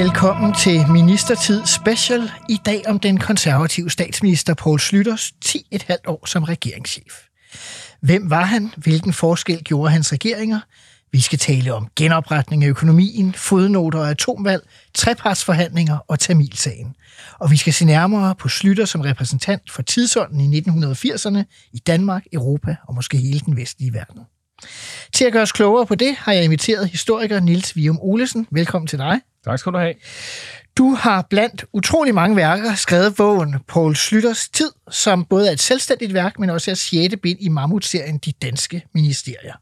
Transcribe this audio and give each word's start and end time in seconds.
Velkommen 0.00 0.54
til 0.54 0.80
Ministertid 0.90 1.66
Special. 1.66 2.30
I 2.48 2.58
dag 2.66 2.82
om 2.86 2.98
den 2.98 3.18
konservative 3.18 3.90
statsminister 3.90 4.54
Poul 4.54 4.80
Slytters 4.80 5.32
10,5 5.44 5.96
år 6.06 6.26
som 6.26 6.42
regeringschef. 6.44 7.14
Hvem 8.00 8.30
var 8.30 8.44
han? 8.44 8.72
Hvilken 8.76 9.12
forskel 9.12 9.64
gjorde 9.64 9.90
hans 9.90 10.12
regeringer? 10.12 10.60
Vi 11.12 11.20
skal 11.20 11.38
tale 11.38 11.74
om 11.74 11.88
genopretning 11.96 12.64
af 12.64 12.68
økonomien, 12.68 13.34
fodnoter 13.34 13.98
og 13.98 14.10
atomvalg, 14.10 14.62
trepartsforhandlinger 14.94 15.98
og 16.08 16.18
Tamilsagen. 16.18 16.94
Og 17.38 17.50
vi 17.50 17.56
skal 17.56 17.72
se 17.72 17.84
nærmere 17.84 18.34
på 18.34 18.48
Slytter 18.48 18.84
som 18.84 19.00
repræsentant 19.00 19.70
for 19.70 19.82
tidsånden 19.82 20.54
i 20.54 20.60
1980'erne 20.60 21.70
i 21.72 21.78
Danmark, 21.78 22.22
Europa 22.32 22.76
og 22.88 22.94
måske 22.94 23.16
hele 23.16 23.40
den 23.40 23.56
vestlige 23.56 23.92
verden. 23.92 24.20
Til 25.12 25.24
at 25.24 25.32
gøre 25.32 25.42
os 25.42 25.52
klogere 25.52 25.86
på 25.86 25.94
det, 25.94 26.16
har 26.16 26.32
jeg 26.32 26.44
inviteret 26.44 26.88
historiker 26.88 27.40
Nils 27.40 27.76
Vium 27.76 27.98
Olesen. 28.00 28.46
Velkommen 28.50 28.86
til 28.86 28.98
dig. 28.98 29.20
Tak 29.44 29.58
skal 29.58 29.72
du 29.72 29.78
have. 29.78 29.94
Du 30.78 30.94
har 30.94 31.26
blandt 31.30 31.64
utrolig 31.72 32.14
mange 32.14 32.36
værker 32.36 32.74
skrevet 32.74 33.14
bogen 33.16 33.56
Poul 33.68 33.96
Slytters 33.96 34.48
Tid, 34.48 34.70
som 34.90 35.24
både 35.24 35.48
er 35.48 35.52
et 35.52 35.60
selvstændigt 35.60 36.14
værk, 36.14 36.38
men 36.38 36.50
også 36.50 36.70
er 36.70 36.74
sjette 36.74 37.16
bind 37.16 37.38
i 37.40 37.48
mammutserien 37.48 38.18
De 38.18 38.32
Danske 38.32 38.82
Ministerier. 38.94 39.54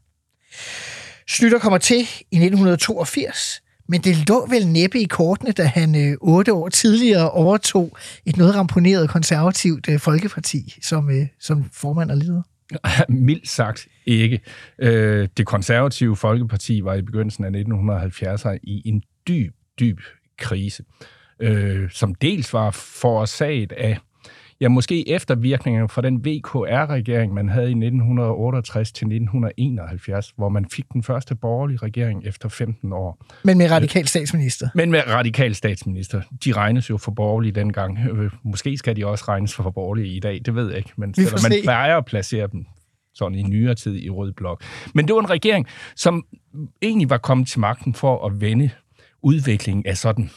Slytter 1.27 1.59
kommer 1.59 1.77
til 1.77 1.99
i 2.31 2.35
1982, 2.35 3.61
men 3.87 4.01
det 4.01 4.27
lå 4.27 4.47
vel 4.49 4.67
næppe 4.67 4.99
i 4.99 5.05
kortene, 5.05 5.51
da 5.51 5.63
han 5.63 6.09
øh, 6.09 6.17
otte 6.21 6.53
år 6.53 6.69
tidligere 6.69 7.31
overtog 7.31 7.97
et 8.25 8.37
noget 8.37 8.55
ramponeret 8.55 9.09
konservativt 9.09 9.89
øh, 9.89 9.99
folkeparti 9.99 10.77
som, 10.81 11.09
øh, 11.09 11.27
som 11.39 11.69
formand 11.73 12.11
og 12.11 12.17
leder. 12.17 12.41
Mildt 13.09 13.49
sagt 13.49 13.87
ikke. 14.05 14.39
Øh, 14.79 15.27
det 15.37 15.45
konservative 15.45 16.15
Folkeparti 16.15 16.83
var 16.83 16.93
i 16.93 17.01
begyndelsen 17.01 17.43
af 17.43 17.49
1970'erne 17.49 18.57
i 18.63 18.81
en 18.85 19.03
dyb, 19.27 19.53
dyb 19.79 19.99
krise, 20.37 20.83
øh, 21.39 21.89
som 21.91 22.15
dels 22.15 22.53
var 22.53 22.71
forårsaget 22.71 23.71
af 23.71 23.97
ja, 24.61 24.69
måske 24.69 25.09
eftervirkningerne 25.09 25.89
fra 25.89 26.01
den 26.01 26.25
VKR-regering, 26.25 27.33
man 27.33 27.49
havde 27.49 27.67
i 27.67 27.73
1968 27.73 28.91
til 28.91 29.05
1971, 29.05 30.33
hvor 30.35 30.49
man 30.49 30.65
fik 30.71 30.85
den 30.93 31.03
første 31.03 31.35
borgerlige 31.35 31.77
regering 31.77 32.25
efter 32.25 32.49
15 32.49 32.93
år. 32.93 33.25
Men 33.43 33.57
med 33.57 33.71
radikal 33.71 34.07
statsminister. 34.07 34.69
Men 34.75 34.91
med 34.91 35.07
radikal 35.07 35.55
statsminister. 35.55 36.21
De 36.45 36.51
regnes 36.51 36.89
jo 36.89 36.97
for 36.97 37.11
borgerlige 37.11 37.51
dengang. 37.51 37.99
Øh, 37.99 38.31
Måske 38.43 38.77
skal 38.77 38.95
de 38.95 39.05
også 39.05 39.25
regnes 39.27 39.55
for 39.55 39.69
borgerlige 39.69 40.07
i 40.07 40.19
dag, 40.19 40.41
det 40.45 40.55
ved 40.55 40.67
jeg 40.67 40.77
ikke. 40.77 40.91
Men 40.97 41.13
man 41.17 41.51
plejer 41.63 41.97
at 41.97 42.05
placere 42.05 42.47
dem 42.51 42.65
sådan 43.13 43.37
i 43.37 43.43
nyere 43.43 43.75
tid 43.75 43.95
i 43.95 44.09
rød 44.09 44.33
blok. 44.33 44.63
Men 44.93 45.07
det 45.07 45.15
var 45.15 45.21
en 45.21 45.29
regering, 45.29 45.67
som 45.95 46.25
egentlig 46.81 47.09
var 47.09 47.17
kommet 47.17 47.47
til 47.47 47.59
magten 47.59 47.93
for 47.93 48.25
at 48.25 48.41
vende 48.41 48.69
udviklingen 49.21 49.85
af 49.85 49.97
sådan 49.97 50.29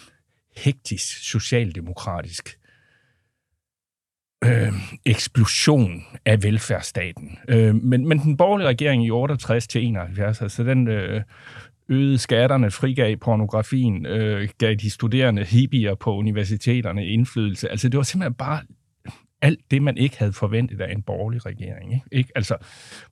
hektisk 0.57 1.31
socialdemokratisk 1.31 2.59
øh, 4.45 4.73
eksplosion 5.07 6.03
af 6.25 6.43
velfærdsstaten. 6.43 7.39
Øh, 7.49 7.75
men, 7.75 8.09
men 8.09 8.19
den 8.19 8.37
borgerlige 8.37 8.69
regering 8.69 9.07
i 9.07 9.11
68 9.11 9.67
til 9.67 9.87
71, 9.87 10.42
altså 10.42 10.65
den 10.65 10.89
øh, 10.89 11.23
øgede 11.89 12.19
skatterne, 12.19 12.71
frigav 12.71 13.17
pornografien, 13.17 14.07
øh, 14.07 14.48
gav 14.59 14.75
de 14.75 14.91
studerende 14.91 15.45
hippier 15.45 15.95
på 15.95 16.17
universiteterne 16.17 17.07
indflydelse. 17.07 17.69
Altså 17.69 17.89
det 17.89 17.97
var 17.97 18.03
simpelthen 18.03 18.35
bare 18.35 18.61
alt 19.42 19.61
det, 19.71 19.83
man 19.83 19.97
ikke 19.97 20.19
havde 20.19 20.33
forventet 20.33 20.81
af 20.81 20.92
en 20.92 21.03
borgerlig 21.03 21.47
regering. 21.47 21.92
Ikke? 21.95 22.07
Ikke? 22.13 22.33
Altså 22.35 22.57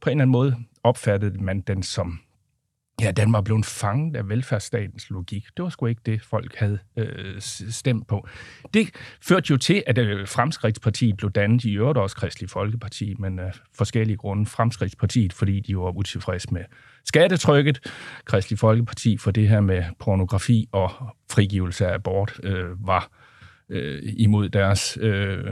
på 0.01 0.11
en 0.11 0.13
eller 0.13 0.23
anden 0.23 0.33
måde 0.33 0.57
opfattede 0.83 1.43
man 1.43 1.61
den 1.61 1.83
som 1.83 2.21
Ja, 3.01 3.11
Danmark 3.11 3.39
var 3.39 3.43
blevet 3.43 3.67
fanget 3.67 4.17
af 4.17 4.29
velfærdsstatens 4.29 5.11
logik. 5.11 5.47
Det 5.57 5.63
var 5.63 5.69
sgu 5.69 5.87
ikke 5.87 6.01
det, 6.07 6.23
folk 6.23 6.57
havde 6.57 6.79
øh, 6.97 7.41
stemt 7.71 8.07
på. 8.07 8.29
Det 8.75 8.91
førte 9.23 9.47
jo 9.51 9.57
til, 9.57 9.83
at 9.87 9.99
øh, 9.99 10.29
Fremskridtspartiet 10.29 11.17
blev 11.17 11.31
dannet 11.31 11.65
i 11.65 11.73
øvrigt 11.73 11.99
også 11.99 12.17
Kristelig 12.17 12.51
Folkeparti, 12.51 13.15
men 13.19 13.39
af 13.39 13.53
forskellige 13.75 14.17
grunde 14.17 14.47
Fremskridtspartiet, 14.47 15.33
fordi 15.33 15.61
de 15.61 15.77
var 15.77 15.97
utilfredse 15.97 16.49
med 16.53 16.65
skattetrykket. 17.05 17.93
Kristelig 18.25 18.59
Folkeparti 18.59 19.17
for 19.17 19.31
det 19.31 19.49
her 19.49 19.61
med 19.61 19.85
pornografi 19.99 20.69
og 20.73 20.91
frigivelse 21.31 21.87
af 21.87 21.95
abort 21.95 22.41
øh, 22.43 22.87
var 22.87 23.11
øh, 23.69 24.03
imod 24.17 24.49
deres 24.49 24.99
øh, 25.01 25.45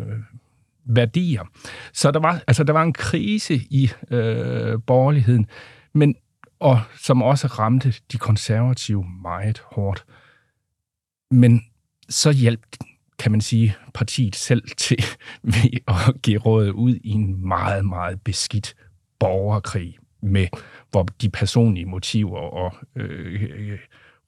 værdier. 0.84 1.42
Så 1.92 2.10
der 2.10 2.20
var, 2.20 2.42
altså, 2.46 2.64
der 2.64 2.72
var 2.72 2.82
en 2.82 2.92
krise 2.92 3.54
i 3.54 3.90
øh, 4.10 4.78
borgerligheden, 4.86 5.46
men 5.94 6.14
og 6.60 6.80
som 7.00 7.22
også 7.22 7.46
ramte 7.46 7.94
de 8.12 8.18
konservative 8.18 9.04
meget 9.22 9.62
hårdt. 9.72 10.04
Men 11.30 11.62
så 12.08 12.32
hjalp, 12.32 12.60
kan 13.18 13.32
man 13.32 13.40
sige, 13.40 13.76
partiet 13.94 14.36
selv 14.36 14.62
til 14.76 15.04
ved 15.42 15.80
at 15.88 16.22
give 16.22 16.38
rådet 16.38 16.70
ud 16.70 16.94
i 16.94 17.10
en 17.10 17.48
meget, 17.48 17.84
meget 17.84 18.20
beskidt 18.20 18.74
borgerkrig, 19.18 19.98
med 20.22 20.46
hvor 20.90 21.02
de 21.22 21.30
personlige 21.30 21.86
motiver 21.86 22.38
og 22.38 22.74
øh, 22.96 23.42
øh, 23.42 23.78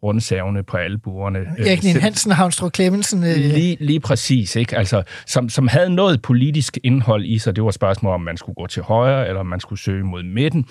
rundsavne 0.02 0.62
på 0.62 0.76
albuerne. 0.76 1.38
øh, 1.38 1.66
Erik 1.66 1.82
Nien 1.82 2.00
Hansen 2.00 2.30
og 2.30 2.36
Havnstrup 2.36 2.74
Clemmensen. 2.74 3.24
Øh, 3.24 3.36
Lige, 3.36 3.76
lige 3.80 4.00
præcis, 4.00 4.56
ikke? 4.56 4.76
Altså, 4.76 5.02
som, 5.26 5.48
som 5.48 5.68
havde 5.68 5.90
noget 5.94 6.22
politisk 6.22 6.78
indhold 6.82 7.24
i 7.24 7.38
sig. 7.38 7.56
Det 7.56 7.64
var 7.64 7.70
spørgsmål, 7.70 8.14
om 8.14 8.20
man 8.20 8.36
skulle 8.36 8.54
gå 8.54 8.66
til 8.66 8.82
højre, 8.82 9.28
eller 9.28 9.40
om 9.40 9.46
man 9.46 9.60
skulle 9.60 9.80
søge 9.80 10.04
mod 10.04 10.22
midten. 10.22 10.66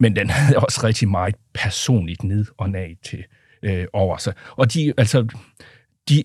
Men 0.00 0.16
den 0.16 0.30
havde 0.30 0.58
også 0.58 0.80
rigtig 0.84 1.08
meget 1.08 1.34
personligt 1.54 2.24
ned 2.24 2.46
og 2.58 2.70
nag 2.70 2.96
til 3.02 3.24
øh, 3.62 3.86
over 3.92 4.16
sig. 4.16 4.34
Og 4.56 4.74
de, 4.74 4.92
altså, 4.98 5.26
de 6.08 6.22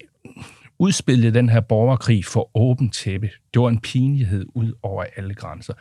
udspillede 0.80 1.34
den 1.34 1.50
her 1.50 1.60
borgerkrig 1.60 2.26
for 2.26 2.58
åbent 2.58 2.94
tæppe. 2.94 3.30
Det 3.54 3.62
var 3.62 3.70
en 3.70 3.82
pinlighed 3.82 4.46
ud 4.54 4.74
over 4.84 5.04
alle 5.16 5.34
grænser. 5.34 5.74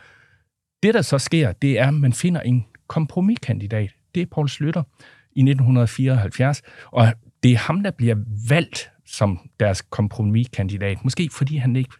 Det, 0.83 0.93
der 0.93 1.01
så 1.01 1.17
sker, 1.17 1.51
det 1.51 1.79
er, 1.79 1.87
at 1.87 1.93
man 1.93 2.13
finder 2.13 2.41
en 2.41 2.65
kompromiskandidat. 2.87 3.91
Det 4.15 4.21
er 4.21 4.25
Paul 4.25 4.49
Slytter 4.49 4.83
i 5.31 5.39
1974, 5.39 6.61
og 6.91 7.13
det 7.43 7.51
er 7.51 7.57
ham, 7.57 7.83
der 7.83 7.91
bliver 7.91 8.15
valgt 8.49 8.89
som 9.05 9.49
deres 9.59 9.81
kompromiskandidat. 9.81 11.03
Måske 11.03 11.29
fordi 11.31 11.57
han 11.57 11.75
ikke... 11.75 11.93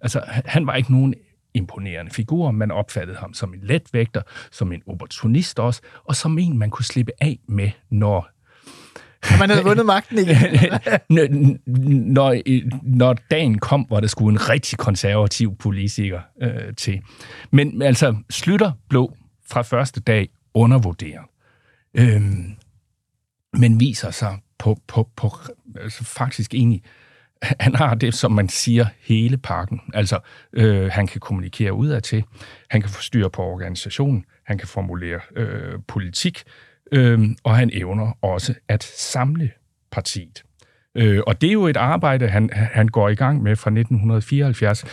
Altså, 0.00 0.22
han 0.26 0.66
var 0.66 0.74
ikke 0.74 0.92
nogen 0.92 1.14
imponerende 1.54 2.12
figur. 2.12 2.50
Man 2.50 2.70
opfattede 2.70 3.18
ham 3.18 3.34
som 3.34 3.54
en 3.54 3.60
letvægter, 3.62 4.22
som 4.50 4.72
en 4.72 4.82
opportunist 4.86 5.58
også, 5.58 5.80
og 6.04 6.16
som 6.16 6.38
en, 6.38 6.58
man 6.58 6.70
kunne 6.70 6.84
slippe 6.84 7.12
af 7.20 7.38
med, 7.48 7.70
når 7.90 8.34
og 9.32 9.38
man 9.38 9.50
havde 9.50 9.64
vundet 9.64 9.86
magten 9.86 10.18
igen. 10.18 10.36
Når, 12.14 12.36
når 12.82 13.12
dagen 13.30 13.58
kom, 13.58 13.82
hvor 13.82 14.00
der 14.00 14.06
skulle 14.06 14.32
en 14.32 14.48
rigtig 14.48 14.78
konservativ 14.78 15.56
politiker 15.56 16.20
øh, 16.42 16.74
til. 16.76 17.00
Men 17.50 17.82
altså, 17.82 18.16
Slytter 18.30 18.72
blev 18.88 19.12
fra 19.46 19.62
første 19.62 20.00
dag 20.00 20.28
undervurderet. 20.54 21.24
Øhm, 21.94 22.54
men 23.52 23.80
viser 23.80 24.10
sig 24.10 24.38
på, 24.58 24.78
på, 24.86 25.08
på 25.16 25.30
altså 25.80 26.04
faktisk 26.04 26.54
egentlig, 26.54 26.82
han 27.60 27.74
har 27.74 27.94
det, 27.94 28.14
som 28.14 28.32
man 28.32 28.48
siger, 28.48 28.86
hele 29.00 29.36
pakken. 29.36 29.80
Altså, 29.94 30.18
øh, 30.52 30.90
han 30.92 31.06
kan 31.06 31.20
kommunikere 31.20 31.72
udadtil, 31.72 32.24
han 32.70 32.80
kan 32.80 32.90
få 32.90 33.02
styr 33.02 33.28
på 33.28 33.42
organisationen, 33.42 34.24
han 34.46 34.58
kan 34.58 34.68
formulere 34.68 35.20
øh, 35.36 35.78
politik, 35.88 36.42
øh, 36.92 37.20
og 37.44 37.56
han 37.56 37.70
evner 37.72 38.18
også 38.22 38.54
at 38.68 38.82
samle 38.82 39.50
partiet. 39.90 40.42
Øh, 40.96 41.20
og 41.26 41.40
det 41.40 41.48
er 41.48 41.52
jo 41.52 41.66
et 41.66 41.76
arbejde, 41.76 42.28
han, 42.28 42.50
han 42.52 42.88
går 42.88 43.08
i 43.08 43.14
gang 43.14 43.42
med 43.42 43.56
fra 43.56 43.70
1974. 43.70 44.84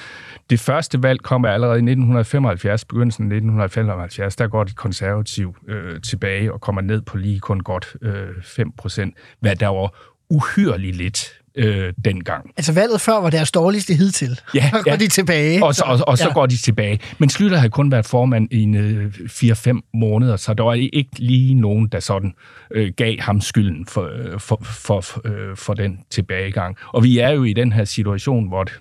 Det 0.50 0.60
første 0.60 1.04
valg 1.04 1.22
kommer 1.22 1.48
allerede 1.48 1.76
i 1.76 1.86
1975, 1.92 2.86
begyndelsen 2.86 3.24
af 3.24 3.36
1975. 3.36 4.36
Der 4.36 4.48
går 4.48 4.64
de 4.64 4.74
konservative 4.74 5.54
øh, 5.68 6.02
tilbage 6.02 6.54
og 6.54 6.62
kommer 6.62 6.82
ned 6.82 7.02
på 7.02 7.18
lige 7.18 7.40
kun 7.40 7.60
godt 7.60 7.96
øh, 8.02 8.44
5 8.44 8.72
procent, 8.72 9.16
hvad 9.40 9.56
der 9.56 9.68
var 9.68 9.96
uhyrligt 10.30 10.96
lidt 10.96 11.41
øh, 11.56 11.94
dengang. 12.06 12.52
Altså 12.58 12.74
valget 12.74 13.02
før 13.02 13.22
var 13.22 13.30
deres 13.30 13.52
dårligste 13.52 13.94
hidtil. 13.94 14.40
Ja, 14.56 14.70
så 14.74 14.82
går 14.84 14.92
ja. 14.92 14.98
de 14.98 15.08
tilbage. 15.08 15.64
Og 15.66 15.76
så, 15.76 15.84
og, 15.86 16.00
og 16.08 16.18
så 16.18 16.28
Ja. 16.28 16.34
går 16.34 16.46
de 16.46 16.58
tilbage. 16.58 17.00
Men 17.18 17.30
Slytter 17.30 17.58
havde 17.58 17.70
kun 17.70 17.92
været 17.92 18.06
formand 18.06 18.54
i 18.54 18.78
øh, 18.78 19.06
4-5 19.08 19.90
måneder, 19.94 20.36
så 20.38 20.54
der 20.54 20.64
var 20.64 20.74
ikke 20.74 21.10
lige 21.18 21.54
nogen, 21.54 21.88
der 21.88 22.00
sådan 22.00 22.34
øh, 22.72 22.92
gav 22.98 23.16
ham 23.20 23.42
skylden 23.42 23.86
for, 23.86 24.10
øh, 24.34 24.40
for, 24.40 24.62
for, 24.64 25.28
øh, 25.28 25.58
for 25.58 25.74
den 25.74 26.00
tilbagegang. 26.10 26.78
Og 26.94 27.04
vi 27.04 27.18
er 27.20 27.30
jo 27.30 27.44
i 27.44 27.54
den 27.54 27.74
her 27.74 27.84
situation, 27.86 28.48
hvor 28.48 28.64
det, 28.64 28.74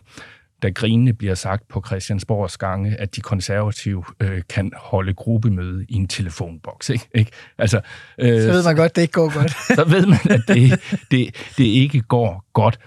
der 0.62 0.70
grinende 0.70 1.12
bliver 1.12 1.34
sagt 1.34 1.68
på 1.68 1.82
Christiansborgs 1.86 2.56
gange, 2.56 2.96
at 3.00 3.16
de 3.16 3.20
konservative 3.20 4.04
øh, 4.20 4.42
kan 4.48 4.72
holde 4.76 5.14
gruppemøde 5.14 5.86
i 5.88 5.94
en 5.94 6.08
telefonboks. 6.08 6.90
Ikke? 6.90 7.08
Ikke? 7.14 7.30
Altså, 7.58 7.80
øh, 8.18 8.40
Så 8.42 8.52
ved 8.52 8.64
man 8.64 8.76
godt, 8.76 8.96
det 8.96 9.02
ikke 9.02 9.12
går 9.12 9.32
godt. 9.38 9.50
så 9.50 9.84
ved 9.84 10.06
man, 10.06 10.18
at 10.30 10.40
det, 10.48 10.80
det, 11.10 11.34
det 11.58 11.64
ikke 11.64 12.00
går 12.00 12.44
godt. 12.52 12.78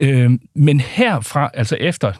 Øh, 0.00 0.30
men 0.54 0.80
herfra, 0.80 1.50
altså 1.54 1.76
efter 1.76 2.12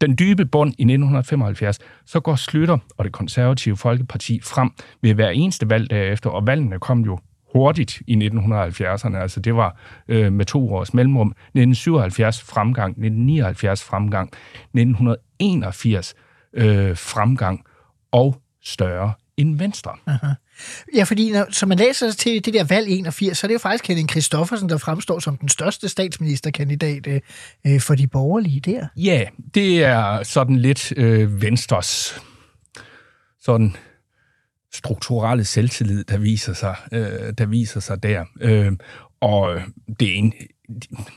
den 0.00 0.16
dybe 0.18 0.44
bund 0.46 0.68
i 0.68 0.82
1975, 0.82 1.78
så 2.06 2.20
går 2.20 2.36
Slytter 2.36 2.78
og 2.98 3.04
det 3.04 3.12
konservative 3.12 3.76
Folkeparti 3.76 4.40
frem 4.44 4.70
ved 5.02 5.14
hver 5.14 5.28
eneste 5.28 5.70
valg 5.70 5.90
derefter, 5.90 6.30
og 6.30 6.46
valgene 6.46 6.78
kom 6.78 7.00
jo 7.00 7.18
hurtigt 7.52 8.02
i 8.06 8.14
1970'erne, 8.14 9.16
altså 9.16 9.40
det 9.40 9.54
var 9.54 9.80
øh, 10.08 10.32
med 10.32 10.44
to 10.44 10.74
års 10.74 10.94
mellemrum. 10.94 11.28
1977 11.28 12.40
fremgang, 12.40 12.90
1979 12.90 13.82
fremgang, 13.82 14.28
1981 14.74 16.14
øh, 16.54 16.96
fremgang 16.96 17.64
og 18.12 18.36
større 18.64 19.12
end 19.36 19.58
Venstre. 19.58 19.90
Ja, 20.94 21.04
fordi 21.04 21.32
når, 21.32 21.46
så 21.50 21.66
man 21.66 21.78
læser 21.78 22.10
sig 22.10 22.18
til 22.18 22.44
det 22.44 22.54
der 22.54 22.64
valg 22.64 22.88
81, 22.88 23.38
så 23.38 23.46
er 23.46 23.48
det 23.48 23.54
jo 23.54 23.58
faktisk 23.58 23.88
Henning 23.88 24.10
Christoffersen, 24.10 24.68
der 24.68 24.78
fremstår 24.78 25.18
som 25.18 25.36
den 25.36 25.48
største 25.48 25.88
statsministerkandidat 25.88 27.06
øh, 27.06 27.20
øh, 27.66 27.80
for 27.80 27.94
de 27.94 28.06
borgerlige 28.06 28.60
der. 28.60 28.86
Ja, 28.96 29.24
det 29.54 29.84
er 29.84 30.22
sådan 30.22 30.56
lidt 30.56 30.92
øh, 30.96 31.42
Venstres 31.42 32.20
sådan 33.40 33.76
strukturelle 34.72 35.44
selvtillid, 35.44 36.04
der 36.04 36.18
viser 36.18 36.52
sig, 36.52 36.74
øh, 36.92 37.32
der 37.38 37.46
viser 37.46 37.80
sig 37.80 38.02
der. 38.02 38.24
Øh, 38.40 38.72
og 39.20 39.60
det 40.00 40.08
er 40.08 40.14
en, 40.14 40.32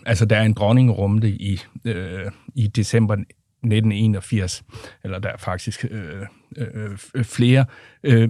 altså 0.06 0.26
der 0.26 0.38
er 0.38 0.44
en 0.44 0.54
dronningerumte 0.54 1.30
i, 1.30 1.62
øh, 1.86 2.32
i 2.56 2.68
december 2.68 3.14
1981, 3.14 4.64
eller 5.04 5.20
der 5.20 5.30
er 5.30 5.38
faktisk 5.38 5.86
øh, 5.90 6.26
øh, 6.58 6.98
flere, 7.24 7.66
øh, 8.04 8.30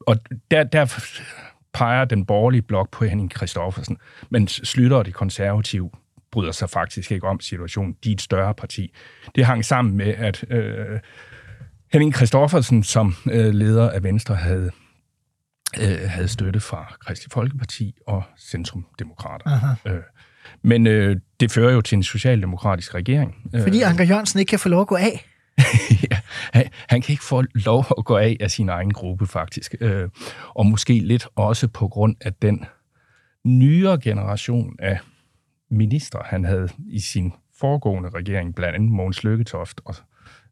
og 0.00 0.16
der, 0.50 0.64
der 0.64 1.08
peger 1.74 2.04
den 2.04 2.26
borgerlige 2.26 2.62
blok 2.62 2.90
på 2.90 3.04
Henning 3.04 3.32
Christoffersen, 3.36 3.98
men 4.30 4.48
Slytter 4.48 4.96
og 4.96 5.06
de 5.06 5.12
konservative 5.12 5.90
bryder 6.30 6.52
sig 6.52 6.70
faktisk 6.70 7.12
ikke 7.12 7.26
om 7.26 7.40
situationen. 7.40 7.96
De 8.04 8.10
er 8.10 8.14
et 8.14 8.20
større 8.20 8.54
parti. 8.54 8.94
Det 9.34 9.44
hang 9.44 9.64
sammen 9.64 9.96
med, 9.96 10.14
at 10.14 10.44
øh, 10.50 11.00
Henning 11.92 12.14
Christoffersen 12.14 12.82
som 12.82 13.14
øh, 13.30 13.54
leder 13.54 13.90
af 13.90 14.02
Venstre 14.02 14.34
havde 14.34 14.70
øh, 15.80 15.98
havde 16.08 16.28
støtte 16.28 16.60
fra 16.60 16.94
Kristi 17.00 17.26
Folkeparti 17.32 17.94
og 18.06 18.22
Centrumdemokrater. 18.38 19.76
Øh, 19.86 20.00
men 20.62 20.86
øh, 20.86 21.16
det 21.40 21.52
fører 21.52 21.72
jo 21.72 21.80
til 21.80 21.96
en 21.96 22.02
socialdemokratisk 22.02 22.94
regering. 22.94 23.50
Øh, 23.54 23.62
Fordi 23.62 23.82
Anker 23.82 24.04
Jørgensen 24.04 24.40
ikke 24.40 24.50
kan 24.50 24.58
få 24.58 24.68
lov 24.68 24.80
at 24.80 24.86
gå 24.86 24.96
af. 24.96 25.26
ja, 26.10 26.18
han, 26.52 26.68
han 26.88 27.02
kan 27.02 27.12
ikke 27.12 27.24
få 27.24 27.42
lov 27.54 27.84
at 27.98 28.04
gå 28.04 28.16
af 28.16 28.36
af 28.40 28.50
sin 28.50 28.68
egen 28.68 28.92
gruppe, 28.92 29.26
faktisk. 29.26 29.74
Øh, 29.80 30.08
og 30.54 30.66
måske 30.66 30.98
lidt 30.98 31.26
også 31.36 31.68
på 31.68 31.88
grund 31.88 32.16
af 32.20 32.32
den 32.34 32.64
nyere 33.44 34.00
generation 34.00 34.76
af 34.78 34.98
minister, 35.70 36.18
han 36.24 36.44
havde 36.44 36.68
i 36.88 37.00
sin 37.00 37.32
foregående 37.60 38.08
regering, 38.08 38.54
blandt 38.54 38.74
andet 38.74 38.90
Mogens 38.90 39.24
Lykketoft, 39.24 39.80
og 39.84 39.94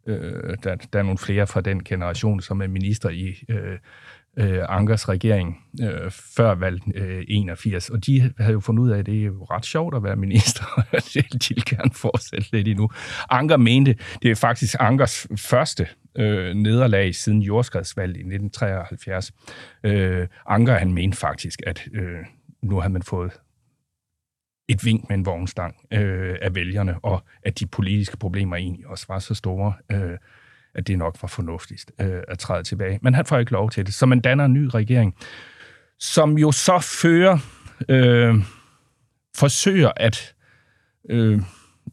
øh, 0.07 0.57
der, 0.65 0.75
der 0.75 0.99
er 0.99 1.03
nogle 1.03 1.19
flere 1.19 1.47
fra 1.47 1.61
den 1.61 1.85
generation, 1.85 2.41
som 2.41 2.63
er 2.63 2.67
minister 2.67 3.09
i 3.09 3.35
øh, 3.49 3.79
øh, 4.37 4.65
Ankers 4.69 5.09
regering 5.09 5.57
øh, 5.83 6.11
før 6.11 6.55
valg 6.55 6.81
øh, 6.95 7.25
81, 7.29 7.91
og 7.91 8.07
de 8.07 8.33
havde 8.39 8.53
jo 8.53 8.61
fundet 8.61 8.83
ud 8.83 8.91
af, 8.91 8.99
at 8.99 9.07
det 9.07 9.21
er 9.21 9.25
jo 9.25 9.45
ret 9.51 9.67
sjovt 9.67 9.97
at 9.97 10.03
være 10.03 10.17
minister, 10.17 10.65
de 11.49 11.55
vil 11.55 11.65
gerne 11.65 11.91
fortsætte 11.95 12.53
lidt 12.53 12.69
endnu. 12.69 12.91
Anker 13.31 13.57
mente, 13.57 13.97
det 14.23 14.31
er 14.31 14.35
faktisk 14.35 14.75
Ankers 14.79 15.27
første 15.37 15.89
øh, 16.19 16.55
nederlag 16.55 17.15
siden 17.15 17.43
jordskredsvalget 17.43 18.17
i 18.17 18.21
1973. 18.21 19.33
Øh, 19.85 20.27
Anker, 20.47 20.75
han 20.75 20.95
mente 20.95 21.17
faktisk, 21.17 21.61
at 21.67 21.89
øh, 21.95 22.19
nu 22.63 22.81
havde 22.81 22.93
man 22.93 23.03
fået 23.03 23.33
et 24.69 24.85
vink 24.85 25.09
med 25.09 25.19
en 25.19 25.27
vognstang 25.27 25.77
øh, 25.93 26.37
af 26.43 26.55
vælgerne, 26.55 26.97
og 27.03 27.23
at 27.43 27.61
de 27.61 27.67
politiske 27.67 28.17
problemer 28.17 28.57
egentlig 28.57 28.87
også 28.87 29.05
var 29.09 29.19
så 29.19 29.35
store, 29.35 29.73
øh, 29.93 30.19
at 30.75 30.87
det 30.87 30.99
nok 30.99 31.17
var 31.23 31.29
fornuftigst 31.29 31.93
øh, 32.01 32.23
at 32.29 32.39
træde 32.39 32.63
tilbage. 32.63 32.99
Men 33.03 33.15
han 33.15 33.27
får 33.27 33.39
ikke 33.39 33.53
lov 33.53 33.71
til 33.71 33.87
det, 33.87 33.95
så 33.95 34.07
man 34.07 34.21
danner 34.21 34.45
en 34.45 34.53
ny 34.53 34.69
regering, 34.75 35.15
som 35.99 36.39
jo 36.39 36.53
så 36.53 36.79
fører, 37.03 37.39
øh, 37.89 38.35
forsøger 39.37 39.93
at, 39.97 40.35
øh, 41.11 41.41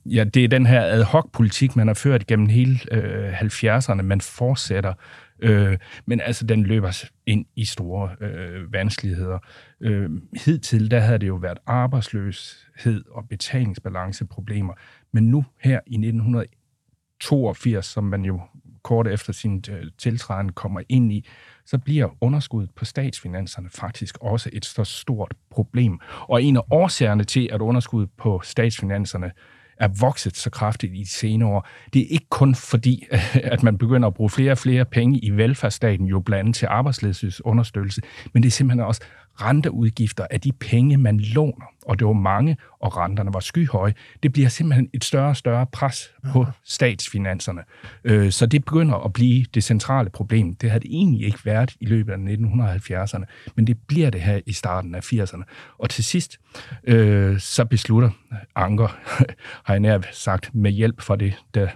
ja, 0.06 0.24
det 0.24 0.44
er 0.44 0.48
den 0.48 0.66
her 0.66 0.82
ad 0.82 1.04
hoc-politik, 1.04 1.76
man 1.76 1.88
har 1.88 1.94
ført 1.94 2.28
gennem 2.28 2.50
hele 2.50 2.80
øh, 2.92 3.42
70'erne, 3.42 4.02
man 4.02 4.22
fortsætter, 4.22 4.94
øh, 4.94 4.96
Øh, 5.42 5.78
men 6.06 6.22
altså 6.22 6.46
den 6.46 6.64
løber 6.64 7.04
ind 7.26 7.46
i 7.56 7.66
store 7.66 8.16
øh, 8.22 8.74
vanskeligheder. 8.74 9.40
Øh, 9.82 10.10
hidtil, 10.46 10.92
der 10.92 11.00
havde 11.00 11.20
det 11.20 11.28
jo 11.28 11.36
været 11.36 11.58
arbejdsløshed 11.66 13.04
og 13.12 13.28
betalingsbalanceproblemer, 13.30 14.74
men 15.12 15.24
nu 15.24 15.46
her 15.60 15.80
i 15.88 15.96
1982, 15.96 17.86
som 17.86 18.04
man 18.04 18.26
jo 18.26 18.42
kort 18.84 19.08
efter 19.08 19.34
sin 19.34 19.64
øh, 19.70 19.86
tiltræden 19.98 20.52
kommer 20.52 20.82
ind 20.90 21.14
i, 21.14 21.28
så 21.66 21.78
bliver 21.78 22.18
underskuddet 22.22 22.72
på 22.76 22.86
statsfinanserne 22.86 23.70
faktisk 23.70 24.18
også 24.22 24.50
et 24.54 24.66
så 24.66 24.84
stort 24.84 25.34
problem. 25.50 26.00
Og 26.28 26.44
en 26.44 26.58
af 26.58 26.62
årsagerne 26.72 27.24
til, 27.24 27.50
at 27.52 27.62
underskuddet 27.62 28.10
på 28.18 28.42
statsfinanserne 28.44 29.32
er 29.82 29.88
vokset 30.00 30.38
så 30.38 30.50
kraftigt 30.50 30.94
i 30.96 31.00
de 31.00 31.10
senere 31.10 31.50
år, 31.50 31.68
det 31.94 32.02
er 32.02 32.06
ikke 32.10 32.30
kun 32.30 32.56
fordi, 32.56 33.08
at 33.34 33.64
man 33.64 33.78
begynder 33.78 34.08
at 34.08 34.14
bruge 34.14 34.30
flere 34.30 34.52
og 34.52 34.58
flere 34.58 34.86
penge 34.86 35.20
i 35.20 35.30
velfærdsstaten, 35.30 36.06
jo 36.06 36.20
blandt 36.20 36.40
andet 36.40 36.56
til 36.56 36.66
arbejdsløshedsunderstøttelse, 36.66 38.02
men 38.34 38.44
det 38.44 38.50
er 38.50 38.52
simpelthen 38.52 38.86
også 38.86 39.02
renteudgifter 39.42 40.28
af 40.30 40.42
de 40.42 40.52
penge, 40.52 40.98
man 40.98 41.20
låner, 41.20 41.66
og 41.86 42.00
det 42.00 42.08
var 42.08 42.14
mange, 42.14 42.58
og 42.80 42.98
renterne 42.98 43.34
var 43.34 43.40
skyhøje. 43.40 43.94
Det 44.24 44.34
bliver 44.34 44.50
simpelthen 44.50 44.90
et 44.94 45.04
større 45.04 45.30
og 45.30 45.38
større 45.38 45.66
pres 45.66 46.14
på 46.32 46.46
statsfinanserne. 46.64 47.62
Øh, 48.04 48.32
Så 48.32 48.46
det 48.46 48.66
begynder 48.66 48.96
at 48.96 49.14
blive 49.14 49.46
det 49.54 49.64
centrale 49.64 50.10
problem. 50.10 50.56
Det 50.56 50.70
havde 50.72 50.84
det 50.84 50.92
egentlig 50.92 51.26
ikke 51.26 51.40
været 51.46 51.76
i 51.80 51.86
løbet 51.86 52.14
af 52.14 52.18
1970'erne, 52.18 53.52
men 53.56 53.68
det 53.68 53.78
bliver 53.88 54.10
det 54.10 54.22
her 54.22 54.40
i 54.46 54.54
starten 54.54 54.96
af 54.96 55.14
80'erne. 55.14 55.44
Og 55.78 55.90
til 55.90 56.04
sidst, 56.04 56.40
øh, 56.84 57.40
så 57.40 57.66
beslutter 57.66 58.10
Anker, 58.56 58.88
har 59.66 59.74
jeg 59.74 59.80
nær 59.80 60.00
sagt, 60.12 60.56
med 60.56 60.72
hjælp 60.72 61.02
fra 61.02 61.16
det, 61.16 61.34
der 61.54 61.68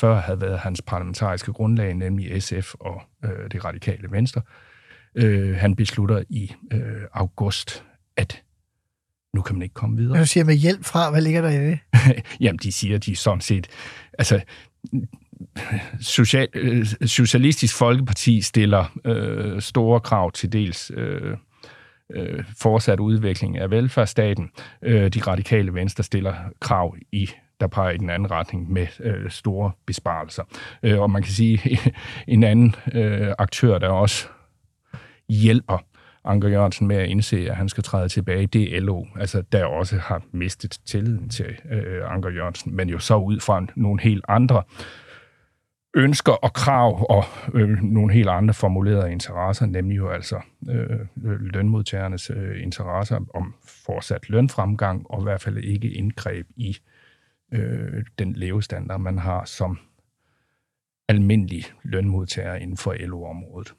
før 0.00 0.20
havde 0.20 0.40
været 0.40 0.58
hans 0.58 0.82
parlamentariske 0.82 1.52
grundlag, 1.52 1.94
nemlig 1.94 2.42
SF 2.42 2.74
og 2.74 3.02
øh, 3.24 3.50
det 3.52 3.64
radikale 3.64 4.10
venstre, 4.10 4.42
øh, 4.46 4.69
han 5.56 5.76
beslutter 5.76 6.22
i 6.28 6.52
øh, 6.72 7.02
august, 7.12 7.84
at 8.16 8.42
nu 9.34 9.42
kan 9.42 9.54
man 9.54 9.62
ikke 9.62 9.74
komme 9.74 9.96
videre. 9.96 10.12
Når 10.12 10.20
du 10.20 10.26
siger 10.26 10.44
med 10.44 10.54
hjælp 10.54 10.84
fra, 10.84 11.10
hvad 11.10 11.22
ligger 11.22 11.40
der 11.40 11.48
i 11.50 11.70
det? 11.70 11.78
Jamen, 12.40 12.58
de 12.62 12.72
siger, 12.72 12.98
de 12.98 13.12
er 13.12 13.16
sådan 13.16 13.40
set... 13.40 13.66
Altså, 14.18 14.40
social, 16.00 16.48
øh, 16.54 16.86
Socialistisk 17.06 17.76
Folkeparti 17.76 18.40
stiller 18.40 18.98
øh, 19.04 19.60
store 19.60 20.00
krav 20.00 20.32
til 20.32 20.52
dels 20.52 20.92
øh, 20.94 21.36
øh, 22.14 22.44
fortsat 22.58 23.00
udvikling 23.00 23.58
af 23.58 23.70
velfærdsstaten. 23.70 24.50
Øh, 24.82 25.08
de 25.08 25.20
radikale 25.20 25.74
venstre 25.74 26.04
stiller 26.04 26.34
krav 26.60 26.96
i 27.12 27.30
der 27.60 27.66
peger 27.66 27.90
i 27.90 27.96
den 27.96 28.10
anden 28.10 28.30
retning 28.30 28.72
med 28.72 28.86
øh, 29.00 29.30
store 29.30 29.72
besparelser. 29.86 30.42
Øh, 30.82 31.00
og 31.00 31.10
man 31.10 31.22
kan 31.22 31.32
sige, 31.32 31.78
en 32.28 32.44
anden 32.44 32.74
øh, 32.92 33.34
aktør, 33.38 33.78
der 33.78 33.88
også 33.88 34.28
hjælper 35.30 35.78
Anker 36.24 36.48
Jørgensen 36.48 36.86
med 36.86 36.96
at 36.96 37.08
indse, 37.08 37.50
at 37.50 37.56
han 37.56 37.68
skal 37.68 37.84
træde 37.84 38.08
tilbage, 38.08 38.46
det 38.46 38.76
er 38.76 38.80
LO, 38.80 39.06
altså 39.16 39.42
der 39.52 39.64
også 39.64 39.96
har 39.96 40.22
mistet 40.32 40.80
tilliden 40.86 41.28
til 41.28 41.56
øh, 41.70 42.12
Anker 42.12 42.30
Jørgensen, 42.30 42.76
men 42.76 42.88
jo 42.88 42.98
så 42.98 43.16
ud 43.16 43.40
fra 43.40 43.66
nogle 43.76 44.00
helt 44.00 44.24
andre 44.28 44.62
ønsker 45.94 46.32
og 46.32 46.52
krav 46.52 47.06
og 47.10 47.24
øh, 47.54 47.68
nogle 47.82 48.12
helt 48.12 48.28
andre 48.28 48.54
formulerede 48.54 49.12
interesser, 49.12 49.66
nemlig 49.66 49.96
jo 49.96 50.08
altså 50.08 50.40
øh, 50.70 51.00
lønmodtagernes 51.54 52.30
øh, 52.30 52.62
interesser 52.62 53.20
om 53.34 53.54
fortsat 53.86 54.28
lønfremgang 54.28 55.10
og 55.10 55.20
i 55.20 55.24
hvert 55.24 55.42
fald 55.42 55.58
ikke 55.58 55.90
indgreb 55.90 56.46
i 56.56 56.76
øh, 57.52 58.04
den 58.18 58.32
levestandard, 58.32 59.00
man 59.00 59.18
har 59.18 59.44
som 59.44 59.78
almindelig 61.08 61.64
lønmodtager 61.82 62.54
inden 62.54 62.76
for 62.76 62.94
LO-området. 63.00 63.74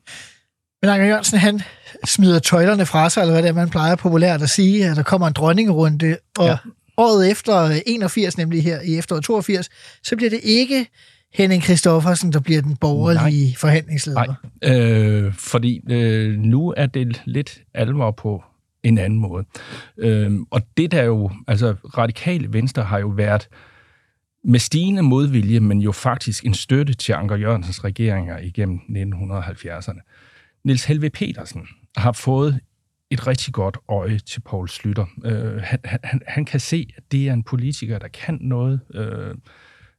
Men 0.81 0.89
Anker 0.89 1.05
Jørgensen, 1.05 1.39
han 1.39 1.61
smider 2.05 2.39
tøjlerne 2.39 2.85
fra 2.85 3.09
sig, 3.09 3.21
eller 3.21 3.33
hvad 3.33 3.43
det 3.43 3.49
er, 3.49 3.53
man 3.53 3.69
plejer 3.69 3.95
populært 3.95 4.41
at 4.41 4.49
sige, 4.49 4.85
at 4.85 4.95
der 4.95 5.03
kommer 5.03 5.27
en 5.27 5.33
dronningerunde, 5.33 6.17
og, 6.37 6.47
ja. 6.47 6.57
Året 6.97 7.31
efter 7.31 7.63
øh, 7.63 7.77
81, 7.85 8.37
nemlig 8.37 8.63
her 8.63 8.81
i 8.81 8.97
efteråret 8.97 9.23
82, 9.23 9.69
så 10.03 10.15
bliver 10.15 10.29
det 10.29 10.39
ikke 10.43 10.87
Henning 11.33 11.63
Christoffersen, 11.63 12.33
der 12.33 12.39
bliver 12.39 12.61
den 12.61 12.75
borgerlige 12.75 13.45
Nej. 13.45 13.55
forhandlingsleder. 13.57 14.35
Nej, 14.61 14.77
øh, 14.77 15.33
fordi 15.33 15.81
øh, 15.89 16.37
nu 16.37 16.73
er 16.77 16.85
det 16.85 17.21
lidt 17.25 17.61
alvor 17.73 18.11
på 18.11 18.43
en 18.83 18.97
anden 18.97 19.19
måde. 19.19 19.45
Øh, 19.97 20.31
og 20.49 20.61
det 20.77 20.91
der 20.91 21.03
jo, 21.03 21.31
altså 21.47 21.75
radikale 21.97 22.53
venstre 22.53 22.83
har 22.83 22.99
jo 22.99 23.07
været 23.07 23.47
med 24.43 24.59
stigende 24.59 25.01
modvilje, 25.01 25.59
men 25.59 25.79
jo 25.79 25.91
faktisk 25.91 26.45
en 26.45 26.53
støtte 26.53 26.93
til 26.93 27.13
Anker 27.13 27.35
Jørgensens 27.35 27.83
regeringer 27.83 28.37
igennem 28.37 28.79
1970'erne. 28.89 30.01
Niels 30.63 30.85
Helve 30.85 31.09
Petersen 31.09 31.67
har 31.97 32.11
fået 32.11 32.59
et 33.09 33.27
rigtig 33.27 33.53
godt 33.53 33.77
øje 33.89 34.19
til 34.19 34.41
Poul 34.41 34.69
Slytter. 34.69 35.05
Øh, 35.25 35.61
han, 35.63 35.79
han, 35.83 36.21
han 36.27 36.45
kan 36.45 36.59
se, 36.59 36.87
at 36.97 37.03
det 37.11 37.27
er 37.27 37.33
en 37.33 37.43
politiker, 37.43 37.99
der 37.99 38.07
kan 38.07 38.37
noget. 38.41 38.81
Øh, 38.93 39.35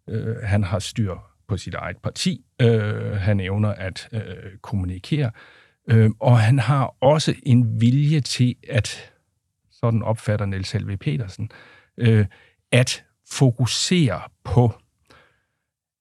øh, 0.09 0.37
han 0.37 0.64
har 0.64 0.78
styr 0.78 1.14
på 1.49 1.57
sit 1.57 1.75
eget 1.75 1.97
parti. 1.97 2.45
Øh, 2.61 3.12
han 3.12 3.40
evner 3.40 3.69
at 3.69 4.09
øh, 4.12 4.23
kommunikere. 4.62 5.31
Øh, 5.90 6.11
og 6.21 6.40
han 6.40 6.59
har 6.59 6.95
også 7.00 7.35
en 7.42 7.81
vilje 7.81 8.21
til 8.21 8.54
at, 8.69 9.12
sådan 9.71 10.02
opfatter 10.02 10.47
Niels 10.47 10.73
Helve 10.73 10.97
Petersen, 10.97 11.50
øh, 11.97 12.26
at 12.73 13.04
fokusere 13.31 14.21
på 14.45 14.73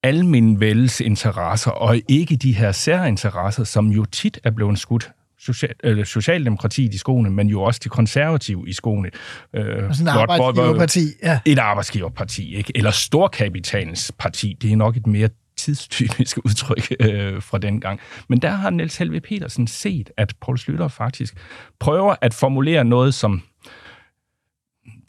alminvældes 0.04 1.00
interesser, 1.00 1.72
og 1.72 2.02
ikke 2.08 2.36
de 2.36 2.54
her 2.54 2.72
særinteresser, 2.72 3.64
som 3.64 3.88
jo 3.88 4.06
tit 4.06 4.40
er 4.44 4.52
blevet 4.52 4.80
skudt 4.80 5.12
social, 5.40 5.74
øh, 5.84 6.06
Socialdemokratiet 6.06 6.94
i 6.94 6.98
skoene, 6.98 7.30
men 7.30 7.48
jo 7.48 7.62
også 7.62 7.80
de 7.84 7.90
konservative 7.90 8.70
i 8.70 8.74
skoene. 8.74 9.10
Øh, 9.54 9.94
sådan 9.94 10.08
et 10.08 10.12
arbejdsgiverparti, 10.12 11.06
ja. 11.24 11.40
Et 11.46 11.60
arbejdsgiverparti, 11.60 12.56
ikke? 12.56 12.72
Eller 12.76 12.92
storkapitalens 12.92 14.12
parti. 14.20 14.58
Det 14.62 14.72
er 14.72 14.76
nok 14.76 14.98
et 14.98 15.08
mere 15.08 15.30
tidstypisk 15.58 16.38
udtryk 16.46 16.96
øh, 17.00 17.42
fra 17.42 17.58
den 17.58 17.82
gang. 17.82 18.00
Men 18.28 18.40
der 18.40 18.50
har 18.50 18.70
Niels 18.70 18.98
Helve 18.98 19.20
Petersen 19.20 19.68
set, 19.68 20.10
at 20.18 20.34
Poul 20.42 20.58
Slytter 20.58 20.88
faktisk 20.88 21.38
prøver 21.80 22.16
at 22.22 22.34
formulere 22.34 22.84
noget, 22.84 23.14
som 23.14 23.42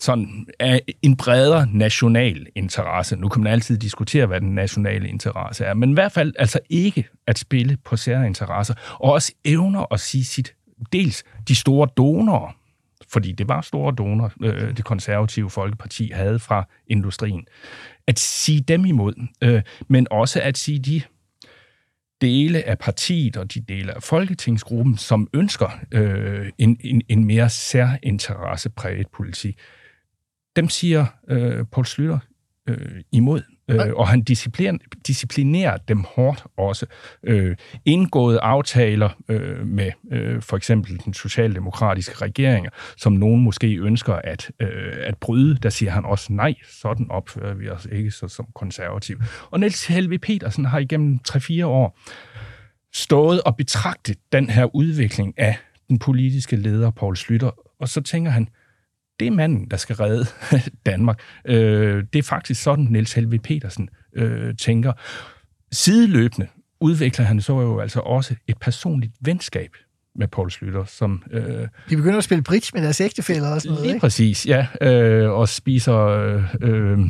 sådan 0.03 0.47
er 0.59 0.79
en 1.03 1.17
bredere 1.17 1.67
national 1.73 2.47
interesse. 2.55 3.17
Nu 3.17 3.29
kan 3.29 3.43
man 3.43 3.53
altid 3.53 3.79
diskutere, 3.79 4.27
hvad 4.27 4.41
den 4.41 4.55
nationale 4.55 5.09
interesse 5.09 5.65
er, 5.65 5.75
men 5.75 5.91
i 5.91 5.93
hvert 5.93 6.13
fald 6.13 6.33
altså 6.39 6.59
ikke 6.71 7.09
at 7.27 7.39
spille 7.39 7.77
på 7.85 7.97
særinteresser, 7.97 8.75
og 9.01 9.13
også 9.13 9.33
evner 9.45 9.93
at 9.93 10.01
sige 10.01 10.25
sit, 10.25 10.55
dels 10.93 11.25
de 11.49 11.55
store 11.55 11.89
donorer, 11.97 12.57
fordi 13.09 13.33
det 13.33 13.49
var 13.49 13.61
store 13.61 13.95
donorer, 13.99 14.31
øh, 14.43 14.77
det 14.77 14.85
konservative 14.85 15.51
Folkeparti 15.51 16.11
havde 16.15 16.39
fra 16.39 16.69
industrien, 16.87 17.47
at 18.07 18.19
sige 18.19 18.61
dem 18.61 18.85
imod, 18.85 19.27
øh, 19.43 19.63
men 19.89 20.07
også 20.11 20.41
at 20.41 20.59
sige 20.59 20.79
de 20.79 21.03
dele 22.21 22.69
af 22.69 22.79
partiet 22.79 23.37
og 23.37 23.55
de 23.55 23.61
dele 23.61 23.95
af 23.95 24.03
folketingsgruppen, 24.03 24.99
som 24.99 25.29
ønsker 25.35 25.69
øh, 25.93 26.51
en, 26.59 26.77
en, 26.81 27.03
en 27.09 27.25
mere 27.25 27.51
særinteressepræget 27.51 29.07
politik, 29.09 29.59
dem 30.57 30.69
siger 30.69 31.07
øh, 31.29 31.65
Paul 31.73 31.87
Slytter 31.87 32.19
øh, 32.69 33.03
imod, 33.13 33.43
øh, 33.69 33.93
og 33.95 34.09
han 34.09 34.23
discipliner, 34.23 34.79
disciplinerer 35.07 35.77
dem 35.77 36.05
hårdt 36.15 36.45
også. 36.57 36.87
Øh, 37.23 37.57
indgåede 37.85 38.41
aftaler 38.41 39.09
øh, 39.29 39.67
med 39.67 39.91
øh, 40.13 40.43
for 40.43 40.57
eksempel 40.57 41.01
den 41.05 41.15
socialdemokratiske 41.15 42.15
regering, 42.15 42.67
som 42.97 43.13
nogen 43.13 43.43
måske 43.43 43.77
ønsker 43.77 44.15
at, 44.15 44.51
øh, 44.61 44.95
at 45.01 45.17
bryde, 45.19 45.55
der 45.55 45.71
siger 45.71 45.93
han 45.93 46.05
også 46.05 46.33
nej, 46.33 46.55
sådan 46.81 47.11
opfører 47.11 47.55
vi 47.55 47.69
os 47.69 47.89
ikke 47.93 48.11
så, 48.11 48.29
som 48.29 48.47
konservativ. 48.55 49.21
Og 49.51 49.61
Niels 49.61 49.87
Helve 49.87 50.19
Petersen 50.19 50.65
har 50.65 50.79
igennem 50.79 51.21
3-4 51.29 51.65
år 51.65 51.99
stået 52.95 53.43
og 53.43 53.57
betragtet 53.57 54.19
den 54.33 54.51
her 54.51 54.75
udvikling 54.75 55.35
af 55.37 55.59
den 55.89 55.99
politiske 55.99 56.57
leder, 56.57 56.91
Paul 56.91 57.17
Slytter, 57.17 57.51
og 57.81 57.89
så 57.89 58.01
tænker 58.01 58.31
han, 58.31 58.49
det 59.23 59.29
er 59.29 59.37
manden, 59.37 59.67
der 59.71 59.76
skal 59.76 59.97
redde 59.97 60.26
Danmark. 60.91 61.21
Øh, 61.45 62.05
det 62.12 62.19
er 62.19 62.23
faktisk 62.23 62.62
sådan, 62.62 62.85
Niels 62.85 63.12
Helve 63.12 63.38
Petersen 63.38 63.88
øh, 64.17 64.57
tænker. 64.57 64.93
Sideløbende 65.73 66.47
udvikler 66.81 67.25
han 67.25 67.41
så 67.41 67.61
jo 67.61 67.81
altså 67.81 68.00
også 68.00 68.35
et 68.47 68.59
personligt 68.61 69.12
venskab 69.21 69.71
med 70.14 70.29
Paul 70.29 70.50
Slytter, 70.50 70.85
som... 70.85 71.23
Øh, 71.31 71.69
De 71.91 71.97
begynder 71.97 72.19
at 72.19 72.25
spille 72.25 72.43
bridge 72.45 72.71
med 72.75 72.83
deres 72.83 73.00
ægtefælder 73.00 73.55
og 73.55 73.61
sådan 73.61 73.71
noget, 73.71 73.83
Lige 73.83 73.95
ikke? 73.95 74.00
præcis, 74.00 74.47
ja. 74.47 74.67
Øh, 74.81 75.31
og 75.31 75.49
spiser 75.49 75.97
øh, 76.62 77.00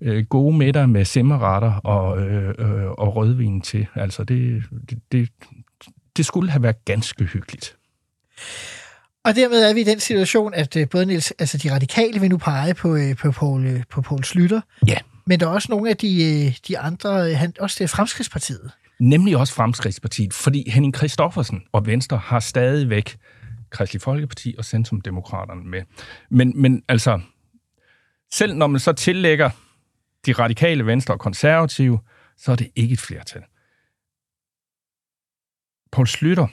øh, 0.00 0.24
gode 0.24 0.56
middag 0.56 0.88
med 0.88 1.04
simmerretter 1.04 1.72
og, 1.72 2.20
øh, 2.20 2.54
øh, 2.58 2.90
og 2.90 3.16
rødvin 3.16 3.60
til. 3.60 3.86
Altså, 3.94 4.24
det, 4.24 4.62
det, 4.90 4.98
det, 5.12 5.28
det 6.16 6.26
skulle 6.26 6.50
have 6.50 6.62
været 6.62 6.84
ganske 6.84 7.24
hyggeligt. 7.24 7.76
Og 9.24 9.34
dermed 9.34 9.62
er 9.62 9.74
vi 9.74 9.80
i 9.80 9.84
den 9.84 10.00
situation, 10.00 10.54
at 10.54 10.76
øh, 10.76 10.88
både 10.88 11.06
Niels, 11.06 11.30
altså 11.30 11.58
de 11.58 11.74
radikale 11.74 12.20
vil 12.20 12.30
nu 12.30 12.36
pege 12.36 12.74
på, 12.74 12.96
øh, 12.96 13.16
på, 13.16 13.30
Poul, 13.30 13.66
øh, 13.66 13.82
på 13.90 14.02
Poul 14.02 14.24
Slytter. 14.24 14.60
Ja. 14.86 14.98
Men 15.26 15.40
der 15.40 15.46
er 15.46 15.50
også 15.50 15.66
nogle 15.70 15.90
af 15.90 15.96
de, 15.96 16.54
de 16.68 16.78
andre, 16.78 17.34
han, 17.34 17.54
også 17.60 17.76
det 17.78 17.90
Fremskridspartiet. 17.90 18.70
Nemlig 19.00 19.36
også 19.36 19.54
Fremskridspartiet, 19.54 20.34
fordi 20.34 20.70
Henning 20.70 20.96
Christoffersen 20.96 21.62
og 21.72 21.86
Venstre 21.86 22.16
har 22.16 22.40
stadigvæk 22.40 23.18
Kristelig 23.70 24.02
Folkeparti 24.02 24.54
og 24.58 24.64
Centrumdemokraterne 24.64 25.64
med. 25.64 25.82
Men, 26.30 26.52
men 26.62 26.82
altså, 26.88 27.20
selv 28.32 28.54
når 28.54 28.66
man 28.66 28.80
så 28.80 28.92
tillægger 28.92 29.50
de 30.26 30.32
radikale 30.32 30.86
venstre 30.86 31.14
og 31.14 31.20
konservative, 31.20 31.98
så 32.38 32.52
er 32.52 32.56
det 32.56 32.70
ikke 32.76 32.92
et 32.92 33.00
flertal. 33.00 33.42
Poul 35.92 36.06
Slytter 36.06 36.46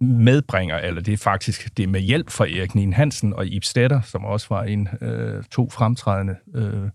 medbringer, 0.00 0.78
eller 0.78 1.02
det 1.02 1.12
er 1.12 1.16
faktisk 1.16 1.76
det 1.76 1.82
er 1.82 1.86
med 1.86 2.00
hjælp 2.00 2.30
fra 2.30 2.44
Erik 2.44 2.74
Nien 2.74 2.92
Hansen 2.92 3.32
og 3.32 3.46
Ib 3.46 3.64
Stetter, 3.64 4.00
som 4.00 4.24
også 4.24 4.46
var 4.50 4.62
en 4.62 4.88
øh, 5.00 5.44
to 5.44 5.70
fremtrædende 5.70 6.36
øh, 6.54 6.90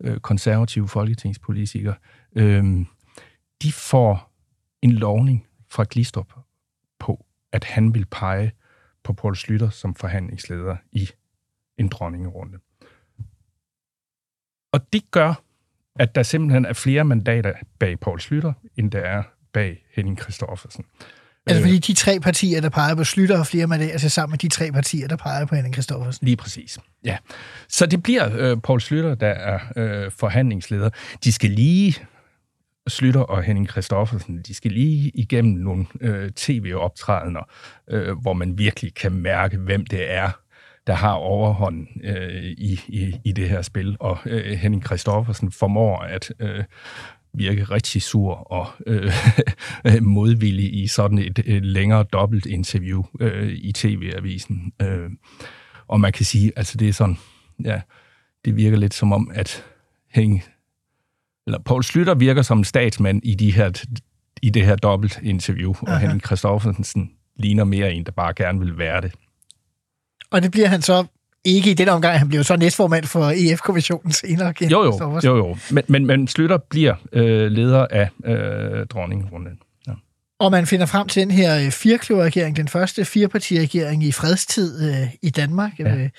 øh 0.00 0.20
konservative 0.20 0.88
folketingspolitikere, 0.88 1.94
øh, 2.36 2.64
de 3.62 3.72
får 3.72 4.32
en 4.82 4.92
lovning 4.92 5.46
fra 5.70 5.84
Glistrup 5.90 6.32
på, 6.98 7.26
at 7.52 7.64
han 7.64 7.94
vil 7.94 8.06
pege 8.06 8.52
på 9.04 9.12
Poul 9.12 9.36
Slytter 9.36 9.70
som 9.70 9.94
forhandlingsleder 9.94 10.76
i 10.92 11.08
en 11.78 11.88
dronningerunde. 11.88 12.58
Og 14.72 14.92
det 14.92 15.10
gør, 15.10 15.42
at 15.98 16.14
der 16.14 16.22
simpelthen 16.22 16.64
er 16.64 16.72
flere 16.72 17.04
mandater 17.04 17.52
bag 17.78 18.00
Poul 18.00 18.20
Slytter, 18.20 18.52
end 18.76 18.90
der 18.90 19.00
er 19.00 19.22
bag 19.52 19.84
Henning 19.94 20.20
Christoffersen. 20.20 20.84
Altså 21.48 21.62
fordi 21.62 21.78
de 21.78 21.94
tre 21.94 22.20
partier, 22.20 22.60
der 22.60 22.68
peger 22.68 22.94
på 22.94 23.04
Slytter 23.04 23.38
og 23.38 23.46
flere 23.46 23.66
mandater, 23.66 23.92
altså 23.92 24.08
sammen 24.08 24.32
med 24.32 24.38
de 24.38 24.48
tre 24.48 24.72
partier, 24.72 25.08
der 25.08 25.16
peger 25.16 25.46
på 25.46 25.54
Henning 25.54 25.74
Christoffersen. 25.74 26.24
Lige 26.26 26.36
præcis, 26.36 26.78
ja. 27.04 27.16
Så 27.68 27.86
det 27.86 28.02
bliver 28.02 28.28
øh, 28.38 28.56
Poul 28.62 28.80
Slytter, 28.80 29.14
der 29.14 29.26
er 29.26 29.58
øh, 29.76 30.10
forhandlingsleder. 30.18 30.90
De 31.24 31.32
skal 31.32 31.50
lige 31.50 31.96
Slytter 32.88 33.20
og 33.20 33.42
Henning 33.42 33.68
Christoffersen, 33.68 34.42
de 34.42 34.54
skal 34.54 34.72
lige 34.72 35.10
igennem 35.14 35.52
nogle 35.52 35.86
øh, 36.00 36.30
tv-optrædener, 36.30 37.42
øh, 37.90 38.18
hvor 38.20 38.32
man 38.32 38.58
virkelig 38.58 38.94
kan 38.94 39.12
mærke, 39.12 39.58
hvem 39.58 39.86
det 39.86 40.12
er, 40.12 40.30
der 40.86 40.94
har 40.94 41.12
overhånden 41.12 41.88
øh, 42.04 42.44
i, 42.44 42.80
i, 42.88 43.20
i 43.24 43.32
det 43.32 43.48
her 43.48 43.62
spil. 43.62 43.96
Og 44.00 44.18
øh, 44.26 44.58
Henning 44.58 44.84
Christoffersen 44.84 45.52
formår 45.52 45.98
at 45.98 46.32
øh, 46.40 46.64
virke 47.32 47.64
rigtig 47.64 48.02
sur 48.02 48.34
og 48.34 48.66
øh, 49.86 50.02
modvillig 50.02 50.82
i 50.82 50.86
sådan 50.86 51.18
et, 51.18 51.38
et 51.44 51.64
længere 51.64 52.02
dobbelt 52.02 52.46
interview 52.46 53.04
øh, 53.20 53.52
i 53.52 53.72
TV-avisen. 53.72 54.72
Øh, 54.82 55.10
og 55.88 56.00
man 56.00 56.12
kan 56.12 56.24
sige, 56.24 56.52
altså 56.56 56.76
det 56.76 56.88
er 56.88 56.92
sådan, 56.92 57.18
ja, 57.64 57.80
det 58.44 58.56
virker 58.56 58.78
lidt 58.78 58.94
som 58.94 59.12
om, 59.12 59.30
at 59.34 59.64
Henning 60.10 60.42
eller 61.46 61.58
Paul 61.58 61.82
Slytter 61.84 62.14
virker 62.14 62.42
som 62.42 62.64
statsmand 62.64 63.20
i, 63.24 63.34
de 63.34 63.52
her, 63.52 63.84
i 64.42 64.50
det 64.50 64.66
her 64.66 64.76
dobbelt 64.76 65.18
interview, 65.22 65.74
og 65.80 65.88
Aha. 65.88 65.98
Henning 65.98 66.26
Christoffersen 66.26 67.10
ligner 67.36 67.64
mere 67.64 67.92
en, 67.92 68.04
der 68.04 68.12
bare 68.12 68.34
gerne 68.34 68.58
vil 68.58 68.78
være 68.78 69.00
det. 69.00 69.12
Og 70.30 70.42
det 70.42 70.50
bliver 70.50 70.68
han 70.68 70.82
så 70.82 71.06
ikke 71.44 71.70
i 71.70 71.74
den 71.74 71.88
omgang, 71.88 72.18
han 72.18 72.28
bliver 72.28 72.42
så 72.42 72.56
næstformand 72.56 73.04
for 73.04 73.32
EF-kommissionen 73.36 74.12
senere. 74.12 74.54
Jo, 74.60 74.84
jo, 74.84 75.20
jo, 75.24 75.36
jo. 75.36 75.56
Men, 75.70 75.84
men, 75.88 76.06
men 76.06 76.28
Slytter 76.28 76.58
bliver 76.70 76.94
øh, 77.12 77.50
leder 77.50 77.86
af 77.90 78.08
øh, 78.24 78.86
dronningen. 78.86 79.58
Ja. 79.86 79.92
Og 80.40 80.50
man 80.50 80.66
finder 80.66 80.86
frem 80.86 81.08
til 81.08 81.22
den 81.22 81.30
her 81.30 81.64
øh, 81.64 81.70
firekløverregering, 81.70 82.56
den 82.56 82.68
første 82.68 83.04
firepartiregering 83.04 84.04
i 84.04 84.12
fredstid 84.12 84.90
øh, 84.90 85.08
i 85.22 85.30
Danmark. 85.30 85.72
Ja. 85.78 85.96
Øh, 85.96 86.10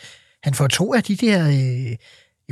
han 0.43 0.53
får 0.53 0.67
to 0.67 0.93
af 0.93 1.03
de 1.03 1.15
der 1.15 1.47
øh, 1.47 1.95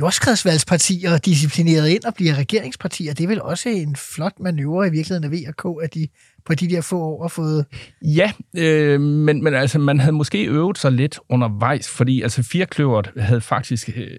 jordskredsvalgspartier 0.00 1.18
disciplineret 1.18 1.88
ind 1.88 2.04
og 2.04 2.14
bliver 2.14 2.34
regeringspartier. 2.34 3.14
Det 3.14 3.24
er 3.24 3.28
vel 3.28 3.42
også 3.42 3.68
en 3.68 3.96
flot 3.96 4.40
manøvre 4.40 4.86
i 4.86 4.90
virkeligheden 4.90 5.24
af 5.24 5.30
VK, 5.30 5.84
at 5.84 5.94
de 5.94 6.08
på 6.44 6.54
de 6.54 6.68
der 6.68 6.80
få 6.80 7.00
år 7.00 7.22
har 7.22 7.28
fået... 7.28 7.66
Ja, 8.02 8.32
øh, 8.56 9.00
men, 9.00 9.44
men 9.44 9.54
altså, 9.54 9.78
man 9.78 10.00
havde 10.00 10.12
måske 10.12 10.44
øvet 10.44 10.78
sig 10.78 10.92
lidt 10.92 11.18
undervejs, 11.28 11.88
fordi 11.88 12.22
altså 12.22 12.42
Firkløveret 12.42 13.10
havde 13.16 13.40
faktisk... 13.40 13.88
Øh, 13.96 14.16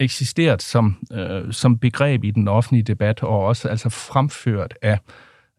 eksisteret 0.00 0.62
som, 0.62 1.06
øh, 1.12 1.52
som 1.52 1.78
begreb 1.78 2.24
i 2.24 2.30
den 2.30 2.48
offentlige 2.48 2.82
debat, 2.82 3.22
og 3.22 3.44
også 3.44 3.68
altså 3.68 3.88
fremført 3.88 4.74
af 4.82 4.98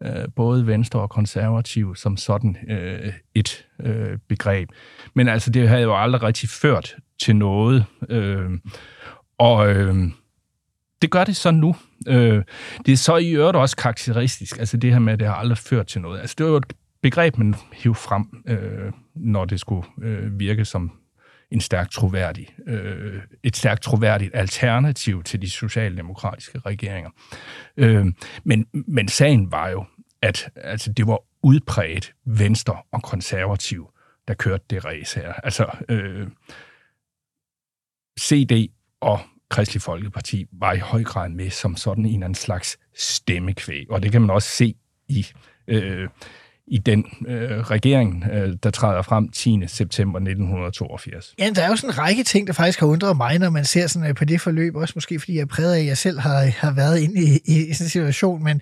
øh, 0.02 0.28
både 0.36 0.66
venstre 0.66 1.00
og 1.00 1.10
konservative 1.10 1.96
som 1.96 2.16
sådan 2.16 2.56
øh, 2.68 3.12
et 3.34 3.66
øh, 3.82 4.18
begreb. 4.28 4.68
Men 5.14 5.28
altså, 5.28 5.50
det 5.50 5.68
havde 5.68 5.82
jo 5.82 6.02
aldrig 6.02 6.22
rigtig 6.22 6.48
ført 6.48 6.96
til 7.20 7.36
noget. 7.36 7.84
Øh, 8.08 8.50
og 9.38 9.70
øh, 9.70 9.96
det 11.02 11.10
gør 11.10 11.24
det 11.24 11.36
så 11.36 11.50
nu. 11.50 11.76
Øh, 12.08 12.44
det 12.86 12.92
er 12.92 12.96
så 12.96 13.16
i 13.16 13.30
øvrigt 13.30 13.56
også 13.56 13.76
karakteristisk, 13.76 14.58
altså 14.58 14.76
det 14.76 14.92
her 14.92 14.98
med, 14.98 15.12
at 15.12 15.20
det 15.20 15.28
har 15.28 15.34
aldrig 15.34 15.58
ført 15.58 15.86
til 15.86 16.00
noget. 16.00 16.20
Altså 16.20 16.34
det 16.38 16.46
var 16.46 16.52
jo 16.52 16.56
et 16.56 16.72
begreb, 17.02 17.38
man 17.38 17.54
hiv 17.72 17.94
frem, 17.94 18.24
øh, 18.46 18.92
når 19.14 19.44
det 19.44 19.60
skulle 19.60 19.86
øh, 20.02 20.40
virke 20.40 20.64
som 20.64 20.92
en 21.50 21.60
stærkt 21.60 21.92
troværdig, 21.92 22.48
øh, 22.66 23.22
et 23.42 23.56
stærkt 23.56 23.82
troværdigt 23.82 24.30
alternativ 24.34 25.22
til 25.22 25.42
de 25.42 25.50
socialdemokratiske 25.50 26.58
regeringer. 26.58 27.10
Øh, 27.76 28.06
men, 28.44 28.66
men 28.72 29.08
sagen 29.08 29.52
var 29.52 29.68
jo, 29.68 29.84
at 30.22 30.50
altså, 30.56 30.92
det 30.92 31.06
var 31.06 31.18
udpræget 31.42 32.12
venstre 32.24 32.76
og 32.92 33.02
konservativ, 33.02 33.90
der 34.28 34.34
kørte 34.34 34.64
det 34.70 34.84
race 34.84 35.20
her. 35.20 35.32
Altså, 35.32 35.66
øh, 35.88 36.28
CD 38.20 38.70
og 39.00 39.20
Kristelig 39.50 39.82
Folkeparti 39.82 40.46
var 40.52 40.72
i 40.72 40.78
høj 40.78 41.04
grad 41.04 41.28
med 41.28 41.50
som 41.50 41.76
sådan 41.76 42.04
en 42.04 42.14
eller 42.14 42.24
anden 42.24 42.34
slags 42.34 42.78
stemmekvæg. 42.96 43.90
Og 43.90 44.02
det 44.02 44.12
kan 44.12 44.20
man 44.20 44.30
også 44.30 44.48
se 44.48 44.74
i, 45.08 45.26
øh, 45.68 46.08
i 46.66 46.78
den 46.78 47.04
øh, 47.26 47.60
regering, 47.60 48.24
øh, 48.32 48.56
der 48.62 48.70
træder 48.70 49.02
frem 49.02 49.28
10. 49.28 49.60
september 49.66 50.18
1982. 50.18 51.34
Ja, 51.38 51.50
der 51.50 51.62
er 51.62 51.68
jo 51.68 51.76
sådan 51.76 51.90
en 51.90 51.98
række 51.98 52.24
ting, 52.24 52.46
der 52.46 52.52
faktisk 52.52 52.80
har 52.80 52.86
undret 52.86 53.16
mig, 53.16 53.38
når 53.38 53.50
man 53.50 53.64
ser 53.64 53.86
sådan 53.86 54.08
øh, 54.08 54.14
på 54.14 54.24
det 54.24 54.40
forløb, 54.40 54.76
også 54.76 54.92
måske 54.96 55.20
fordi 55.20 55.34
jeg 55.34 55.42
er 55.42 55.46
præget 55.46 55.74
af, 55.74 55.80
at 55.80 55.86
jeg 55.86 55.98
selv 55.98 56.18
har, 56.18 56.44
har 56.44 56.72
været 56.72 56.98
inde 56.98 57.20
i, 57.20 57.40
i 57.44 57.74
sådan 57.74 57.84
en 57.84 57.90
situation, 57.90 58.44
men 58.44 58.60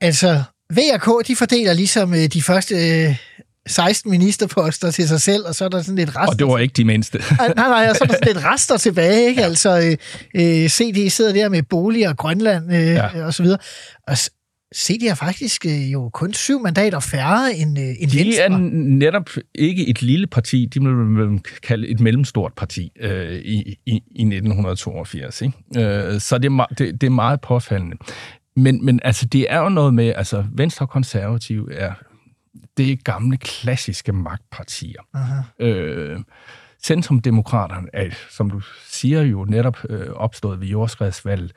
altså, 0.00 0.42
VRK, 0.70 1.26
de 1.26 1.36
fordeler 1.36 1.72
ligesom 1.72 2.14
øh, 2.14 2.26
de 2.26 2.42
første 2.42 2.74
øh, 2.74 3.16
16 3.68 4.10
ministerposter 4.10 4.90
til 4.90 5.08
sig 5.08 5.20
selv, 5.20 5.44
og 5.46 5.54
så 5.54 5.64
er 5.64 5.68
der 5.68 5.82
sådan 5.82 5.96
lidt 5.96 6.08
rester. 6.08 6.32
Og 6.32 6.38
det 6.38 6.46
var 6.46 6.58
ikke 6.58 6.72
de 6.72 6.84
mindste. 6.84 7.18
nej, 7.38 7.52
nej, 7.56 7.86
og 7.90 7.96
så 7.96 8.04
er 8.04 8.08
der 8.08 8.14
sådan 8.14 8.34
lidt 8.34 8.44
rester 8.44 8.76
tilbage, 8.76 9.28
ikke? 9.28 9.44
Altså, 9.44 9.78
øh, 9.78 9.96
øh 10.62 10.68
CD 10.68 11.10
sidder 11.10 11.32
der 11.32 11.48
med 11.48 11.62
bolig 11.62 12.08
og 12.08 12.16
Grønland 12.16 12.72
øh, 12.72 12.86
ja. 12.86 13.26
og 13.26 13.34
så 13.34 13.42
videre. 13.42 13.58
Og 14.06 14.16
CD 14.76 15.08
har 15.08 15.14
faktisk 15.14 15.66
øh, 15.66 15.92
jo 15.92 16.08
kun 16.08 16.34
syv 16.34 16.62
mandater 16.62 17.00
færre 17.00 17.54
end, 17.54 17.78
øh, 17.78 17.84
end 17.84 18.10
de 18.10 18.18
Venstre. 18.18 18.42
er 18.42 18.48
netop 18.48 19.30
ikke 19.54 19.88
et 19.88 20.02
lille 20.02 20.26
parti, 20.26 20.66
de 20.66 20.80
vil 20.80 21.40
kalde 21.62 21.88
et 21.88 22.00
mellemstort 22.00 22.52
parti 22.56 22.92
øh, 23.00 23.34
i, 23.34 23.78
i, 23.86 23.92
i 24.10 24.22
1982. 24.22 25.42
Ikke? 25.42 25.54
Øh, 25.76 26.20
så 26.20 26.38
det 26.38 26.52
er, 26.52 26.66
det, 26.78 27.00
det 27.00 27.06
er 27.06 27.10
meget 27.10 27.40
påfaldende. 27.40 27.96
Men, 28.56 28.84
men 28.84 29.00
altså, 29.04 29.26
det 29.26 29.46
er 29.48 29.60
jo 29.60 29.68
noget 29.68 29.94
med, 29.94 30.12
altså 30.16 30.44
Venstre 30.52 30.84
og 30.84 30.90
Konservativ 30.90 31.68
er, 31.72 31.92
det 32.78 32.92
er 32.92 32.96
gamle, 32.96 33.36
klassiske 33.36 34.12
magtpartier. 34.12 35.00
Aha. 35.14 35.42
Øh, 35.58 36.20
Centrumdemokraterne 36.84 37.88
er, 37.92 38.10
som 38.30 38.50
du 38.50 38.60
siger, 38.86 39.22
jo 39.22 39.44
netop 39.44 39.78
øh, 39.90 40.10
opstået 40.10 40.60
ved 40.60 40.66
jordskredsvalget. 40.66 41.52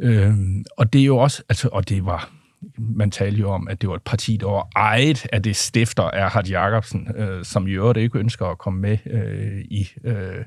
Øh, 0.00 0.34
og 0.76 0.92
det 0.92 1.00
er 1.00 1.04
jo 1.04 1.16
også, 1.16 1.42
altså, 1.48 1.68
og 1.72 1.88
det 1.88 2.06
var, 2.06 2.30
man 2.78 3.10
talte 3.10 3.40
jo 3.40 3.50
om, 3.50 3.68
at 3.68 3.80
det 3.80 3.88
var 3.88 3.94
et 3.94 4.02
parti, 4.02 4.36
der 4.36 4.46
var 4.46 4.68
ejet 4.76 5.26
af 5.32 5.42
det 5.42 5.56
stifter 5.56 6.02
Erhard 6.02 6.46
Jacobsen, 6.46 7.08
øh, 7.16 7.44
som 7.44 7.66
i 7.66 7.70
øvrigt 7.70 7.98
ikke 7.98 8.18
ønsker 8.18 8.46
at 8.46 8.58
komme 8.58 8.80
med 8.80 8.98
øh, 9.06 9.60
i... 9.60 9.88
Øh, 10.04 10.44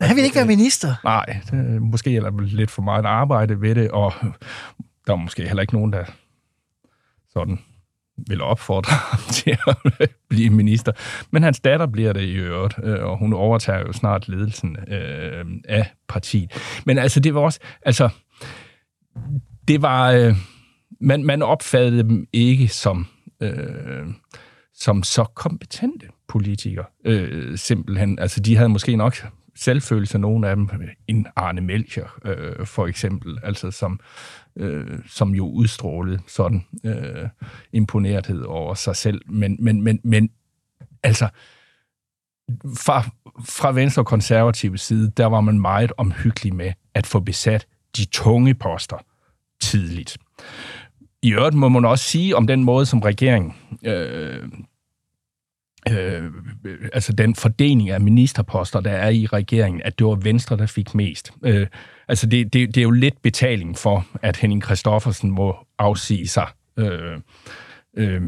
han 0.00 0.16
vil 0.16 0.24
ikke 0.24 0.36
være 0.36 0.46
minister. 0.46 0.94
Nej, 1.04 1.40
det, 1.50 1.82
måske 1.82 2.16
er 2.16 2.20
der 2.20 2.40
lidt 2.40 2.70
for 2.70 2.82
meget 2.82 3.04
arbejde 3.04 3.60
ved 3.60 3.74
det, 3.74 3.90
og 3.90 4.12
der 5.06 5.12
er 5.12 5.16
måske 5.16 5.46
heller 5.46 5.60
ikke 5.60 5.74
nogen, 5.74 5.92
der 5.92 6.04
sådan 7.32 7.58
vil 8.26 8.42
opfordre 8.42 8.92
ham 8.92 9.20
til 9.38 9.58
at 9.66 10.10
blive 10.28 10.50
minister. 10.50 10.92
Men 11.30 11.42
hans 11.42 11.60
datter 11.60 11.86
bliver 11.86 12.12
det 12.12 12.22
i 12.22 12.34
øvrigt, 12.34 12.74
øh, 12.82 13.04
og 13.04 13.18
hun 13.18 13.32
overtager 13.32 13.80
jo 13.80 13.92
snart 13.92 14.28
ledelsen 14.28 14.76
øh, 14.88 15.44
af 15.68 15.92
partiet. 16.08 16.82
Men 16.86 16.98
altså, 16.98 17.20
det 17.20 17.34
var 17.34 17.40
også... 17.40 17.60
Altså, 17.82 18.08
det 19.68 19.82
var... 19.82 20.10
Øh, 20.10 20.36
man, 21.00 21.24
man 21.24 21.42
opfattede 21.42 22.02
dem 22.02 22.26
ikke 22.32 22.68
som... 22.68 23.06
Øh, 23.40 24.06
som 24.74 25.02
så 25.02 25.24
kompetente 25.24 26.06
politikere, 26.28 26.84
øh, 27.04 27.58
simpelthen. 27.58 28.18
Altså, 28.18 28.40
de 28.40 28.56
havde 28.56 28.68
måske 28.68 28.96
nok 28.96 29.16
selvfølelse, 29.56 30.18
nogle 30.18 30.48
af 30.48 30.56
dem, 30.56 30.68
en 31.08 31.26
Arne 31.36 31.60
Melcher, 31.60 32.18
øh, 32.24 32.66
for 32.66 32.86
eksempel, 32.86 33.38
altså 33.42 33.70
som, 33.70 34.00
øh, 34.56 34.98
som 35.06 35.34
jo 35.34 35.48
udstrålede 35.48 36.18
sådan 36.26 36.64
øh, 36.84 37.28
imponerethed 37.72 38.42
over 38.42 38.74
sig 38.74 38.96
selv. 38.96 39.20
Men, 39.26 39.56
men, 39.60 39.82
men, 39.82 40.00
men 40.04 40.30
altså, 41.02 41.28
fra, 42.76 43.10
fra 43.44 43.72
Venstre 43.72 44.02
og 44.02 44.06
konservative 44.06 44.78
side, 44.78 45.12
der 45.16 45.26
var 45.26 45.40
man 45.40 45.60
meget 45.60 45.92
omhyggelig 45.96 46.54
med 46.54 46.72
at 46.94 47.06
få 47.06 47.20
besat 47.20 47.66
de 47.96 48.04
tunge 48.04 48.54
poster 48.54 48.96
tidligt. 49.60 50.18
I 51.22 51.32
øvrigt 51.32 51.54
må 51.54 51.68
man 51.68 51.84
også 51.84 52.04
sige 52.04 52.36
om 52.36 52.46
den 52.46 52.64
måde, 52.64 52.86
som 52.86 53.00
regeringen 53.00 53.54
øh, 53.84 54.48
øh, 55.88 56.24
altså 56.92 57.12
den 57.12 57.34
fordeling 57.34 57.90
af 57.90 58.00
ministerposter, 58.00 58.80
der 58.80 58.90
er 58.90 59.08
i 59.08 59.26
regeringen, 59.26 59.82
at 59.84 59.98
det 59.98 60.06
var 60.06 60.14
Venstre, 60.14 60.56
der 60.56 60.66
fik 60.66 60.94
mest. 60.94 61.32
Øh, 61.42 61.66
altså 62.08 62.26
det, 62.26 62.52
det, 62.52 62.74
det 62.74 62.80
er 62.80 62.82
jo 62.82 62.90
lidt 62.90 63.22
betaling 63.22 63.78
for, 63.78 64.06
at 64.22 64.36
Henning 64.36 64.64
Christoffersen 64.64 65.30
må 65.30 65.56
afsige 65.78 66.28
sig 66.28 66.46
øh, 66.76 67.18
øh, 67.96 68.22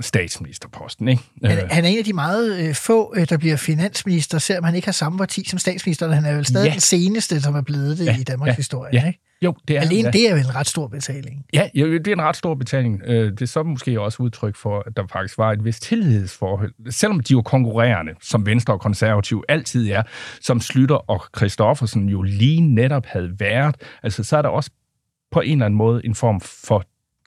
statsministerposten. 0.00 1.08
Ikke? 1.08 1.22
Han, 1.44 1.58
øh. 1.58 1.64
han 1.70 1.84
er 1.84 1.88
en 1.88 1.98
af 1.98 2.04
de 2.04 2.12
meget 2.12 2.68
øh, 2.68 2.74
få, 2.74 3.14
øh, 3.16 3.28
der 3.28 3.36
bliver 3.36 3.56
finansminister, 3.56 4.38
selvom 4.38 4.64
han 4.64 4.74
ikke 4.74 4.86
har 4.86 4.92
samme 4.92 5.18
parti 5.18 5.48
som 5.48 5.58
statsminister. 5.58 6.12
Han 6.12 6.24
er 6.24 6.34
vel 6.34 6.46
stadig 6.46 6.66
ja. 6.66 6.72
den 6.72 6.80
seneste, 6.80 7.40
som 7.40 7.54
er 7.54 7.62
blevet 7.62 7.98
det 7.98 8.06
ja. 8.06 8.16
i 8.18 8.22
Danmarks 8.22 8.48
ja. 8.48 8.54
historie. 8.54 8.90
Ja. 8.92 9.06
Ikke? 9.06 9.20
Jo, 9.42 9.54
det 9.68 9.76
er 9.76 9.80
Alene 9.80 10.04
ja. 10.04 10.10
det 10.10 10.28
er 10.28 10.30
jo 10.30 10.36
en 10.36 10.54
ret 10.54 10.66
stor 10.66 10.86
betaling. 10.86 11.44
Ja, 11.52 11.68
det 11.74 12.08
er 12.08 12.12
en 12.12 12.22
ret 12.22 12.36
stor 12.36 12.54
betaling. 12.54 13.02
Øh, 13.06 13.32
det 13.32 13.42
er 13.42 13.46
så 13.46 13.62
måske 13.62 14.00
også 14.00 14.22
udtryk 14.22 14.56
for, 14.56 14.82
at 14.86 14.96
der 14.96 15.06
faktisk 15.12 15.38
var 15.38 15.52
et 15.52 15.64
vist 15.64 15.82
tillidsforhold. 15.82 16.72
Selvom 16.90 17.20
de 17.20 17.32
jo 17.32 17.42
konkurrerende, 17.42 18.12
som 18.22 18.46
Venstre 18.46 18.74
og 18.74 18.80
Konservativ 18.80 19.44
altid 19.48 19.90
er, 19.90 20.02
som 20.40 20.60
Slytter 20.60 21.10
og 21.10 21.24
Christoffersen 21.36 22.08
jo 22.08 22.22
lige 22.22 22.60
netop 22.60 23.06
havde 23.06 23.32
været, 23.38 23.76
altså 24.02 24.24
så 24.24 24.36
er 24.36 24.42
der 24.42 24.48
også 24.48 24.70
på 25.32 25.40
en 25.40 25.52
eller 25.52 25.66
anden 25.66 25.78
måde 25.78 26.06
en 26.06 26.14
form 26.14 26.40
for 26.40 26.84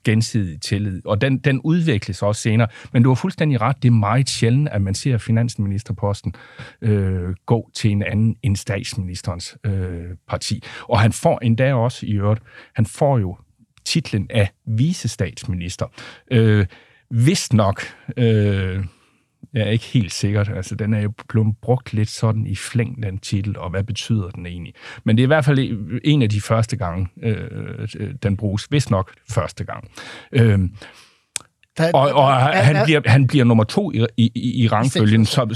gensidig 0.08 0.62
tillid, 0.62 1.02
og 1.06 1.22
den, 1.22 1.38
den 1.38 1.62
udvikles 1.62 2.24
også 2.24 2.42
senere. 2.42 2.68
Men 2.94 3.04
du 3.04 3.10
har 3.10 3.16
fuldstændig 3.16 3.62
ret, 3.62 3.84
det 3.84 3.88
er 3.88 3.94
meget 3.94 4.30
sjældent, 4.30 4.70
at 4.70 4.82
man 4.82 4.96
ser 4.96 5.18
finansministerposten 5.18 6.34
øh, 6.82 7.36
gå 7.46 7.70
til 7.76 7.92
en 7.92 8.04
anden 8.04 8.36
end 8.44 8.56
statsministerens 8.56 9.58
øh, 9.66 10.06
parti. 10.30 10.64
Og 10.82 11.00
han 11.00 11.12
får 11.12 11.40
endda 11.40 11.74
også 11.74 12.06
i 12.06 12.12
øvrigt, 12.12 12.42
han 12.76 12.86
får 12.86 13.20
jo 13.20 13.38
titlen 13.86 14.28
af 14.30 14.50
visestatsminister. 14.66 15.86
Øh, 16.32 16.66
vist 17.12 17.54
nok, 17.54 17.82
øh, 18.18 18.86
jeg 19.54 19.62
er 19.62 19.70
ikke 19.70 19.86
helt 19.86 20.14
sikkert. 20.14 20.50
Altså, 20.56 20.76
den 20.76 20.94
er 20.94 21.02
jo 21.02 21.12
blevet 21.30 21.56
brugt 21.62 21.94
lidt 21.94 22.10
sådan 22.10 22.48
i 22.48 22.56
flæng, 22.56 23.04
den 23.04 23.18
titel, 23.18 23.58
og 23.58 23.70
hvad 23.70 23.84
betyder 23.84 24.30
den 24.30 24.46
egentlig? 24.46 24.74
Men 25.04 25.18
det 25.18 25.24
er 25.24 25.26
i 25.26 25.28
hvert 25.28 25.46
fald 25.46 26.00
en 26.04 26.22
af 26.22 26.30
de 26.30 26.42
første 26.42 26.78
gange, 26.78 27.08
øh, 27.24 28.14
den 28.24 28.38
bruges. 28.38 28.68
Vist 28.72 28.92
nok 28.92 29.14
første 29.30 29.64
gang. 29.64 29.92
Øh, 30.32 30.60
der, 31.78 31.92
og, 31.94 32.02
og 32.02 32.32
der, 32.32 32.38
han, 32.38 32.76
der, 32.76 32.86
bliver, 32.86 33.02
han 33.06 33.28
bliver 33.28 33.46
nummer 33.46 33.64
to 33.64 33.92
i, 33.92 34.06
i, 34.18 34.64
i 34.64 34.68
rangfølgen, 34.68 35.26
som, 35.26 35.52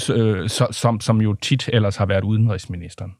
som, 0.71 0.99
som 0.99 1.21
jo 1.21 1.33
tit 1.33 1.69
ellers 1.73 1.95
har 1.95 2.05
været 2.05 2.23
udenrigsministeren 2.23 3.11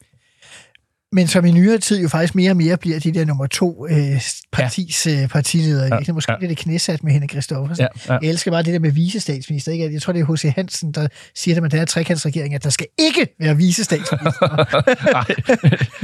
men 1.14 1.28
som 1.28 1.46
i 1.46 1.52
nyere 1.52 1.78
tid 1.78 2.02
jo 2.02 2.10
faktisk 2.10 2.36
mere 2.36 2.52
og 2.52 2.58
mere 2.58 2.78
bliver 2.78 3.00
de 3.00 3.12
der 3.12 3.26
nummer 3.26 3.48
to 3.48 3.88
øh, 3.90 4.22
partis 4.52 5.08
ja. 5.08 5.22
øh, 5.22 5.28
partiledere. 5.28 5.96
Ja. 5.96 6.00
Det 6.00 6.10
er 6.10 6.14
måske 6.14 6.32
ja. 6.42 6.48
lidt 6.48 6.60
knæsat 6.60 7.04
med 7.04 7.12
hende 7.12 7.28
Kristoffersen. 7.28 7.88
Ja. 8.08 8.14
Ja. 8.14 8.20
Jeg 8.22 8.30
elsker 8.30 8.52
bare 8.52 8.64
det 8.64 8.74
der 8.74 8.80
med 8.80 8.92
visestatsminister. 8.92 9.72
Ikke? 9.72 9.94
Jeg 9.94 10.02
tror, 10.02 10.14
det 10.14 10.22
er 10.22 10.34
H.C. 10.34 10.54
Hansen, 10.56 10.92
der 10.92 11.08
siger 11.36 11.56
det 11.56 11.64
med 11.64 11.70
den 11.70 11.80
her 11.80 11.86
trekantsregering, 11.86 12.56
at 12.56 12.64
der 12.64 12.70
skal 12.70 12.88
ikke 13.00 13.28
være 13.40 13.58
visestatsminister. 13.58 14.48
Nej, 15.14 15.26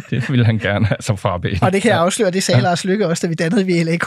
det 0.10 0.30
ville 0.30 0.46
han 0.46 0.58
gerne 0.58 0.86
have 0.86 0.98
som 1.00 1.18
farbe. 1.18 1.60
Og 1.62 1.74
det 1.74 1.82
kan 1.82 1.92
jeg 1.92 2.00
afsløre, 2.00 2.32
det 2.32 2.44
sagde 2.44 2.58
ja. 2.58 2.64
Lars 2.64 2.86
Lykke 2.86 3.08
også, 3.08 3.28
da 3.28 3.30
vi 3.30 3.34
dannede 3.36 3.66
VLAK. 3.66 4.04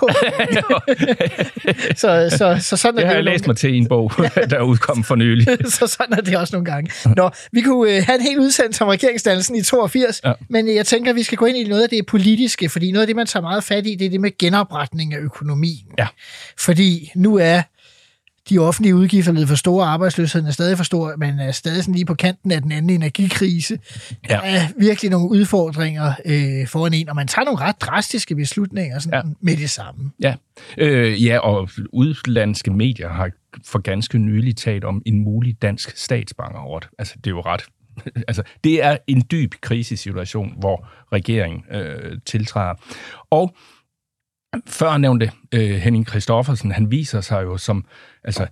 så, 1.97 2.37
så, 2.39 2.59
så 2.61 2.77
sådan 2.77 2.97
det 2.97 3.05
er 3.05 3.07
har 3.07 3.15
jeg 3.15 3.25
læst 3.25 3.47
mig 3.47 3.57
til 3.57 3.75
i 3.75 3.79
en 3.79 3.89
bog, 3.89 4.13
der 4.51 4.61
udkom 4.63 5.05
for 5.05 5.15
nylig. 5.15 5.47
så 5.65 5.87
sådan 5.87 6.19
er 6.19 6.21
det 6.21 6.37
også 6.37 6.57
nogle 6.57 6.73
gange. 6.73 6.91
Nå, 7.17 7.31
vi 7.53 7.61
kunne 7.61 7.97
øh, 7.97 8.03
have 8.07 8.17
en 8.17 8.23
helt 8.23 8.39
udsendt 8.39 8.77
som 8.77 8.89
regeringsdannelsen 8.89 9.57
i 9.57 9.63
82, 9.63 10.21
ja. 10.25 10.33
men 10.49 10.75
jeg 10.75 10.87
tænker, 10.91 11.11
at 11.11 11.17
vi 11.17 11.23
skal 11.23 11.39
gå 11.39 11.45
ind 11.45 11.57
i 11.57 11.65
noget 11.65 11.83
af 11.83 11.89
det 11.89 12.07
politiske, 12.07 12.69
fordi 12.69 12.93
noget 12.93 13.03
af 13.03 13.07
det, 13.07 13.17
man 13.17 13.27
tager 13.27 13.43
meget 13.43 13.65
fat 13.65 13.87
i, 13.87 13.95
det 13.95 14.07
er 14.07 14.11
det 14.11 14.21
med 14.21 14.39
genopretning 14.39 15.15
af 15.15 15.19
økonomien. 15.19 15.87
Ja. 15.99 16.07
Fordi 16.59 17.11
nu 17.15 17.37
er 17.37 17.63
de 18.51 18.59
offentlige 18.59 18.95
udgifter 18.95 19.31
er 19.31 19.33
blevet 19.33 19.49
for 19.49 19.57
store, 19.57 19.87
arbejdsløsheden 19.87 20.47
er 20.47 20.51
stadig 20.51 20.77
for 20.77 20.85
stor, 20.85 21.15
man 21.17 21.39
er 21.39 21.53
stadig 21.53 21.83
sådan 21.83 21.95
lige 21.95 22.05
på 22.05 22.15
kanten 22.15 22.53
af 22.53 22.63
den 22.63 22.73
anden 22.73 22.91
energikrise. 22.91 23.79
Ja. 24.29 24.35
Der 24.35 24.41
er 24.41 24.61
virkelig 24.79 25.11
nogle 25.11 25.31
udfordringer 25.31 26.13
øh, 26.25 26.67
foran 26.69 26.95
en, 26.95 27.09
og 27.09 27.17
man 27.17 27.29
tager 27.29 27.45
nogle 27.45 27.61
ret 27.61 27.81
drastiske 27.81 28.37
beslutninger 28.37 28.99
sådan 28.99 29.27
ja. 29.27 29.33
med 29.41 29.57
det 29.57 29.71
samme. 29.71 30.11
Ja. 30.21 30.35
Øh, 30.79 31.25
ja, 31.25 31.39
og 31.39 31.69
udlandske 31.93 32.71
medier 32.71 33.09
har 33.09 33.31
for 33.67 33.79
ganske 33.79 34.19
nylig 34.19 34.57
talt 34.57 34.85
om 34.85 35.03
en 35.07 35.19
mulig 35.19 35.63
dansk 35.63 35.97
statsbankerot. 35.97 36.89
Altså, 36.99 37.15
det 37.17 37.27
er 37.27 37.31
jo 37.31 37.41
ret 37.41 37.63
altså, 38.29 38.43
det 38.65 38.85
er 38.85 38.97
en 39.07 39.23
dyb 39.31 39.55
krisesituation, 39.61 40.55
hvor 40.59 40.89
regeringen 41.13 41.65
øh, 41.71 42.19
tiltræder. 42.27 42.75
Og 43.31 43.55
før 44.67 44.97
nævnte 44.97 45.33
øh, 45.55 45.71
Henning 45.71 46.09
Christoffersen, 46.09 46.73
han 46.73 46.91
viser 46.91 47.21
sig 47.21 47.43
jo 47.43 47.57
som 47.57 47.85
altså, 48.25 48.47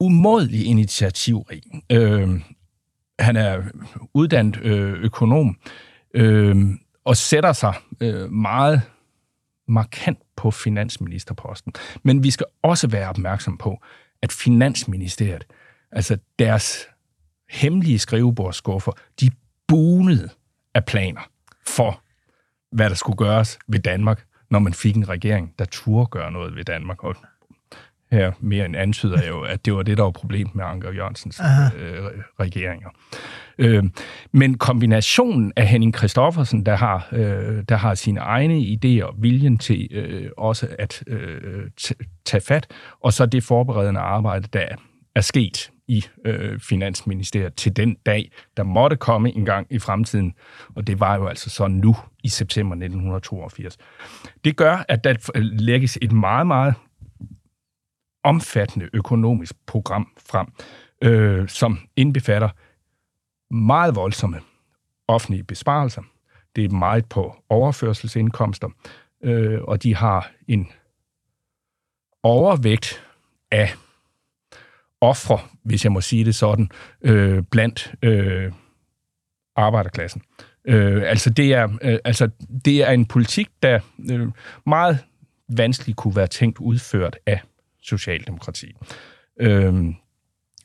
umådelig 0.00 0.66
initiativrig. 0.66 1.62
Øh, 1.92 2.40
han 3.18 3.36
er 3.36 3.62
uddannet 4.14 4.56
øh, 4.62 4.92
økonom 4.92 5.58
øh, 6.14 6.56
og 7.04 7.16
sætter 7.16 7.52
sig 7.52 7.74
øh, 8.00 8.30
meget 8.32 8.82
markant 9.68 10.18
på 10.36 10.50
finansministerposten. 10.50 11.72
Men 12.02 12.22
vi 12.22 12.30
skal 12.30 12.46
også 12.62 12.88
være 12.88 13.08
opmærksom 13.08 13.58
på, 13.58 13.82
at 14.22 14.32
Finansministeriet, 14.32 15.44
altså 15.92 16.18
deres 16.38 16.88
hemmelige 17.50 17.98
skrivebordsskuffer, 17.98 18.92
de 19.20 19.30
bunede 19.68 20.28
af 20.74 20.84
planer 20.84 21.30
for, 21.66 22.02
hvad 22.72 22.90
der 22.90 22.96
skulle 22.96 23.16
gøres 23.16 23.58
ved 23.68 23.80
Danmark, 23.80 24.24
når 24.50 24.58
man 24.58 24.74
fik 24.74 24.96
en 24.96 25.08
regering, 25.08 25.54
der 25.58 25.64
turde 25.64 26.06
gøre 26.06 26.32
noget 26.32 26.56
ved 26.56 26.64
Danmark. 26.64 27.04
Og 27.04 27.16
her 28.10 28.32
mere 28.40 28.64
end 28.64 28.76
antyder 28.76 29.26
jo, 29.28 29.40
at 29.40 29.64
det 29.64 29.74
var 29.74 29.82
det, 29.82 29.96
der 29.96 30.02
var 30.02 30.10
problemet 30.10 30.54
med 30.54 30.64
Anker 30.64 30.92
Jørgensens 30.92 31.40
øh, 31.76 32.04
regeringer. 32.40 32.88
Øh, 33.58 33.84
men 34.32 34.58
kombinationen 34.58 35.52
af 35.56 35.66
Henning 35.66 35.96
Christoffersen, 35.96 36.66
der 36.66 36.76
har, 36.76 37.08
øh, 37.12 37.64
der 37.68 37.76
har 37.76 37.94
sine 37.94 38.20
egne 38.20 38.58
idéer, 38.58 39.20
viljen 39.20 39.58
til 39.58 39.88
øh, 39.90 40.30
også 40.36 40.68
at 40.78 41.02
øh, 41.06 41.70
tage 42.24 42.40
fat, 42.40 42.66
og 43.00 43.12
så 43.12 43.26
det 43.26 43.44
forberedende 43.44 44.00
arbejde, 44.00 44.48
der 44.52 44.68
er 45.14 45.20
sket 45.20 45.70
i 45.90 46.04
øh, 46.24 46.60
Finansministeriet 46.60 47.54
til 47.54 47.76
den 47.76 47.96
dag, 48.06 48.30
der 48.56 48.62
måtte 48.62 48.96
komme 48.96 49.36
en 49.36 49.44
gang 49.44 49.66
i 49.70 49.78
fremtiden, 49.78 50.34
og 50.74 50.86
det 50.86 51.00
var 51.00 51.16
jo 51.16 51.26
altså 51.26 51.50
så 51.50 51.68
nu 51.68 51.96
i 52.22 52.28
september 52.28 52.74
1982. 52.74 53.76
Det 54.44 54.56
gør, 54.56 54.84
at 54.88 55.04
der 55.04 55.30
øh, 55.34 55.42
lægges 55.42 55.98
et 56.02 56.12
meget, 56.12 56.46
meget 56.46 56.74
omfattende 58.24 58.88
økonomisk 58.92 59.54
program 59.66 60.08
frem, 60.30 60.46
øh, 61.02 61.48
som 61.48 61.78
indbefatter 61.96 62.48
meget 63.54 63.96
voldsomme 63.96 64.40
offentlige 65.08 65.44
besparelser. 65.44 66.02
Det 66.56 66.64
er 66.64 66.68
meget 66.68 67.08
på 67.08 67.36
overførselsindkomster, 67.48 68.68
øh, 69.24 69.60
og 69.62 69.82
de 69.82 69.96
har 69.96 70.30
en 70.48 70.68
overvægt 72.22 73.02
af 73.50 73.70
ofre, 75.00 75.38
hvis 75.62 75.84
jeg 75.84 75.92
må 75.92 76.00
sige 76.00 76.24
det 76.24 76.34
sådan, 76.34 76.70
øh, 77.02 77.42
blandt 77.42 77.94
øh, 78.02 78.52
arbejderklassen. 79.56 80.22
Øh, 80.64 81.02
altså, 81.06 81.30
det 81.30 81.54
er, 81.54 81.68
øh, 81.82 81.98
altså, 82.04 82.30
det 82.64 82.88
er 82.88 82.90
en 82.90 83.06
politik, 83.06 83.48
der 83.62 83.80
øh, 84.10 84.28
meget 84.66 84.98
vanskeligt 85.56 85.96
kunne 85.96 86.16
være 86.16 86.26
tænkt 86.26 86.58
udført 86.58 87.18
af 87.26 87.40
Socialdemokrati. 87.82 88.72
Øh, 89.40 89.74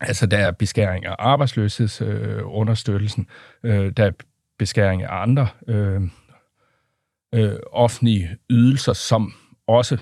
altså, 0.02 0.26
der 0.26 0.38
er 0.38 0.52
beskæring 0.52 1.06
af 1.06 1.16
arbejdsløshedsunderstøttelsen, 1.20 3.28
øh, 3.64 3.86
øh, 3.86 3.92
der 3.98 4.06
er 4.06 4.12
beskæring 4.60 5.04
af 5.04 5.22
andre 5.22 5.48
øh, 5.68 6.02
øh, 7.34 7.60
offentlige 7.72 8.38
ydelser, 8.50 8.94
som 8.94 9.34
også 9.68 9.98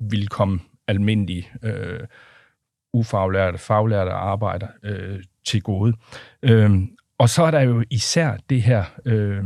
vil 0.00 0.28
komme 0.28 0.60
almindelige 0.88 1.48
øh, 1.62 2.00
ufaglærte, 2.96 3.58
faglærte 3.58 4.10
arbejder 4.10 4.66
øh, 4.84 5.18
til 5.46 5.62
gode. 5.62 5.92
Øh, 6.42 6.70
og 7.18 7.28
så 7.28 7.42
er 7.42 7.50
der 7.50 7.60
jo 7.60 7.84
især 7.90 8.36
det 8.50 8.62
her 8.62 8.84
øh, 9.04 9.44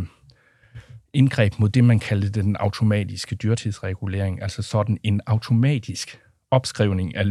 indgreb 1.12 1.58
mod 1.58 1.68
det, 1.68 1.84
man 1.84 1.98
kaldte 1.98 2.42
den 2.42 2.56
automatiske 2.56 3.36
dyrtidsregulering, 3.36 4.42
altså 4.42 4.62
sådan 4.62 4.98
en 5.02 5.20
automatisk 5.26 6.20
opskrivning 6.50 7.16
af 7.16 7.24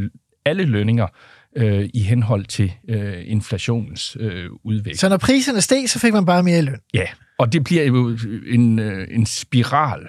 alle 0.45 0.63
lønninger 0.63 1.07
øh, 1.55 1.89
i 1.93 1.99
henhold 1.99 2.45
til 2.45 2.73
øh, 2.89 3.23
inflationens 3.25 4.17
øh, 4.19 4.49
udvikling. 4.63 4.97
Så 4.97 5.09
når 5.09 5.17
priserne 5.17 5.61
steg, 5.61 5.89
så 5.89 5.99
fik 5.99 6.13
man 6.13 6.25
bare 6.25 6.43
mere 6.43 6.61
løn? 6.61 6.79
Ja, 6.93 7.07
og 7.37 7.53
det 7.53 7.63
bliver 7.63 7.83
jo 7.83 8.17
en, 8.47 8.79
øh, 8.79 9.07
en 9.11 9.25
spiral, 9.25 10.07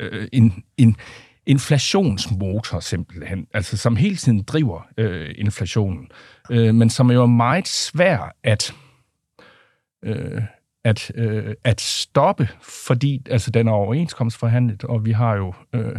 øh, 0.00 0.28
en, 0.32 0.64
en, 0.76 0.96
inflationsmotor 1.46 2.80
simpelthen, 2.80 3.46
altså 3.54 3.76
som 3.76 3.96
hele 3.96 4.16
tiden 4.16 4.42
driver 4.42 4.86
øh, 4.96 5.34
inflationen, 5.38 6.08
øh, 6.50 6.74
men 6.74 6.90
som 6.90 7.10
jo 7.10 7.22
er 7.22 7.26
meget 7.26 7.68
svær 7.68 8.34
at, 8.42 8.74
øh, 10.02 10.42
at, 10.84 11.12
øh, 11.14 11.54
at 11.64 11.80
stoppe, 11.80 12.48
fordi 12.62 13.22
altså, 13.30 13.50
den 13.50 13.68
er 13.68 13.72
overenskomstforhandlet, 13.72 14.84
og 14.84 15.04
vi 15.04 15.12
har 15.12 15.34
jo 15.34 15.54
øh, 15.72 15.96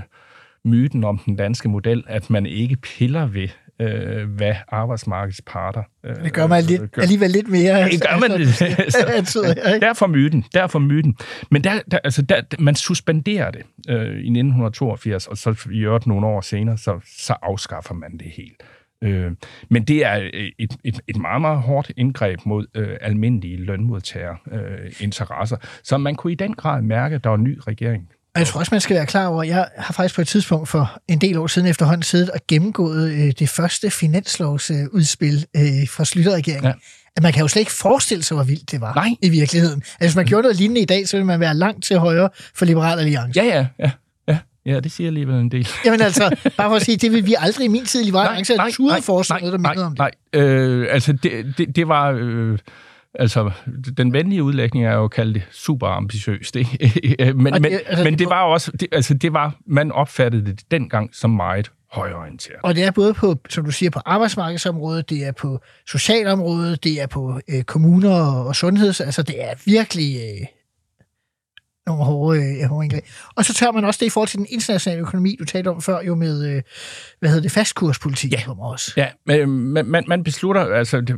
myten 0.66 1.04
om 1.04 1.18
den 1.18 1.36
danske 1.36 1.70
model, 1.70 2.04
at 2.08 2.30
man 2.30 2.46
ikke 2.46 2.76
piller 2.76 3.26
ved 3.26 3.48
øh, 3.80 4.30
hvad 4.30 4.56
arbejdsmarkedets 4.68 5.42
parter 5.46 5.84
øh, 6.04 6.16
Det 6.24 6.34
gør 6.34 6.48
man 6.48 6.64
lidt, 6.64 6.92
gør. 6.92 7.02
alligevel 7.02 7.30
lidt 7.30 7.48
mere. 7.48 7.90
Det 7.90 8.02
gør 8.02 8.20
man 8.20 8.32
altså, 8.32 9.56
derfor 9.82 10.08
myten, 10.08 10.46
derfor 10.54 10.80
myten. 10.80 11.18
Men 11.52 11.64
der, 11.64 11.82
der, 11.92 12.00
altså, 12.04 12.22
der, 12.22 12.42
man 12.60 12.76
suspenderer 12.76 13.52
det 13.52 13.62
øh, 13.90 13.96
i 13.96 14.08
1982, 14.08 15.28
og 15.28 15.38
så 15.38 15.68
i 15.72 15.80
øvrigt 15.80 16.08
nogle 16.08 16.28
år 16.28 16.42
senere, 16.42 16.78
så, 16.78 17.00
så 17.18 17.36
afskaffer 17.42 17.94
man 17.94 18.12
det 18.18 18.28
helt. 18.38 18.64
Øh, 19.04 19.32
men 19.70 19.84
det 19.84 20.06
er 20.06 20.30
et, 20.60 20.78
et, 20.84 21.00
et 21.08 21.18
meget, 21.18 21.42
meget 21.42 21.62
hårdt 21.62 21.92
indgreb 21.98 22.40
mod 22.46 22.66
øh, 22.76 22.98
almindelige 23.02 23.58
lønmodtagere 23.58 24.38
øh, 24.52 24.92
interesser, 25.00 25.58
som 25.84 26.02
man 26.02 26.16
kunne 26.16 26.34
i 26.34 26.36
den 26.36 26.54
grad 26.54 26.82
mærke, 26.82 27.16
at 27.16 27.24
der 27.24 27.30
var 27.30 27.38
en 27.38 27.44
ny 27.44 27.60
regering 27.68 28.10
og 28.36 28.40
jeg 28.40 28.48
tror 28.48 28.60
også, 28.60 28.74
man 28.74 28.82
skal 28.82 28.96
være 28.96 29.06
klar 29.06 29.28
over, 29.28 29.44
at 29.44 29.50
jeg 29.50 29.68
har 29.78 29.94
faktisk 29.94 30.16
på 30.16 30.22
et 30.22 30.28
tidspunkt 30.28 30.70
for 30.70 31.00
en 31.08 31.22
del 31.22 31.38
år 31.38 31.48
siden 31.48 31.68
efterhånden 31.68 32.04
siddet 32.04 32.30
og 32.30 32.40
gennemgået 32.48 33.12
øh, 33.12 33.34
det 33.40 33.50
første 33.50 33.90
finanslovsudspil 33.92 35.46
øh, 35.56 35.62
fra 35.90 36.06
Slytterregeringen. 36.06 36.66
Ja. 36.66 36.74
At 37.16 37.24
man 37.24 37.34
kan 37.34 37.42
jo 37.42 37.48
slet 37.48 37.60
ikke 37.60 37.72
forestille 37.72 38.24
sig, 38.24 38.36
hvor 38.36 38.44
vildt 38.44 38.72
det 38.72 38.82
var 38.82 38.94
Nej. 38.94 39.10
i 39.22 39.30
virkeligheden. 39.30 39.82
Altså, 39.82 39.98
hvis 40.00 40.16
man 40.16 40.26
gjorde 40.26 40.42
noget 40.42 40.58
lignende 40.58 40.82
i 40.82 40.86
dag, 40.86 41.08
så 41.08 41.18
ville 41.18 41.26
man 41.26 41.40
være 41.40 41.54
langt 41.54 41.84
til 41.84 41.98
højre 41.98 42.30
for 42.56 42.66
Liberal 42.66 43.00
Alliance. 43.00 43.44
Ja, 43.44 43.46
ja, 43.46 43.68
ja. 43.80 43.92
Ja, 44.28 44.38
ja, 44.66 44.80
det 44.80 44.92
siger 44.92 45.08
alligevel 45.08 45.36
en 45.36 45.52
del. 45.52 45.68
Jamen 45.86 46.02
altså, 46.02 46.36
bare 46.58 46.70
for 46.70 46.76
at 46.76 46.82
sige, 46.82 46.98
det 46.98 47.12
vil 47.12 47.26
vi 47.26 47.36
aldrig 47.40 47.66
i 47.66 47.68
min 47.68 47.86
tid 47.86 48.02
i 48.02 48.04
Liberal 48.04 48.28
Alliance 48.28 48.58
have 48.58 48.72
turet 48.72 49.04
foreslå 49.04 49.38
noget, 49.38 49.52
der 49.52 49.58
nej, 49.58 49.76
om 49.78 49.96
det. 49.96 50.00
Nej, 50.00 50.42
øh, 50.42 50.88
altså 50.92 51.14
det, 51.14 51.54
det, 51.58 51.76
det 51.76 51.88
var... 51.88 52.12
Øh, 52.20 52.60
Altså, 53.20 53.52
den 53.98 54.14
venlige 54.14 54.44
udlægning 54.44 54.86
er 54.86 54.94
jo 54.94 55.08
kaldt 55.08 55.48
super 55.52 55.88
ambitiøst, 55.88 56.56
ikke? 56.56 56.78
men, 57.36 57.54
det, 57.54 57.62
men, 57.62 57.72
altså, 57.86 58.04
men 58.04 58.20
det 58.20 58.30
var 58.30 58.42
også, 58.42 58.72
det, 58.72 58.88
altså 58.92 59.14
det 59.14 59.34
var, 59.34 59.56
man 59.68 59.92
opfattede 59.92 60.46
det 60.46 60.72
dengang 60.72 61.16
som 61.16 61.30
meget 61.30 61.72
højorienteret. 61.92 62.60
Og 62.64 62.76
det 62.76 62.84
er 62.84 62.92
både 62.92 63.14
på, 63.14 63.36
som 63.50 63.66
du 63.66 63.72
siger, 63.72 63.90
på 63.90 64.00
arbejdsmarkedsområdet, 64.06 65.10
det 65.10 65.26
er 65.26 65.32
på 65.32 65.60
socialområdet, 65.88 66.84
det 66.84 67.02
er 67.02 67.08
på 67.08 67.40
øh, 67.50 67.64
kommuner 67.64 68.22
og 68.22 68.56
sundheds, 68.56 69.02
altså 69.02 69.24
det 69.24 69.44
er 69.44 69.54
virkelig 69.66 70.16
øh, 70.16 70.48
nogle 71.88 72.04
hårde, 72.04 72.40
øh, 72.40 72.70
hårde 72.70 72.86
indgreb. 72.86 73.04
Og 73.36 73.46
så 73.46 73.54
tør 73.54 73.72
man 73.72 73.86
også 73.86 73.98
det 73.98 74.06
i 74.06 74.10
forhold 74.10 74.30
til 74.30 74.40
den 74.40 74.48
internationale 74.50 75.02
økonomi, 75.02 75.36
du 75.40 75.46
talte 75.46 75.68
om 75.68 75.82
før, 75.82 76.02
jo 76.02 76.16
med, 76.16 76.48
øh, 76.50 76.62
hvad 77.20 77.30
hedder 77.30 77.42
det, 77.42 77.52
fastkurspolitik 77.52 78.32
ja. 78.32 78.42
kommer 78.46 78.66
også. 78.66 78.94
Ja, 78.98 79.08
men 79.26 79.50
man, 79.90 80.04
man 80.08 80.24
beslutter, 80.24 80.62
altså 80.62 81.02
det, 81.02 81.16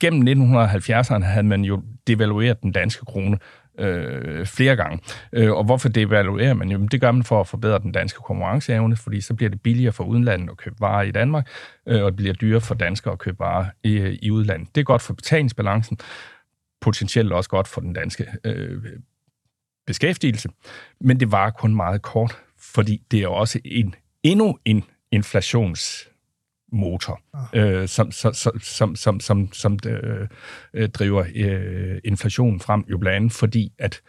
gennem 0.00 0.28
1970'erne 0.28 1.24
havde 1.24 1.46
man 1.46 1.64
jo 1.64 1.82
devalueret 2.06 2.62
den 2.62 2.72
danske 2.72 3.04
krone 3.04 3.38
øh, 3.78 4.46
flere 4.46 4.76
gange. 4.76 4.98
Øh, 5.32 5.52
og 5.52 5.64
hvorfor 5.64 5.88
devaluerer 5.88 6.54
man? 6.54 6.68
Jo, 6.68 6.86
det 6.86 7.00
gør 7.00 7.12
man 7.12 7.22
for 7.22 7.40
at 7.40 7.46
forbedre 7.46 7.78
den 7.78 7.92
danske 7.92 8.20
konkurrenceevne, 8.24 8.96
fordi 8.96 9.20
så 9.20 9.34
bliver 9.34 9.50
det 9.50 9.60
billigere 9.60 9.92
for 9.92 10.04
udlandet 10.04 10.50
at 10.50 10.56
købe 10.56 10.76
varer 10.80 11.02
i 11.02 11.10
Danmark, 11.10 11.48
øh, 11.88 12.02
og 12.02 12.10
det 12.10 12.16
bliver 12.16 12.34
dyrere 12.34 12.60
for 12.60 12.74
danskere 12.74 13.12
at 13.12 13.18
købe 13.18 13.38
varer 13.38 13.66
i, 13.82 14.18
i 14.22 14.30
udlandet. 14.30 14.74
Det 14.74 14.80
er 14.80 14.84
godt 14.84 15.02
for 15.02 15.14
betalingsbalancen, 15.14 15.98
potentielt 16.80 17.32
også 17.32 17.50
godt 17.50 17.68
for 17.68 17.80
den 17.80 17.92
danske 17.92 18.26
øh, 18.44 18.82
beskæftigelse, 19.86 20.48
men 21.00 21.20
det 21.20 21.32
var 21.32 21.50
kun 21.50 21.74
meget 21.74 22.02
kort, 22.02 22.38
fordi 22.58 23.02
det 23.10 23.22
er 23.22 23.28
også 23.28 23.60
en, 23.64 23.94
endnu 24.22 24.58
en 24.64 24.84
inflations 25.12 26.11
motor, 26.72 27.20
øh, 27.54 27.88
som, 27.88 28.10
som, 28.12 28.34
som, 28.60 28.96
som, 28.96 29.20
som, 29.20 29.52
som 29.52 29.78
øh, 29.86 30.28
øh, 30.74 30.88
driver 30.88 31.24
øh, 31.34 31.98
inflationen 32.04 32.60
frem, 32.60 32.84
jo 32.90 32.98
blandt 32.98 33.16
andet 33.16 33.32
fordi, 33.32 33.72
at 33.78 34.02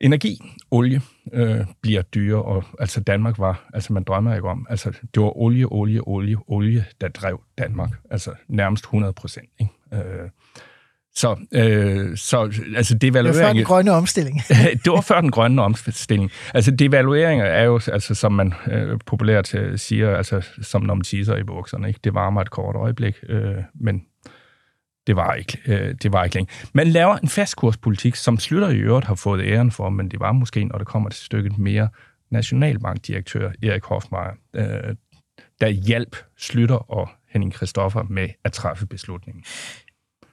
Energi, 0.00 0.38
olie, 0.70 1.00
øh, 1.32 1.66
bliver 1.80 2.02
dyre, 2.02 2.42
og 2.42 2.64
altså 2.78 3.00
Danmark 3.00 3.38
var, 3.38 3.68
altså 3.74 3.92
man 3.92 4.04
drømmer 4.04 4.34
ikke 4.34 4.48
om, 4.48 4.66
altså 4.70 4.90
det 5.14 5.22
var 5.22 5.38
olie, 5.38 5.72
olie, 5.72 6.08
olie, 6.08 6.36
olie, 6.46 6.84
der 7.00 7.08
drev 7.08 7.40
Danmark, 7.58 7.90
altså 8.10 8.34
nærmest 8.48 8.84
100 8.84 9.12
procent. 9.12 9.48
Øh, 9.92 10.30
så, 11.18 11.36
øh, 11.52 12.16
så 12.16 12.62
altså 12.76 12.94
devaluering... 12.94 13.34
Det 13.34 13.44
var 13.44 13.48
før 13.48 13.52
den 13.52 13.64
grønne 13.64 13.92
omstilling. 13.92 14.42
det 14.84 14.92
var 14.92 15.00
før 15.00 15.20
den 15.20 15.30
grønne 15.30 15.62
omstilling. 15.62 16.30
Altså 16.54 16.70
devalueringer 16.70 17.44
er 17.44 17.64
jo, 17.64 17.80
altså, 17.92 18.14
som 18.14 18.32
man 18.32 18.54
øh, 18.70 18.98
populært 19.06 19.54
øh, 19.54 19.78
siger, 19.78 20.16
altså 20.16 20.46
som 20.62 20.82
når 20.82 20.94
man 20.94 21.04
teaser 21.04 21.36
i 21.36 21.42
bukserne. 21.42 21.88
Ikke? 21.88 22.00
Det 22.04 22.14
varmer 22.14 22.40
et 22.40 22.50
kort 22.50 22.76
øjeblik, 22.76 23.14
øh, 23.28 23.54
men 23.74 24.02
det 25.06 25.16
var 25.16 25.34
ikke, 25.34 25.58
øh, 25.66 25.94
det 26.02 26.12
var 26.12 26.24
ikke 26.24 26.36
længe. 26.36 26.52
Man 26.72 26.86
laver 26.86 27.16
en 27.16 27.28
fastkurspolitik, 27.28 28.14
som 28.14 28.38
Slytter 28.38 28.68
i 28.68 28.76
øvrigt 28.76 29.06
har 29.06 29.14
fået 29.14 29.42
æren 29.44 29.70
for, 29.70 29.90
men 29.90 30.10
det 30.10 30.20
var 30.20 30.32
måske, 30.32 30.64
når 30.64 30.78
det 30.78 30.86
kommer 30.86 31.10
til 31.10 31.24
stykket 31.24 31.58
mere, 31.58 31.88
nationalbankdirektør 32.30 33.50
Erik 33.62 33.84
Hofmeier, 33.84 34.32
øh, 34.54 34.94
der 35.60 35.68
hjalp 35.68 36.16
Slytter 36.36 36.92
og 36.92 37.08
Henning 37.30 37.52
Christoffer 37.52 38.02
med 38.02 38.28
at 38.44 38.52
træffe 38.52 38.86
beslutningen. 38.86 39.44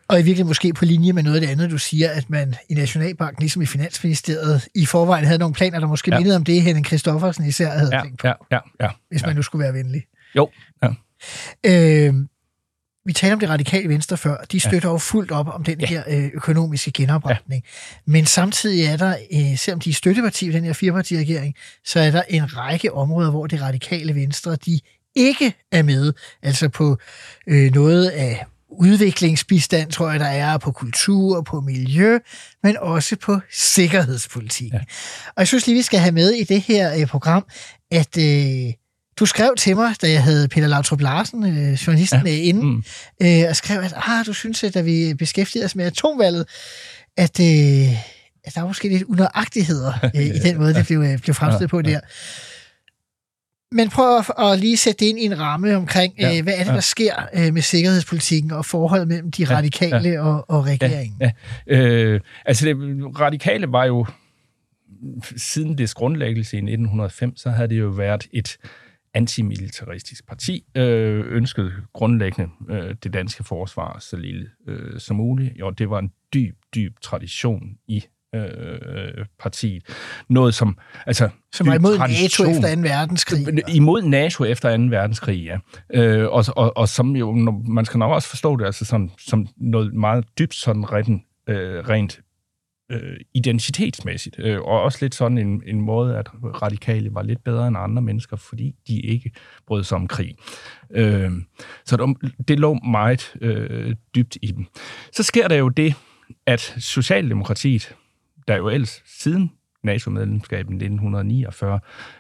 Og 0.07 0.15
i 0.15 0.23
virkeligheden 0.23 0.47
måske 0.47 0.73
på 0.73 0.85
linje 0.85 1.13
med 1.13 1.23
noget 1.23 1.35
af 1.35 1.41
det 1.41 1.47
andet, 1.47 1.71
du 1.71 1.77
siger, 1.77 2.09
at 2.09 2.29
man 2.29 2.55
i 2.69 2.73
Nationalbanken, 2.73 3.41
ligesom 3.41 3.61
i 3.61 3.65
Finansministeriet, 3.65 4.67
i 4.75 4.85
forvejen 4.85 5.25
havde 5.25 5.39
nogle 5.39 5.55
planer, 5.55 5.79
der 5.79 5.87
måske 5.87 6.11
ja. 6.11 6.17
mindede 6.17 6.35
om 6.35 6.43
det, 6.43 6.61
Henning 6.61 6.85
Christoffersen 6.85 7.45
især 7.45 7.69
havde 7.69 7.95
ja, 7.95 8.01
tænkt 8.01 8.19
på. 8.19 8.27
Ja, 8.27 8.33
ja, 8.51 8.59
ja. 8.81 8.89
Hvis 9.09 9.21
man 9.21 9.31
ja. 9.31 9.35
nu 9.35 9.41
skulle 9.41 9.63
være 9.63 9.73
venlig. 9.73 10.03
Jo, 10.35 10.49
ja. 10.83 10.89
Øh, 11.63 12.13
vi 13.05 13.13
talte 13.13 13.33
om 13.33 13.39
det 13.39 13.49
radikale 13.49 13.89
venstre 13.89 14.17
før. 14.17 14.37
De 14.51 14.59
støtter 14.59 14.89
ja. 14.89 14.93
jo 14.93 14.97
fuldt 14.97 15.31
op 15.31 15.47
om 15.47 15.63
den 15.63 15.79
ja. 15.79 15.85
her 15.85 16.03
øh, 16.07 16.29
økonomiske 16.33 16.91
genopretning. 16.91 17.63
Ja. 17.65 18.11
Men 18.11 18.25
samtidig 18.25 18.85
er 18.85 18.97
der, 18.97 19.15
øh, 19.33 19.57
selvom 19.57 19.79
de 19.79 19.89
er 19.89 19.93
støtteparti 19.93 20.47
i 20.47 20.51
den 20.51 20.63
her 20.63 20.73
firepartiregering, 20.73 21.55
så 21.85 21.99
er 21.99 22.11
der 22.11 22.21
en 22.29 22.57
række 22.57 22.93
områder, 22.93 23.31
hvor 23.31 23.47
det 23.47 23.61
radikale 23.61 24.15
venstre, 24.15 24.55
de 24.55 24.79
ikke 25.15 25.53
er 25.71 25.83
med. 25.83 26.13
Altså 26.41 26.69
på 26.69 26.97
øh, 27.47 27.73
noget 27.73 28.09
af 28.09 28.45
udviklingsbistand, 28.69 29.91
tror 29.91 30.11
jeg, 30.11 30.19
der 30.19 30.25
er 30.25 30.57
på 30.57 30.71
kultur 30.71 31.41
på 31.41 31.61
miljø, 31.61 32.19
men 32.63 32.77
også 32.77 33.15
på 33.15 33.39
sikkerhedspolitik. 33.51 34.73
Ja. 34.73 34.79
Og 35.27 35.33
jeg 35.37 35.47
synes 35.47 35.67
lige, 35.67 35.75
vi 35.75 35.81
skal 35.81 35.99
have 35.99 36.11
med 36.11 36.31
i 36.31 36.43
det 36.43 36.61
her 36.61 36.95
øh, 36.95 37.07
program, 37.07 37.45
at 37.91 38.17
øh, 38.17 38.73
du 39.19 39.25
skrev 39.25 39.55
til 39.57 39.75
mig, 39.75 39.95
da 40.01 40.11
jeg 40.11 40.23
havde 40.23 40.47
Peter 40.47 40.67
Lautrup 40.67 41.01
Larsen, 41.01 41.43
øh, 41.43 41.73
journalisten, 41.73 42.27
ja. 42.27 42.33
øh, 42.33 42.47
inde, 42.47 42.63
mm. 42.63 42.83
øh, 43.21 43.49
og 43.49 43.55
skrev, 43.55 43.79
at 43.79 43.93
ah, 43.95 44.25
du 44.25 44.33
synes, 44.33 44.63
at 44.63 44.73
da 44.73 44.81
vi 44.81 45.13
beskæftigede 45.13 45.65
os 45.65 45.75
med 45.75 45.85
atomvalget, 45.85 46.45
at, 47.17 47.39
øh, 47.39 47.91
at 48.43 48.55
der 48.55 48.61
var 48.61 48.67
måske 48.67 48.89
lidt 48.89 49.03
unøjagtigheder 49.03 49.93
øh, 50.15 50.25
i 50.25 50.39
den 50.39 50.57
måde, 50.57 50.73
det 50.73 50.85
blev, 50.85 51.01
øh, 51.01 51.19
blev 51.19 51.33
fremstillet 51.33 51.69
på 51.69 51.81
der. 51.81 51.99
Men 53.71 53.89
prøv 53.89 54.17
at, 54.17 54.31
at 54.37 54.59
lige 54.59 54.77
sætte 54.77 54.99
det 54.99 55.09
ind 55.09 55.19
i 55.19 55.25
en 55.25 55.39
ramme 55.39 55.75
omkring, 55.75 56.13
ja, 56.19 56.37
øh, 56.37 56.43
hvad 56.43 56.53
er 56.53 56.57
det, 56.57 56.67
der 56.67 56.73
ja. 56.73 56.79
sker 56.79 57.13
øh, 57.33 57.53
med 57.53 57.61
sikkerhedspolitikken 57.61 58.51
og 58.51 58.65
forholdet 58.65 59.07
mellem 59.07 59.31
de 59.31 59.45
radikale 59.45 60.09
ja, 60.09 60.21
og, 60.21 60.45
og 60.49 60.65
regeringen? 60.65 61.17
Ja, 61.21 61.31
ja. 61.67 61.77
Øh, 61.77 62.21
altså, 62.45 62.65
det 62.65 62.75
radikale 63.19 63.71
var 63.71 63.85
jo, 63.85 64.05
siden 65.37 65.77
dets 65.77 65.93
grundlæggelse 65.93 66.57
i 66.57 66.59
1905, 66.59 67.35
så 67.35 67.49
havde 67.49 67.69
det 67.69 67.79
jo 67.79 67.87
været 67.87 68.27
et 68.33 68.57
antimilitaristisk 69.13 70.27
parti, 70.27 70.65
øh, 70.75 71.25
ønskede 71.27 71.71
grundlæggende 71.93 72.49
øh, 72.69 72.95
det 73.03 73.13
danske 73.13 73.43
forsvar 73.43 73.99
så 73.99 74.17
lille 74.17 74.49
øh, 74.67 74.99
som 74.99 75.15
muligt. 75.15 75.61
Og 75.61 75.79
det 75.79 75.89
var 75.89 75.99
en 75.99 76.11
dyb, 76.33 76.55
dyb 76.75 76.99
tradition 77.01 77.77
i 77.87 78.03
øh, 78.35 79.25
partiet. 79.39 79.83
Noget 80.29 80.55
som... 80.55 80.77
Altså, 81.05 81.29
som 81.53 81.67
var 81.67 81.73
imod 81.73 81.97
tradition, 81.97 82.47
NATO 82.47 82.57
efter 82.57 82.75
2. 82.75 82.81
verdenskrig. 82.81 83.47
Imod 83.75 84.01
NATO 84.01 84.43
efter 84.43 84.77
2. 84.77 84.83
verdenskrig, 84.83 85.43
ja. 85.43 85.57
Øh, 85.93 86.29
og, 86.31 86.45
og, 86.55 86.77
og 86.77 86.89
som 86.89 87.15
jo, 87.15 87.31
man 87.67 87.85
skal 87.85 87.97
nok 87.97 88.11
også 88.11 88.29
forstå 88.29 88.55
det 88.55 88.65
altså 88.65 88.85
som, 88.85 89.11
som 89.19 89.47
noget 89.57 89.93
meget 89.93 90.25
dybt 90.39 90.55
sådan 90.55 90.91
rent, 90.91 91.21
øh, 91.49 91.89
rent 91.89 92.19
øh, 92.91 93.17
identitetsmæssigt, 93.33 94.35
øh, 94.39 94.61
og 94.61 94.81
også 94.81 94.97
lidt 95.01 95.15
sådan 95.15 95.37
en, 95.37 95.63
en 95.65 95.81
måde, 95.81 96.17
at 96.17 96.29
radikale 96.43 97.13
var 97.13 97.23
lidt 97.23 97.43
bedre 97.43 97.67
end 97.67 97.77
andre 97.77 98.01
mennesker, 98.01 98.37
fordi 98.37 98.75
de 98.87 98.99
ikke 98.99 99.31
brød 99.67 99.83
sig 99.83 99.95
om 99.95 100.07
krig. 100.07 100.35
Øh, 100.91 101.31
så 101.85 101.97
det, 101.97 102.31
det 102.47 102.59
lå 102.59 102.73
meget 102.73 103.33
øh, 103.41 103.95
dybt 104.15 104.37
i 104.41 104.47
dem. 104.47 104.65
Så 105.11 105.23
sker 105.23 105.47
der 105.47 105.55
jo 105.55 105.69
det, 105.69 105.93
at 106.45 106.75
Socialdemokratiet, 106.77 107.95
der 108.47 108.55
jo 108.55 108.69
ellers 108.69 109.03
siden 109.05 109.51
NATO-medlemskabet 109.83 110.73
1949, 110.73 111.79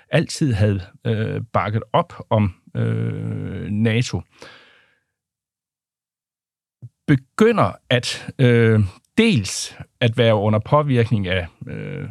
altid 0.09 0.53
havde 0.53 0.81
øh, 1.05 1.41
bakket 1.53 1.83
op 1.93 2.13
om 2.29 2.53
øh, 2.75 3.69
NATO, 3.69 4.21
begynder 7.07 7.71
at 7.89 8.33
øh, 8.39 8.79
dels 9.17 9.77
at 10.01 10.17
være 10.17 10.35
under 10.35 10.59
påvirkning 10.59 11.27
af, 11.27 11.47
øh, 11.67 12.09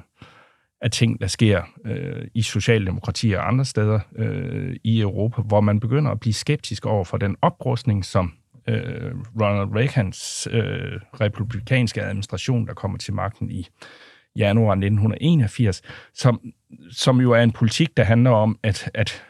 af 0.80 0.90
ting, 0.90 1.20
der 1.20 1.26
sker 1.26 1.62
øh, 1.84 2.26
i 2.34 2.42
socialdemokratier 2.42 3.38
og 3.38 3.48
andre 3.48 3.64
steder 3.64 4.00
øh, 4.16 4.76
i 4.84 5.00
Europa, 5.00 5.42
hvor 5.42 5.60
man 5.60 5.80
begynder 5.80 6.10
at 6.10 6.20
blive 6.20 6.34
skeptisk 6.34 6.86
over 6.86 7.04
for 7.04 7.16
den 7.16 7.36
oprustning, 7.42 8.04
som 8.04 8.32
øh, 8.68 9.12
Ronald 9.40 9.76
Reagans 9.76 10.48
øh, 10.50 11.00
republikanske 11.20 12.02
administration, 12.02 12.66
der 12.66 12.74
kommer 12.74 12.98
til 12.98 13.14
magten 13.14 13.50
i 13.50 13.68
januar 14.36 14.72
1981, 14.72 15.82
som, 16.14 16.40
som 16.90 17.20
jo 17.20 17.32
er 17.32 17.42
en 17.42 17.52
politik, 17.52 17.96
der 17.96 18.04
handler 18.04 18.30
om 18.30 18.58
at, 18.62 18.90
at, 18.94 19.24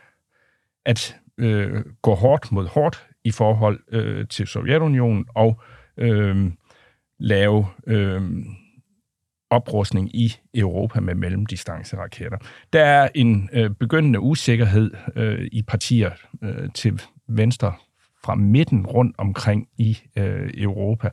at 0.84 1.16
øh, 1.38 1.84
gå 2.02 2.14
hårdt 2.14 2.52
mod 2.52 2.66
hårdt 2.66 3.06
i 3.24 3.30
forhold 3.30 3.80
øh, 3.92 4.28
til 4.28 4.46
Sovjetunionen 4.46 5.26
og 5.34 5.62
øh, 5.96 6.52
lave 7.18 7.66
øh, 7.86 8.22
oprustning 9.50 10.16
i 10.16 10.36
Europa 10.54 11.00
med 11.00 11.14
mellemdistanceraketter. 11.14 12.38
Der 12.72 12.84
er 12.84 13.08
en 13.14 13.50
øh, 13.52 13.70
begyndende 13.70 14.20
usikkerhed 14.20 14.90
øh, 15.16 15.48
i 15.52 15.62
partier 15.62 16.10
øh, 16.42 16.68
til 16.74 17.02
venstre 17.28 17.72
fra 18.24 18.34
midten 18.34 18.86
rundt 18.86 19.14
omkring 19.18 19.68
i 19.78 19.98
øh, 20.16 20.50
Europa. 20.54 21.08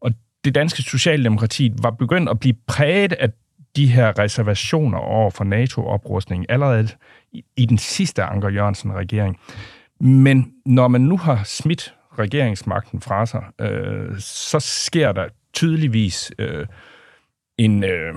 Og 0.00 0.12
det 0.44 0.54
danske 0.54 0.82
socialdemokrati 0.82 1.72
var 1.82 1.90
begyndt 1.90 2.28
at 2.28 2.40
blive 2.40 2.54
præget 2.66 3.12
af 3.12 3.30
de 3.76 3.86
her 3.86 4.18
reservationer 4.18 4.98
over 4.98 5.30
for 5.30 5.44
NATO-oprustning 5.44 6.46
allerede 6.48 6.88
i, 7.32 7.44
i 7.56 7.66
den 7.66 7.78
sidste 7.78 8.22
Anker 8.22 8.48
Jørgensen-regering. 8.48 9.38
Men 10.00 10.52
når 10.66 10.88
man 10.88 11.00
nu 11.00 11.16
har 11.16 11.42
smidt 11.44 11.94
regeringsmagten 12.18 13.00
fra 13.00 13.26
sig, 13.26 13.44
øh, 13.60 14.18
så 14.18 14.60
sker 14.60 15.12
der 15.12 15.28
tydeligvis 15.52 16.32
øh, 16.38 16.66
en... 17.58 17.84
Øh, 17.84 18.14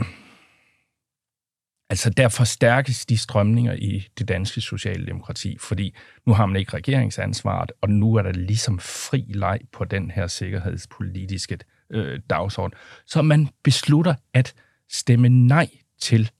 altså, 1.93 2.09
der 2.09 2.29
forstærkes 2.29 3.05
de 3.05 3.17
strømninger 3.17 3.73
i 3.73 4.07
det 4.19 4.27
danske 4.27 4.61
socialdemokrati, 4.61 5.57
fordi 5.59 5.95
nu 6.25 6.33
har 6.33 6.45
man 6.45 6.55
ikke 6.55 6.73
regeringsansvaret, 6.73 7.71
og 7.81 7.89
nu 7.89 8.15
er 8.15 8.21
der 8.21 8.31
ligesom 8.31 8.79
fri 8.79 9.25
leg 9.29 9.59
på 9.73 9.85
den 9.85 10.11
her 10.11 10.27
sikkerhedspolitiske 10.27 11.57
øh, 11.89 12.19
dagsorden. 12.29 12.73
Så 13.05 13.21
man 13.21 13.49
beslutter 13.63 14.15
at 14.33 14.53
stemme 14.91 15.29
nej 15.29 15.67
til, 16.01 16.31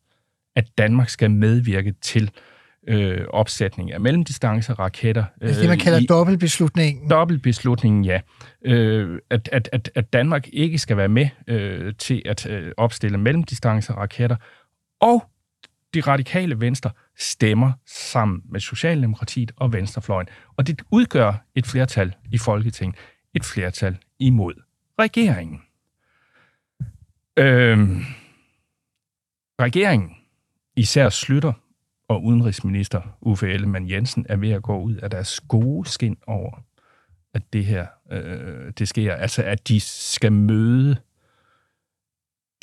at 0.55 0.65
Danmark 0.77 1.09
skal 1.09 1.31
medvirke 1.31 1.93
til 2.01 2.31
øh, 2.87 3.25
opsætning 3.29 3.91
af 3.93 4.01
mellemdistanceraketter. 4.01 5.23
Øh, 5.41 5.49
det, 5.49 5.69
man 5.69 5.79
kalder 5.79 5.99
i, 5.99 6.05
dobbeltbeslutningen. 6.05 7.09
Dobbeltbeslutningen, 7.09 8.05
ja. 8.05 8.21
Øh, 8.65 9.19
at, 9.29 9.49
at, 9.51 9.69
at, 9.71 9.91
at 9.95 10.13
Danmark 10.13 10.47
ikke 10.53 10.77
skal 10.77 10.97
være 10.97 11.09
med 11.09 11.27
øh, 11.47 11.93
til 11.99 12.21
at 12.25 12.45
øh, 12.45 12.71
opstille 12.77 13.17
mellemdistanceraketter, 13.17 14.35
og 15.01 15.23
de 15.93 16.01
radikale 16.01 16.60
venstre 16.60 16.91
stemmer 17.17 17.71
sammen 17.86 18.41
med 18.49 18.60
Socialdemokratiet 18.60 19.51
og 19.58 19.73
Venstrefløjen. 19.73 20.27
Og 20.58 20.67
det 20.67 20.82
udgør 20.91 21.45
et 21.56 21.65
flertal 21.65 22.15
i 22.32 22.38
Folketinget. 22.38 22.97
Et 23.34 23.45
flertal 23.45 23.97
imod 24.19 24.53
regeringen. 24.99 25.62
Øhm, 27.38 28.01
regeringen, 29.60 30.12
især 30.75 31.10
Slytter, 31.10 31.53
og 32.08 32.23
udenrigsminister 32.23 33.01
Uffe 33.21 33.49
Ellemann 33.53 33.89
Jensen 33.89 34.25
er 34.29 34.36
ved 34.36 34.51
at 34.51 34.63
gå 34.63 34.82
ud 34.82 34.95
af 34.95 35.10
deres 35.10 35.39
gode 35.39 35.89
skin 35.89 36.17
over, 36.27 36.63
at 37.34 37.53
det 37.53 37.65
her 37.65 37.88
øh, 38.12 38.71
det 38.77 38.88
sker. 38.88 39.15
Altså, 39.15 39.43
at 39.43 39.67
de 39.67 39.79
skal 39.79 40.32
møde 40.32 40.97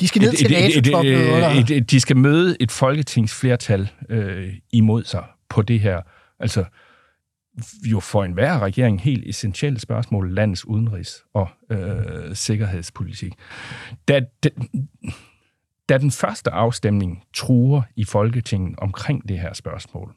de 0.01 0.09
skal 0.09 0.23
ned 0.23 0.33
et, 0.33 0.39
til 0.39 0.51
NATO-topmødet, 0.51 1.91
De 1.91 2.01
skal 2.01 2.17
møde 2.17 2.57
et 2.61 2.71
folketingsflertal 2.71 3.91
øh, 4.09 4.55
imod 4.73 5.05
sig 5.05 5.25
på 5.49 5.63
det 5.63 5.81
her. 5.81 6.01
Altså, 6.41 6.65
jo 7.85 8.01
for 8.01 8.25
enhver 8.25 8.59
regering 8.59 9.01
helt 9.01 9.29
essentielle 9.29 9.81
spørgsmål, 9.81 10.35
landets 10.35 10.65
udenrigs- 10.65 11.25
og 11.35 11.49
øh, 11.71 12.35
sikkerhedspolitik. 12.35 13.33
Da, 14.09 14.21
da, 14.45 14.49
da 15.89 15.99
den 15.99 16.11
første 16.11 16.51
afstemning 16.51 17.23
truer 17.35 17.83
i 17.97 18.05
Folketinget 18.05 18.79
omkring 18.79 19.29
det 19.29 19.39
her 19.39 19.53
spørgsmål, 19.53 20.15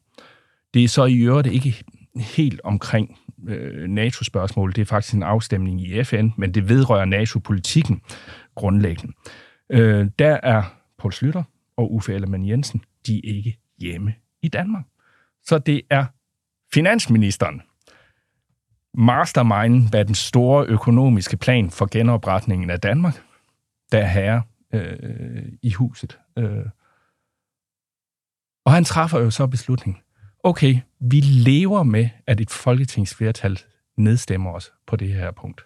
det 0.73 0.83
er 0.83 0.87
så 0.87 1.05
i 1.05 1.17
øvrigt 1.17 1.47
ikke 1.47 1.83
helt 2.15 2.61
omkring 2.63 3.19
øh, 3.47 3.87
NATO-spørgsmål. 3.87 4.71
Det 4.75 4.81
er 4.81 4.85
faktisk 4.85 5.13
en 5.13 5.23
afstemning 5.23 5.81
i 5.81 6.03
FN, 6.03 6.29
men 6.37 6.53
det 6.53 6.69
vedrører 6.69 7.05
NATO-politikken 7.05 8.01
grundlæggende. 8.55 9.13
Øh, 9.17 9.52
Øh, 9.69 10.09
der 10.19 10.39
er 10.43 10.63
Poul 10.97 11.13
Slytter 11.13 11.43
og 11.77 11.93
Uffe 11.93 12.13
Ellemann 12.13 12.47
Jensen, 12.47 12.83
de 13.07 13.17
er 13.17 13.35
ikke 13.35 13.59
hjemme 13.77 14.15
i 14.41 14.47
Danmark. 14.47 14.85
Så 15.43 15.59
det 15.59 15.81
er 15.89 16.05
finansministeren, 16.73 17.61
mastermind 18.93 19.91
bag 19.91 20.07
den 20.07 20.15
store 20.15 20.65
økonomiske 20.65 21.37
plan 21.37 21.69
for 21.71 21.85
genopretningen 21.91 22.69
af 22.69 22.79
Danmark, 22.79 23.23
der 23.91 23.97
er 23.97 24.07
herre 24.07 24.43
øh, 24.73 25.51
i 25.61 25.71
huset. 25.71 26.19
Øh. 26.37 26.65
Og 28.65 28.71
han 28.71 28.83
træffer 28.83 29.19
jo 29.19 29.29
så 29.29 29.47
beslutningen. 29.47 30.01
Okay, 30.43 30.77
vi 30.99 31.19
lever 31.19 31.83
med, 31.83 32.09
at 32.27 32.41
et 32.41 32.49
folketingsflertal 32.49 33.59
nedstemmer 33.97 34.51
os 34.51 34.73
på 34.87 34.95
det 34.95 35.13
her 35.13 35.31
punkt. 35.31 35.65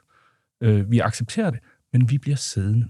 Øh, 0.62 0.91
vi 0.91 0.99
accepterer 0.99 1.49
det, 1.49 1.60
men 1.93 2.10
vi 2.10 2.17
bliver 2.17 2.38
siddende. 2.38 2.89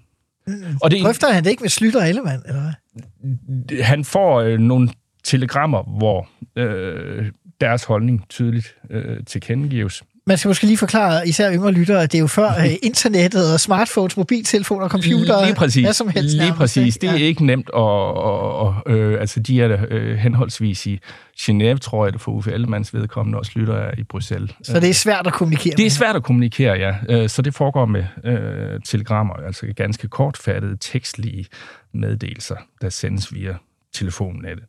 Og 0.82 0.92
det, 0.92 1.02
Drøfter 1.02 1.34
han 1.34 1.44
det 1.44 1.50
ikke 1.50 1.62
med 1.62 1.70
Slytter 1.70 2.02
og 2.02 2.10
Ellemann, 2.10 2.42
eller 2.46 2.62
hvad? 2.62 3.84
Han 3.84 4.06
får 4.06 4.42
øh, 4.42 4.60
nogle 4.60 4.90
telegrammer, 5.24 5.84
hvor 5.98 6.30
øh, 6.56 7.32
deres 7.62 7.84
holdning 7.84 8.26
tydeligt 8.30 8.76
øh, 8.90 9.24
tilkendegives. 9.26 10.04
Man 10.28 10.38
skal 10.38 10.50
måske 10.50 10.66
lige 10.66 10.78
forklare, 10.78 11.28
især 11.28 11.54
yngre 11.54 11.72
lyttere, 11.72 12.04
at 12.04 12.12
det 12.12 12.18
er 12.18 12.22
jo 12.22 12.28
før 12.28 12.50
øh, 12.50 12.72
internettet 12.84 13.54
og 13.54 13.60
smartphones, 13.60 14.18
mobiltelefoner, 14.18 14.90
computer, 14.90 15.46
lige 15.46 15.56
præcis, 15.56 15.84
hvad 15.86 15.94
som 15.94 16.08
helst. 16.08 16.30
Lige 16.30 16.44
nærmest, 16.44 16.58
præcis. 16.58 16.98
Det 16.98 17.10
er 17.10 17.14
ikke 17.14 17.46
nemt, 17.46 17.70
og, 17.70 18.14
og, 18.14 18.58
og 18.60 18.94
øh, 18.94 19.20
altså, 19.22 19.40
de 19.40 19.62
er 19.62 19.86
øh, 19.90 20.18
henholdsvis 20.18 20.86
i 20.86 21.00
Genève, 21.40 21.78
tror 21.78 22.06
jeg, 22.06 22.14
det 22.14 22.22
for 22.22 22.32
Uffe 22.32 22.52
Ellemanns 22.52 22.94
vedkommende, 22.94 23.40
og 23.40 23.46
Slytter 23.46 23.76
er 23.76 23.92
i 23.98 24.04
Bruxelles. 24.04 24.52
Så 24.64 24.80
det 24.80 24.90
er 24.90 24.94
svært 24.94 25.28
at 25.28 25.34
kommunikere 25.34 25.74
Det 25.78 25.86
er 25.86 25.90
svært 25.90 26.16
at 26.16 26.24
kommunikere, 26.24 26.74
ja. 26.74 26.96
Øh, 27.10 27.30
så 27.30 27.42
det 27.42 27.56
foregår 27.56 27.86
med 27.86 28.06
øh, 28.24 28.82
telegrammer, 28.86 29.34
altså 29.34 29.66
ganske 29.76 30.08
kortfattede, 30.08 30.78
tekstlige 30.80 31.46
meddelelser, 31.94 32.56
der 32.82 32.90
sendes 32.90 33.34
via 33.34 33.56
telefonnettet. 33.94 34.66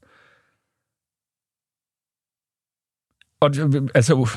Og 3.40 3.51
altså, 3.94 4.29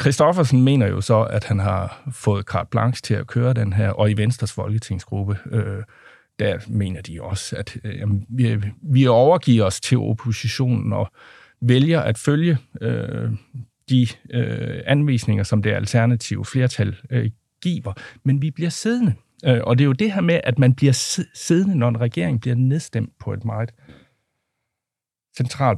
Christoffersen 0.00 0.62
mener 0.62 0.86
jo 0.86 1.00
så, 1.00 1.22
at 1.22 1.44
han 1.44 1.58
har 1.58 2.10
fået 2.12 2.44
carte 2.44 2.70
blanche 2.70 3.00
til 3.02 3.14
at 3.14 3.26
køre 3.26 3.54
den 3.54 3.72
her, 3.72 3.90
og 3.90 4.10
i 4.10 4.16
Venstres 4.16 4.52
folketingsgruppe, 4.52 5.38
øh, 5.50 5.82
der 6.38 6.58
mener 6.68 7.02
de 7.02 7.22
også, 7.22 7.56
at 7.56 7.76
øh, 7.84 8.08
vi, 8.28 8.62
vi 8.82 9.06
overgiver 9.06 9.64
os 9.64 9.80
til 9.80 9.98
oppositionen 9.98 10.92
og 10.92 11.10
vælger 11.60 12.00
at 12.00 12.18
følge 12.18 12.58
øh, 12.80 13.30
de 13.88 14.06
øh, 14.30 14.80
anvisninger, 14.86 15.44
som 15.44 15.62
det 15.62 15.72
alternative 15.72 16.44
flertal 16.44 16.96
øh, 17.10 17.30
giver, 17.62 17.92
men 18.24 18.42
vi 18.42 18.50
bliver 18.50 18.70
siddende. 18.70 19.14
Øh, 19.44 19.60
og 19.64 19.78
det 19.78 19.84
er 19.84 19.86
jo 19.86 19.92
det 19.92 20.12
her 20.12 20.20
med, 20.20 20.40
at 20.44 20.58
man 20.58 20.74
bliver 20.74 20.92
siddende, 21.34 21.78
når 21.78 21.88
en 21.88 22.00
regering 22.00 22.40
bliver 22.40 22.56
nedstemt 22.56 23.12
på 23.20 23.32
et 23.32 23.44
meget 23.44 23.70
central 25.36 25.76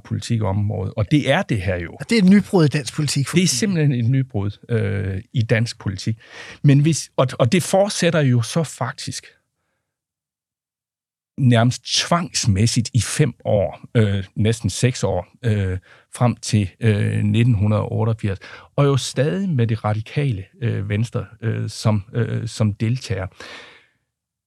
og 0.97 1.11
det 1.11 1.31
er 1.31 1.43
det 1.43 1.63
her 1.63 1.77
jo. 1.77 1.93
Og 2.01 2.11
det 2.11 2.19
er 2.19 2.23
et 2.23 2.29
nybrud 2.31 2.65
i 2.65 2.69
dansk 2.69 2.95
politik. 2.95 3.27
Det 3.35 3.43
er 3.43 3.47
simpelthen 3.47 3.93
et 3.93 4.11
nybrud 4.11 4.51
øh, 4.69 5.23
i 5.33 5.43
dansk 5.43 5.79
politik. 5.79 6.19
Men 6.63 6.81
hvis, 6.81 7.11
og, 7.17 7.27
og 7.39 7.53
det 7.53 7.63
fortsætter 7.63 8.21
jo 8.21 8.43
så 8.43 8.63
faktisk 8.65 9.27
nærmest 11.39 11.83
tvangsmæssigt 11.97 12.91
i 12.95 13.01
fem 13.01 13.35
år, 13.45 13.81
øh, 13.95 14.25
næsten 14.35 14.71
seks 14.71 15.05
år, 15.05 15.27
øh, 15.45 15.79
frem 16.15 16.37
til 16.37 16.71
øh, 16.81 17.07
1988, 17.07 18.39
og 18.77 18.85
jo 18.85 18.97
stadig 18.97 19.49
med 19.49 19.67
det 19.67 19.85
radikale 19.85 20.45
øh, 20.63 20.89
venstre 20.89 21.27
øh, 21.43 21.71
som, 21.71 22.05
øh, 22.15 22.49
som 22.49 22.75
deltager. 22.75 23.27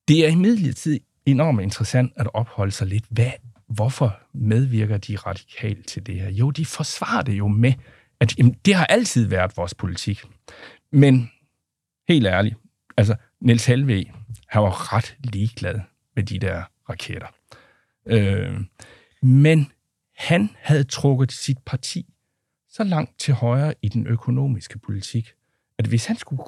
Det 0.07 0.25
er 0.25 0.29
imidlertid 0.29 0.99
enormt 1.25 1.61
interessant 1.61 2.13
at 2.15 2.27
opholde 2.33 2.71
sig 2.71 2.87
lidt. 2.87 3.05
Hvad 3.09 3.31
hvorfor 3.69 4.19
medvirker 4.34 4.97
de 4.97 5.15
radikalt 5.15 5.88
til 5.88 6.05
det 6.05 6.15
her? 6.15 6.29
Jo, 6.29 6.51
de 6.51 6.65
forsvarer 6.65 7.21
det 7.21 7.34
jo 7.34 7.47
med, 7.47 7.73
at 8.19 8.38
jamen, 8.38 8.55
det 8.65 8.75
har 8.75 8.86
altid 8.86 9.27
været 9.27 9.58
vores 9.58 9.73
politik. 9.73 10.23
Men 10.91 11.32
helt 12.08 12.27
ærligt, 12.27 12.55
altså 12.97 13.15
Niels 13.41 13.65
Helve, 13.65 14.05
han 14.47 14.62
var 14.62 14.93
ret 14.93 15.17
ligeglad 15.23 15.79
med 16.15 16.23
de 16.23 16.39
der 16.39 16.63
raketter. 16.89 17.27
Øh, 18.05 18.60
men 19.21 19.71
han 20.15 20.49
havde 20.58 20.84
trukket 20.84 21.32
sit 21.32 21.58
parti 21.65 22.13
så 22.69 22.84
langt 22.84 23.19
til 23.19 23.34
højre 23.34 23.73
i 23.82 23.89
den 23.89 24.08
økonomiske 24.08 24.79
politik, 24.79 25.34
at 25.77 25.88
hvis 25.88 26.05
han 26.05 26.15
skulle, 26.15 26.43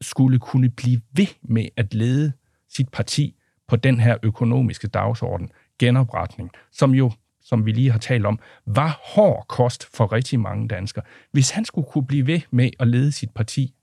skulle 0.00 0.38
kunne 0.38 0.70
blive 0.70 1.00
ved 1.12 1.26
med 1.42 1.68
at 1.76 1.94
lede 1.94 2.32
sit 2.68 2.88
parti 2.88 3.36
på 3.68 3.76
den 3.76 4.00
her 4.00 4.16
økonomiske 4.22 4.88
dagsorden, 4.88 5.50
genopretning, 5.78 6.50
som 6.70 6.94
jo, 6.94 7.12
som 7.40 7.66
vi 7.66 7.72
lige 7.72 7.90
har 7.90 7.98
talt 7.98 8.26
om, 8.26 8.38
var 8.66 9.00
hård 9.14 9.44
kost 9.48 9.96
for 9.96 10.12
rigtig 10.12 10.40
mange 10.40 10.68
danskere. 10.68 11.04
Hvis 11.32 11.50
han 11.50 11.64
skulle 11.64 11.88
kunne 11.90 12.06
blive 12.06 12.26
ved 12.26 12.40
med 12.50 12.70
at 12.78 12.88
lede 12.88 13.12
sit 13.12 13.30
parti 13.30 13.74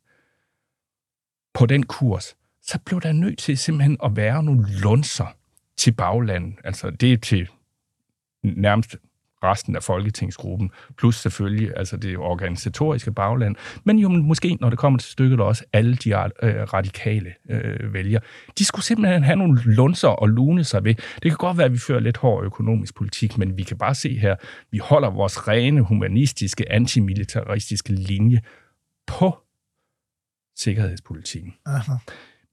på 1.53 1.65
den 1.65 1.85
kurs, 1.85 2.35
så 2.61 2.79
blev 2.85 3.01
der 3.01 3.11
nødt 3.11 3.39
til 3.39 3.57
simpelthen 3.57 3.97
at 4.03 4.15
være 4.15 4.43
nogle 4.43 4.67
lunser 4.81 5.27
til 5.77 5.91
baglandet. 5.91 6.55
Altså 6.63 6.89
det 6.89 7.13
er 7.13 7.17
til 7.17 7.49
nærmest 8.43 8.95
resten 9.45 9.75
af 9.75 9.83
folketingsgruppen, 9.83 10.71
plus 10.97 11.15
selvfølgelig 11.15 11.71
altså 11.77 11.97
det 11.97 12.17
organisatoriske 12.17 13.11
bagland, 13.11 13.55
men 13.83 13.99
jo 13.99 14.09
måske, 14.09 14.57
når 14.61 14.69
det 14.69 14.79
kommer 14.79 14.99
til 14.99 15.11
stykket, 15.11 15.39
også 15.39 15.65
alle 15.73 15.95
de 15.95 16.09
øh, 16.09 16.23
radikale 16.73 17.33
øh, 17.49 17.93
vælgere. 17.93 18.21
De 18.59 18.65
skulle 18.65 18.85
simpelthen 18.85 19.23
have 19.23 19.35
nogle 19.35 19.61
lunser 19.65 20.07
og 20.07 20.29
lune 20.29 20.63
sig 20.63 20.83
ved. 20.83 20.95
Det 20.95 21.31
kan 21.31 21.37
godt 21.37 21.57
være, 21.57 21.65
at 21.65 21.73
vi 21.73 21.77
fører 21.77 21.99
lidt 21.99 22.17
hård 22.17 22.45
økonomisk 22.45 22.95
politik, 22.95 23.37
men 23.37 23.57
vi 23.57 23.63
kan 23.63 23.77
bare 23.77 23.95
se 23.95 24.19
her, 24.19 24.35
vi 24.71 24.77
holder 24.77 25.09
vores 25.09 25.47
rene, 25.47 25.81
humanistiske, 25.81 26.71
antimilitaristiske 26.71 27.93
linje 27.93 28.41
på 29.07 29.37
sikkerhedspolitikken. 30.57 31.53
Aha. 31.65 31.93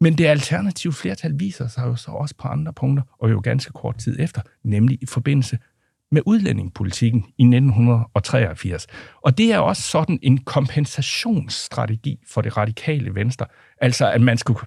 Men 0.00 0.18
det 0.18 0.26
alternative 0.26 0.92
flertal 0.92 1.33
viser 1.40 1.68
sig 1.68 1.83
jo 1.83 1.96
så 1.96 2.11
også 2.11 2.35
på 2.38 2.48
andre 2.48 2.72
punkter, 2.72 3.02
og 3.18 3.31
jo 3.31 3.40
ganske 3.44 3.72
kort 3.72 3.98
tid 3.98 4.16
efter, 4.20 4.40
nemlig 4.64 4.98
i 5.02 5.07
forbindelse 5.07 5.59
med 6.12 6.22
udlændingepolitikken 6.27 7.20
i 7.38 7.42
1983. 7.42 8.87
Og 9.22 9.38
det 9.38 9.53
er 9.53 9.59
også 9.59 9.83
sådan 9.83 10.18
en 10.22 10.38
kompensationsstrategi 10.38 12.18
for 12.29 12.40
det 12.40 12.57
radikale 12.57 13.14
venstre. 13.14 13.46
Altså, 13.81 14.11
at 14.11 14.20
man 14.20 14.38
skulle 14.38 14.61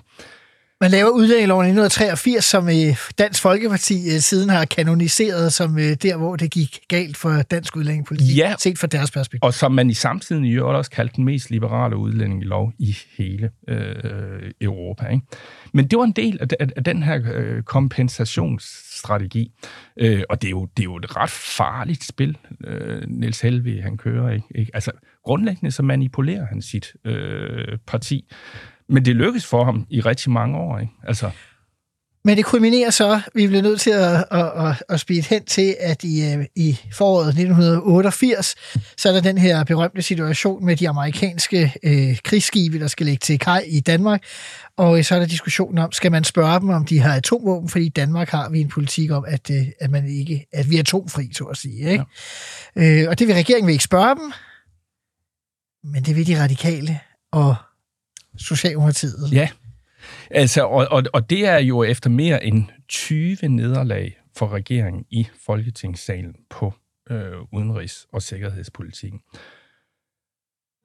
man 0.82 0.92
laver 0.92 1.10
udlændingeloven 1.10 1.66
i 1.66 1.70
1983, 1.70 2.46
som 2.46 2.70
øh, 2.70 2.98
Dansk 3.18 3.42
Folkeparti 3.42 3.96
øh, 4.14 4.20
siden 4.20 4.50
har 4.50 4.66
kanoniseret 4.66 5.54
som 5.54 5.78
øh, 5.78 5.84
der, 5.84 6.18
hvor 6.18 6.36
det 6.36 6.52
gik 6.52 6.80
galt 6.88 7.18
for 7.18 7.42
dansk 7.42 7.76
udlændingepolitik, 7.76 8.38
ja, 8.38 8.54
set 8.60 8.80
fra 8.80 8.88
deres 8.88 9.12
perspektiv. 9.12 9.40
Og 9.44 9.54
som 9.54 9.72
man 9.72 9.90
i 9.90 9.94
samtiden 9.94 10.46
i 10.46 10.52
øvrigt 10.52 10.78
også 10.78 10.92
kaldte 10.92 11.16
den 11.16 11.26
mest 11.26 11.50
liberale 11.50 11.98
udlændingelov 11.98 12.72
i 12.80 12.98
hele 13.18 13.50
øh, 13.68 14.52
Europa. 14.62 15.08
Ikke? 15.08 15.26
Men 15.74 15.88
det 15.88 16.00
var 16.00 16.06
en 16.06 16.12
del 16.12 16.38
af, 16.42 16.48
af, 16.60 16.68
af 16.76 16.84
den 16.84 17.04
her 17.04 17.22
øh, 17.34 17.64
kompensationsstrategi. 17.64 19.52
Øh, 20.00 20.24
og 20.30 20.42
det 20.42 20.48
er, 20.48 20.52
jo, 20.52 20.66
det 20.78 20.84
er 20.84 20.86
jo 20.86 20.96
et 20.96 21.16
ret 21.16 21.30
farligt 21.30 22.04
spil, 22.04 22.38
øh, 22.64 23.02
Niels 23.08 23.42
Helve 23.42 23.82
han 23.82 23.98
kører. 23.98 24.30
Ikke? 24.30 24.48
ikke? 24.56 24.72
Altså, 24.74 24.92
grundlæggende 25.24 25.72
så 25.72 25.84
manipulerer 25.84 26.46
han 26.46 26.62
sit 26.62 26.94
øh, 27.06 27.78
parti. 27.88 28.26
Men 28.89 29.06
det 29.06 29.15
lykkedes 29.15 29.45
for 29.45 29.63
ham 29.65 29.86
i 29.89 30.02
rigtig 30.02 30.32
mange 30.32 30.58
år. 30.58 30.80
Ikke? 30.80 30.93
Altså, 31.08 31.32
men 32.26 32.38
det 32.38 32.45
kulminerer 32.45 32.89
så, 32.89 33.21
vi 33.34 33.48
bliver 33.48 33.62
nødt 33.62 33.80
til 33.80 33.89
at, 33.89 34.26
at, 34.32 34.52
at, 34.67 34.84
at 34.89 35.00
speede 35.00 35.21
hen 35.21 35.45
til, 35.45 35.76
at 35.80 36.04
i, 36.04 36.34
øh, 36.34 36.45
i 36.56 36.80
foråret 36.93 37.28
1988, 37.28 38.56
så 38.98 39.10
er 39.10 39.13
der 39.13 39.21
den 39.21 39.38
her 39.38 39.63
berømte 39.63 40.02
situation 40.02 40.65
med 40.65 40.76
de 40.76 40.89
amerikanske 40.89 41.74
øh, 41.84 42.17
krigsskibe, 42.24 42.80
der 42.80 42.88
skal 42.88 43.06
lægge 43.06 43.19
til 43.19 43.39
kaj 43.39 43.63
i 43.67 43.80
Danmark. 43.80 44.24
Og 44.78 45.06
så 45.06 45.15
er 45.15 45.19
der 45.19 45.26
diskussionen 45.26 45.78
om, 45.78 45.91
skal 45.91 46.12
man 46.12 46.24
spørge 46.24 46.60
dem, 46.60 46.69
om 46.69 46.86
de 46.86 47.00
har 47.00 47.13
atomvåben, 47.13 47.69
fordi 47.69 47.86
i 47.86 47.89
Danmark 47.89 48.30
har 48.30 48.50
vi 48.50 48.62
en 48.62 48.69
politik 48.69 49.12
om, 49.12 49.26
at, 49.28 49.50
øh, 49.52 49.67
at, 49.80 49.91
man 49.91 50.08
ikke, 50.08 50.45
at 50.54 50.69
vi 50.69 50.76
er 50.76 50.80
atomfri, 50.80 51.30
så 51.34 51.43
at 51.43 51.58
sige. 51.58 51.91
Ikke? 51.91 52.06
Ja. 52.76 53.02
Øh, 53.02 53.10
og 53.10 53.19
det 53.19 53.28
vil 53.28 53.36
regeringen 53.36 53.67
vil 53.67 53.74
ikke 53.74 53.84
spørge 53.84 54.15
dem, 54.15 54.32
men 55.84 56.04
det 56.04 56.15
vil 56.15 56.28
de 56.28 56.43
radikale. 56.43 57.00
Og 57.32 57.56
Socialdemokratiet. 58.38 59.32
Ja, 59.32 59.49
altså, 60.32 60.66
og, 60.66 60.88
og, 60.91 61.03
og 61.14 61.30
det 61.30 61.45
er 61.45 61.57
jo 61.57 61.84
efter 61.84 62.10
mere 62.10 62.43
end 62.43 62.64
20 62.88 63.38
nederlag 63.47 64.18
for 64.38 64.47
regeringen 64.47 65.05
i 65.10 65.28
Folketingssalen 65.45 66.36
på 66.49 66.74
øh, 67.10 67.41
udenrigs- 67.51 68.07
og 68.14 68.22
sikkerhedspolitikken. 68.22 69.20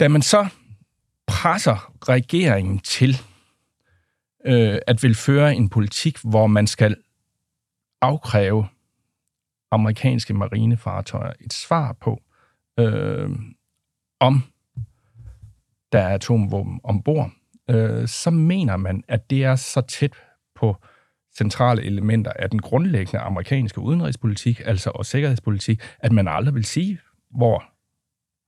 Da 0.00 0.08
man 0.08 0.22
så 0.22 0.46
presser 1.26 1.92
regeringen 2.08 2.78
til 2.78 3.16
øh, 4.46 4.78
at 4.86 5.02
vil 5.02 5.14
føre 5.14 5.54
en 5.54 5.68
politik, 5.68 6.18
hvor 6.24 6.46
man 6.46 6.66
skal 6.66 6.96
afkræve 8.00 8.66
amerikanske 9.70 10.34
marinefartøjer 10.34 11.32
et 11.40 11.52
svar 11.52 11.92
på, 11.92 12.22
øh, 12.78 13.30
om 14.20 14.42
der 15.92 15.98
er 15.98 16.14
atomvåben 16.14 16.80
ombord, 16.84 17.30
øh, 17.70 18.08
så 18.08 18.30
mener 18.30 18.76
man, 18.76 19.04
at 19.08 19.30
det 19.30 19.44
er 19.44 19.56
så 19.56 19.80
tæt 19.80 20.12
på 20.54 20.76
centrale 21.38 21.84
elementer 21.84 22.32
af 22.32 22.50
den 22.50 22.58
grundlæggende 22.58 23.18
amerikanske 23.18 23.80
udenrigspolitik, 23.80 24.60
altså 24.64 24.90
og 24.94 25.06
sikkerhedspolitik, 25.06 25.82
at 25.98 26.12
man 26.12 26.28
aldrig 26.28 26.54
vil 26.54 26.64
sige, 26.64 26.98
hvor 27.30 27.64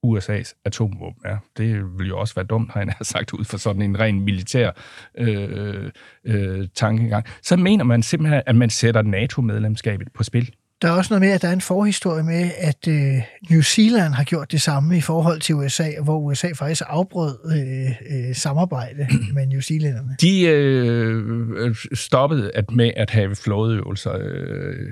USA's 0.07 0.62
atomvåben 0.64 1.23
er. 1.25 1.39
Det 1.57 1.99
vil 1.99 2.09
jo 2.09 2.18
også 2.18 2.35
være 2.35 2.45
dumt, 2.45 2.73
har 2.73 2.81
jeg 2.81 2.95
sagt, 3.03 3.33
ud 3.33 3.45
fra 3.45 3.59
sådan 3.59 3.83
en 3.83 4.01
ren 4.01 4.20
militær 4.20 4.70
øh, 5.14 5.91
øh, 6.25 6.68
tankegang. 6.75 7.27
Så 7.43 7.57
mener 7.57 7.85
man 7.85 8.03
simpelthen, 8.03 8.43
at 8.47 8.57
man 8.57 8.70
sætter 8.70 9.03
NATO-medlemskabet 9.03 10.12
på 10.12 10.23
spil. 10.23 10.55
Der 10.83 10.89
er 10.89 10.93
også 10.93 11.12
noget 11.14 11.20
med, 11.20 11.30
at 11.30 11.43
der 11.43 11.49
er 11.49 11.53
en 11.53 11.61
forhistorie 11.61 12.22
med, 12.22 12.51
at 12.59 12.89
øh, 12.89 13.22
New 13.51 13.61
Zealand 13.61 14.14
har 14.14 14.24
gjort 14.24 14.53
det 14.53 14.62
samme 14.62 14.97
i 14.97 15.01
forhold 15.01 15.41
til 15.41 15.55
USA, 15.55 15.91
hvor 16.05 16.18
USA 16.18 16.49
faktisk 16.55 16.83
afbrød 16.87 17.39
øh, 17.57 18.28
øh, 18.28 18.35
samarbejde 18.35 19.07
med 19.35 19.47
New 19.47 19.61
Zealanderne. 19.61 20.16
De 20.20 20.43
øh, 20.43 21.74
stoppede 21.95 22.51
at 22.55 22.70
med 22.70 22.91
at 22.97 23.11
have 23.11 23.37
flådeøvelser 23.37 24.12
øh, 24.20 24.91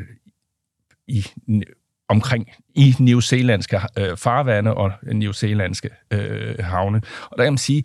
i 1.09 1.26
omkring 2.09 2.51
i 2.74 2.95
New 2.99 3.20
Zealandske 3.20 3.80
øh, 3.99 4.16
farvande 4.16 4.74
og 4.74 4.93
New 5.03 5.32
Zealandske 5.32 5.91
øh, 6.11 6.55
havne. 6.59 7.01
Og 7.30 7.38
der 7.38 7.45
kan 7.45 7.53
man 7.53 7.59
sige, 7.59 7.84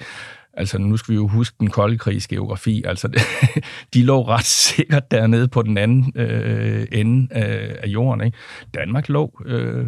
Altså, 0.57 0.77
nu 0.77 0.97
skal 0.97 1.11
vi 1.11 1.15
jo 1.15 1.27
huske 1.27 1.55
den 1.59 1.69
kolde 1.69 1.97
krigs 1.97 2.27
geografi. 2.27 2.83
Altså, 2.85 3.07
de 3.93 4.03
lå 4.03 4.27
ret 4.27 4.45
sikkert 4.45 5.11
dernede 5.11 5.47
på 5.47 5.61
den 5.61 5.77
anden 5.77 6.13
øh, 6.15 6.87
ende 6.91 7.33
af, 7.33 7.75
af 7.83 7.87
jorden. 7.87 8.25
Ikke? 8.25 8.37
Danmark 8.73 9.09
lå 9.09 9.41
øh, 9.45 9.85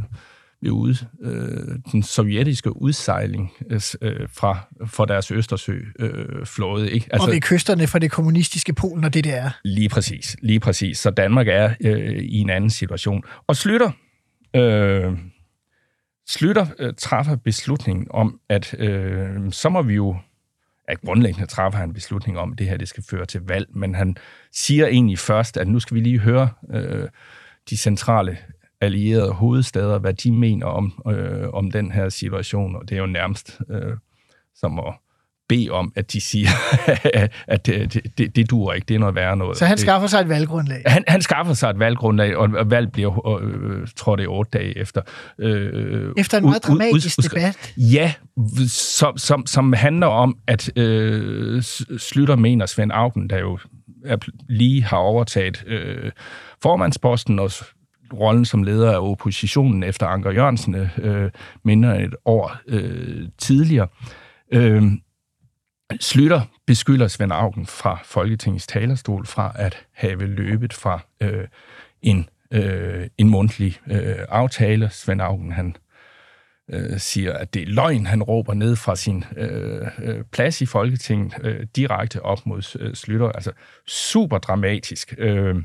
ved 0.62 0.72
ude, 0.72 0.98
øh, 1.22 1.76
den 1.92 2.04
sovjetiske 2.04 2.82
udsejling 2.82 3.52
øh, 3.70 3.82
fra 4.34 4.68
for 4.86 5.06
deres 5.06 5.32
Østersø-flåde. 5.32 6.88
Øh, 6.88 6.94
ikke? 6.94 7.08
Altså, 7.12 7.28
og 7.28 7.34
ved 7.34 7.42
kysterne 7.42 7.88
fra 7.88 8.00
det 8.00 8.12
kommunistiske 8.12 8.74
Polen 8.74 9.04
og 9.04 9.14
det 9.14 9.24
der 9.24 9.36
er. 9.36 9.50
Lige 9.64 9.90
præcis, 9.90 10.38
lige 10.42 10.60
præcis. 10.60 10.98
Så 10.98 11.10
Danmark 11.10 11.48
er 11.48 11.74
øh, 11.82 12.18
i 12.18 12.40
en 12.40 12.50
anden 12.50 12.70
situation. 12.70 13.24
Og 13.48 13.56
Slytter, 13.56 13.92
øh, 14.56 15.18
Slytter 16.28 16.66
øh, 16.80 16.94
træffer 16.98 17.36
beslutningen 17.36 18.08
om, 18.10 18.40
at 18.50 18.76
øh, 18.80 19.52
så 19.52 19.70
må 19.70 19.82
vi 19.82 19.94
jo 19.94 20.18
at 20.88 21.02
grundlæggende 21.02 21.48
træffer 21.48 21.80
han 21.80 21.90
en 21.90 21.94
beslutning 21.94 22.40
om, 22.40 22.52
at 22.52 22.60
det 22.60 22.70
her 22.70 22.78
det 22.78 22.88
skal 22.88 23.04
føre 23.04 23.26
til 23.26 23.42
valg, 23.42 23.68
men 23.70 23.96
han 23.96 24.18
siger 24.52 24.88
egentlig 24.88 25.20
først, 25.20 25.58
at 25.58 25.68
nu 25.68 25.80
skal 25.80 25.96
vi 25.96 26.00
lige 26.00 26.20
høre 26.20 26.50
øh, 26.74 27.10
de 27.70 27.78
centrale 27.78 28.38
allierede 28.82 29.32
hovedstader, 29.32 30.00
hvad 30.00 30.14
de 30.14 30.32
mener 30.32 30.66
om, 30.66 31.04
øh, 31.08 31.50
om 31.50 31.72
den 31.72 31.92
her 31.92 32.10
situation, 32.10 32.76
og 32.76 32.90
det 32.90 32.96
er 32.96 33.00
jo 33.00 33.06
nærmest 33.06 33.62
øh, 33.70 33.98
som 34.56 34.80
at 34.80 34.94
bede 35.50 35.70
om, 35.70 35.94
at 35.96 36.14
de 36.14 36.22
siger, 36.22 36.50
at 37.48 37.66
det, 37.66 38.02
det, 38.18 38.36
det 38.36 38.50
duer 38.50 38.74
ikke, 38.74 38.86
det 38.86 38.96
er 38.96 39.00
noget 39.00 39.16
værre 39.16 39.38
noget. 39.38 39.58
Så 39.58 39.66
han 39.66 39.78
skaffer 39.78 40.08
sig 40.08 40.22
et 40.22 40.30
valggrundlag? 40.30 40.84
Han, 40.86 41.04
han 41.08 41.22
skaffer 41.22 41.54
sig 41.54 41.70
et 41.70 41.80
valggrundlag, 41.80 42.38
og 42.38 42.72
valg 42.72 42.92
bliver, 42.92 43.40
øh, 43.42 43.88
tror 43.96 44.16
det 44.16 44.24
er 44.24 44.28
otte 44.28 44.52
dage 44.54 44.78
efter. 44.78 45.02
Øh, 45.40 46.14
efter 46.18 46.38
en 46.38 46.44
meget 46.44 46.64
dramatisk 46.64 47.20
ud, 47.20 47.24
ud, 47.24 47.30
debat? 47.30 47.74
Ja, 47.78 48.14
som, 48.68 49.18
som, 49.18 49.46
som 49.46 49.74
handler 49.74 50.08
om, 50.08 50.38
at 50.48 50.78
øh, 50.78 51.64
Slytter 51.98 52.36
mener 52.36 52.66
Svend 52.66 52.92
Augen, 52.94 53.30
der 53.30 53.40
jo 53.40 53.60
er, 54.06 54.18
lige 54.50 54.84
har 54.84 54.98
overtaget 54.98 55.64
øh, 55.68 56.12
formandsposten 56.62 57.40
og 57.40 57.52
rollen 58.14 58.46
som 58.46 58.64
leder 58.64 58.92
af 58.92 59.10
oppositionen 59.12 59.84
efter 59.84 60.08
Anker 60.08 60.32
Jørgensen 60.32 60.76
øh, 60.98 61.32
minder 61.64 61.94
et 61.94 62.16
år 62.26 62.58
øh, 62.68 63.28
tidligere. 63.38 63.88
Øh, 64.54 64.84
Slytter 66.00 66.42
beskylder 66.66 67.08
Svend 67.08 67.32
Augen 67.34 67.66
fra 67.66 68.00
Folketingets 68.04 68.68
talerstol 68.68 69.26
fra 69.26 69.52
at 69.56 69.86
have 69.92 70.26
løbet 70.26 70.74
fra 70.74 71.00
øh, 71.22 71.48
en, 72.02 72.30
øh, 72.52 73.08
en 73.18 73.30
mundtlig 73.30 73.80
øh, 73.92 74.16
aftale. 74.30 74.90
Svend 74.92 75.22
Augen, 75.22 75.52
han 75.52 75.76
øh, 76.72 77.00
siger, 77.00 77.34
at 77.34 77.54
det 77.54 77.62
er 77.62 77.68
løgn, 77.68 78.06
han 78.06 78.24
råber 78.24 78.54
ned 78.54 78.76
fra 78.76 78.96
sin 78.96 79.24
øh, 79.38 79.88
øh, 80.00 80.24
plads 80.32 80.62
i 80.62 80.66
Folketinget 80.66 81.34
øh, 81.44 81.68
direkte 81.76 82.22
op 82.22 82.46
mod 82.46 82.78
øh, 82.80 82.96
Slytter. 82.96 83.30
Altså 83.30 83.52
super 83.88 84.38
dramatisk. 84.38 85.16
Øh, 85.18 85.56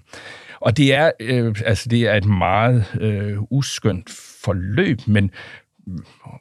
og 0.61 0.77
det 0.77 0.95
er, 0.95 1.11
øh, 1.20 1.55
altså, 1.64 1.89
det 1.89 2.03
er 2.03 2.14
et 2.14 2.27
meget 2.27 2.85
øh, 3.01 3.39
uskyndt 3.51 4.11
forløb, 4.45 4.99
men 5.07 5.31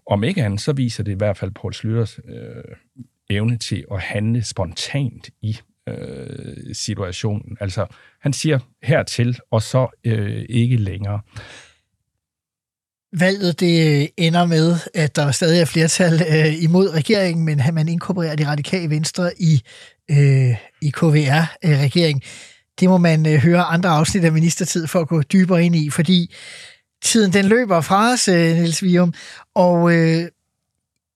om 0.08 0.24
ikke 0.24 0.44
andet, 0.44 0.62
så 0.62 0.74
viser 0.74 1.04
det 1.04 1.12
i 1.12 1.18
hvert 1.18 1.38
fald 1.38 1.52
Poul 1.52 1.74
Slytters 1.74 2.20
øh, 2.30 2.76
evne 3.32 3.58
til 3.58 3.86
at 3.92 4.02
handle 4.02 4.44
spontant 4.44 5.30
i 5.42 5.58
øh, 5.90 6.76
situationen. 6.76 7.58
Altså, 7.60 7.86
han 8.22 8.34
siger 8.34 8.60
hertil, 8.84 9.40
og 9.52 9.62
så 9.62 10.00
øh, 10.04 10.46
ikke 10.50 10.78
længere. 10.78 11.22
Valget 13.14 13.60
det 13.60 14.02
øh, 14.02 14.08
ender 14.18 14.46
med, 14.46 14.76
at 14.94 15.16
der 15.16 15.32
stadig 15.32 15.62
er 15.62 15.66
flertal 15.66 16.14
øh, 16.14 16.64
imod 16.64 16.90
regeringen, 16.90 17.46
men 17.46 17.62
man 17.74 17.88
inkorporerer 17.88 18.36
de 18.36 18.48
radikale 18.48 18.90
venstre 18.90 19.32
i, 19.40 19.62
øh, 20.12 20.56
i 20.82 20.90
KVR-regeringen. 20.90 22.22
Det 22.80 22.90
må 22.90 22.98
man 22.98 23.28
øh, 23.28 23.34
høre 23.34 23.64
andre 23.64 23.90
afsnit 23.90 24.24
af 24.24 24.32
ministertid 24.32 24.88
for 24.88 25.00
at 25.00 25.08
gå 25.08 25.22
dybere 25.22 25.66
ind 25.66 25.76
i, 25.76 25.90
fordi 25.90 26.34
tiden 27.04 27.34
den 27.34 27.46
løber 27.46 27.82
fra 27.82 28.12
os, 28.14 28.28
øh, 28.28 28.56
Niels 28.56 28.84
Vium, 28.84 29.14
og 29.56 29.94
øh, 29.94 30.28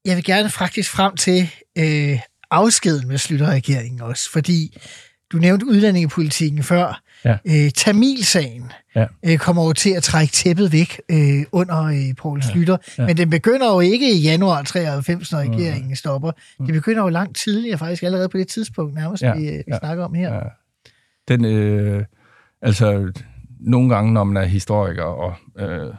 jeg 0.05 0.15
vil 0.15 0.23
gerne 0.23 0.49
faktisk 0.49 0.91
frem 0.91 1.15
til 1.15 1.49
øh, 1.77 2.19
afskeden 2.51 3.07
med 3.07 3.17
Slytterregeringen 3.17 4.01
også, 4.01 4.31
fordi 4.31 4.77
du 5.31 5.37
nævnte 5.37 5.65
udlændingepolitikken 5.65 6.63
før. 6.63 7.01
Ja. 7.25 7.37
Øh, 7.45 7.71
Tamilsagen 7.71 8.71
ja. 8.95 9.05
øh, 9.25 9.37
kommer 9.37 9.61
over 9.61 9.73
til 9.73 9.89
at 9.89 10.03
trække 10.03 10.31
tæppet 10.31 10.71
væk 10.71 11.01
øh, 11.11 11.45
under 11.51 11.83
øh, 11.83 12.15
Poul 12.17 12.43
Slytter, 12.43 12.77
ja. 12.97 13.03
Ja. 13.03 13.07
men 13.07 13.17
den 13.17 13.29
begynder 13.29 13.73
jo 13.73 13.79
ikke 13.79 14.13
i 14.13 14.21
januar 14.21 14.61
93, 14.61 15.31
når 15.31 15.39
regeringen 15.39 15.89
ja. 15.89 15.95
stopper. 15.95 16.31
Det 16.65 16.73
begynder 16.73 17.01
jo 17.01 17.09
langt 17.09 17.37
tidligere, 17.37 17.77
faktisk 17.77 18.03
allerede 18.03 18.29
på 18.29 18.37
det 18.37 18.47
tidspunkt, 18.47 18.93
nærmest, 18.93 19.23
ja. 19.23 19.35
vi, 19.35 19.41
vi 19.41 19.63
ja. 19.67 19.77
snakker 19.79 20.05
om 20.05 20.13
her. 20.13 20.33
Ja. 20.33 20.41
Den, 21.27 21.45
øh, 21.45 22.03
altså, 22.61 23.11
nogle 23.59 23.95
gange, 23.95 24.13
når 24.13 24.23
man 24.23 24.43
er 24.43 24.47
historiker 24.47 25.03
og 25.03 25.33
øh, 25.59 25.93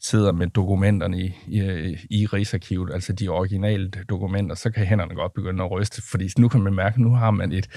sidder 0.00 0.32
med 0.32 0.46
dokumenterne 0.46 1.20
i, 1.20 1.34
i, 1.46 1.96
i 2.10 2.26
Rigsarkivet, 2.26 2.92
altså 2.92 3.12
de 3.12 3.28
originale 3.28 3.90
dokumenter, 3.90 4.54
så 4.54 4.70
kan 4.70 4.86
hænderne 4.86 5.14
godt 5.14 5.34
begynde 5.34 5.64
at 5.64 5.70
ryste, 5.70 6.02
fordi 6.02 6.28
nu 6.38 6.48
kan 6.48 6.62
man 6.62 6.74
mærke, 6.74 6.94
at 6.94 7.00
nu 7.00 7.14
har 7.14 7.30
man 7.30 7.52
et 7.52 7.68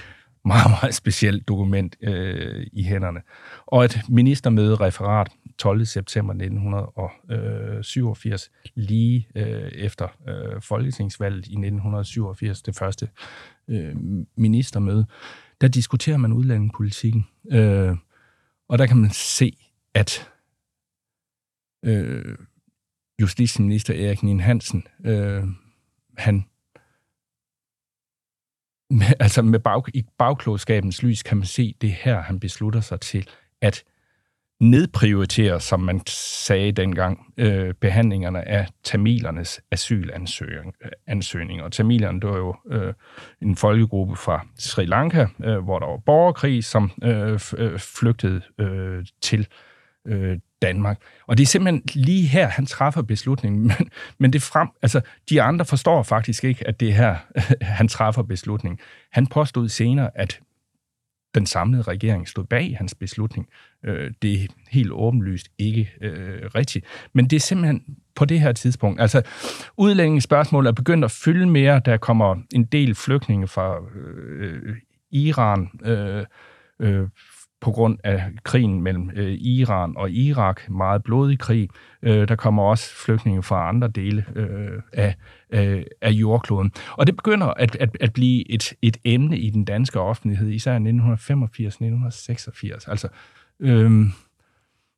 meget, 0.45 0.71
meget 0.81 0.95
specielt 0.95 1.47
dokument 1.47 1.95
øh, 2.01 2.67
i 2.73 2.83
hænderne. 2.83 3.21
Og 3.65 3.85
et 3.85 4.01
ministermøde 4.09 4.75
referat 4.75 5.29
12. 5.57 5.85
september 5.85 6.33
1987, 6.33 8.51
lige 8.75 9.27
øh, 9.35 9.71
efter 9.71 10.07
øh, 10.29 10.61
folketingsvalget 10.61 11.45
i 11.45 11.51
1987, 11.51 12.61
det 12.61 12.75
første 12.75 13.09
øh, 13.67 13.95
ministermøde, 14.37 15.05
der 15.61 15.67
diskuterer 15.67 16.17
man 16.17 16.33
udlændingepolitikken. 16.33 17.27
Øh, 17.51 17.95
og 18.69 18.77
der 18.77 18.85
kan 18.85 18.97
man 18.97 19.11
se, 19.11 19.57
at 19.93 20.29
øh, 21.83 22.37
justitsminister 23.21 24.07
Erik 24.07 24.23
Nien 24.23 24.39
Hansen, 24.39 24.87
øh, 25.05 25.43
han 26.17 26.45
med, 28.89 29.05
altså 29.19 29.41
med 29.41 29.59
bag, 29.59 29.83
i 29.95 30.05
bagklodskabens 30.17 31.03
lys 31.03 31.23
kan 31.23 31.37
man 31.37 31.45
se 31.45 31.75
det 31.81 31.91
her, 31.91 32.21
han 32.21 32.39
beslutter 32.39 32.81
sig 32.81 32.99
til 32.99 33.27
at 33.61 33.83
nedprioritere, 34.59 35.59
som 35.59 35.79
man 35.79 36.01
sagde 36.07 36.71
dengang, 36.71 37.33
øh, 37.37 37.73
behandlingerne 37.73 38.47
af 38.47 38.67
tamilernes 38.83 39.61
asylansøgninger. 39.71 41.63
Og 41.63 41.71
tamilerne, 41.71 42.21
det 42.21 42.29
var 42.29 42.37
jo 42.37 42.55
øh, 42.71 42.93
en 43.41 43.55
folkegruppe 43.55 44.15
fra 44.15 44.47
Sri 44.57 44.85
Lanka, 44.85 45.27
øh, 45.43 45.57
hvor 45.57 45.79
der 45.79 45.85
var 45.85 45.97
borgerkrig, 45.97 46.63
som 46.63 46.91
øh, 47.03 47.39
øh 47.57 47.79
flygtede 47.79 48.41
øh, 48.59 49.05
til 49.21 49.39
øh, 49.39 49.45
øh, 50.07 50.39
Danmark. 50.61 51.01
Og 51.27 51.37
det 51.37 51.43
er 51.43 51.47
simpelthen 51.47 51.83
lige 51.93 52.27
her, 52.27 52.47
han 52.47 52.65
træffer 52.65 53.01
beslutningen. 53.01 53.61
Men, 53.67 53.89
men 54.17 54.33
det 54.33 54.41
frem, 54.41 54.67
altså, 54.81 55.01
de 55.29 55.41
andre 55.41 55.65
forstår 55.65 56.03
faktisk 56.03 56.43
ikke, 56.43 56.67
at 56.67 56.79
det 56.79 56.89
er 56.89 56.93
her, 56.93 57.15
han 57.79 57.87
træffer 57.87 58.23
beslutningen. 58.23 58.79
Han 59.11 59.27
påstod 59.27 59.69
senere, 59.69 60.09
at 60.15 60.39
den 61.35 61.45
samlede 61.45 61.81
regering 61.81 62.27
stod 62.27 62.43
bag 62.43 62.77
hans 62.77 62.95
beslutning. 62.95 63.47
Øh, 63.85 64.11
det 64.21 64.33
er 64.33 64.47
helt 64.69 64.91
åbenlyst 64.91 65.47
ikke 65.57 65.91
øh, 66.01 66.45
rigtigt. 66.55 66.85
Men 67.13 67.25
det 67.29 67.35
er 67.35 67.39
simpelthen 67.39 67.83
på 68.15 68.25
det 68.25 68.39
her 68.39 68.51
tidspunkt. 68.51 69.01
Altså, 69.01 69.21
udlændingespørgsmålet 69.77 70.67
er 70.67 70.73
begyndt 70.73 71.05
at 71.05 71.11
fylde 71.11 71.47
mere. 71.47 71.81
Der 71.85 71.97
kommer 71.97 72.35
en 72.53 72.63
del 72.63 72.95
flygtninge 72.95 73.47
fra 73.47 73.77
øh, 73.95 74.69
øh 74.69 74.75
Iran, 75.15 75.69
øh, 75.85 76.25
øh, 76.79 77.07
på 77.63 77.71
grund 77.71 77.97
af 78.03 78.23
krigen 78.43 78.81
mellem 78.81 79.11
øh, 79.15 79.33
Iran 79.33 79.93
og 79.97 80.11
Irak, 80.11 80.69
meget 80.69 81.03
blodig 81.03 81.39
krig. 81.39 81.69
Øh, 82.01 82.27
der 82.27 82.35
kommer 82.35 82.63
også 82.63 82.95
flygtninge 83.05 83.43
fra 83.43 83.69
andre 83.69 83.87
dele 83.87 84.25
øh, 84.35 84.81
af, 84.93 85.15
øh, 85.49 85.83
af 86.01 86.11
jordkloden. 86.11 86.71
Og 86.91 87.07
det 87.07 87.15
begynder 87.15 87.47
at, 87.47 87.75
at, 87.75 87.97
at 87.99 88.13
blive 88.13 88.51
et, 88.51 88.73
et 88.81 88.97
emne 89.05 89.39
i 89.39 89.49
den 89.49 89.65
danske 89.65 89.99
offentlighed, 89.99 90.49
især 90.49 90.73
i 90.73 90.77
1985-1986. 90.77 92.91
Altså, 92.91 93.07
øh, 93.59 94.05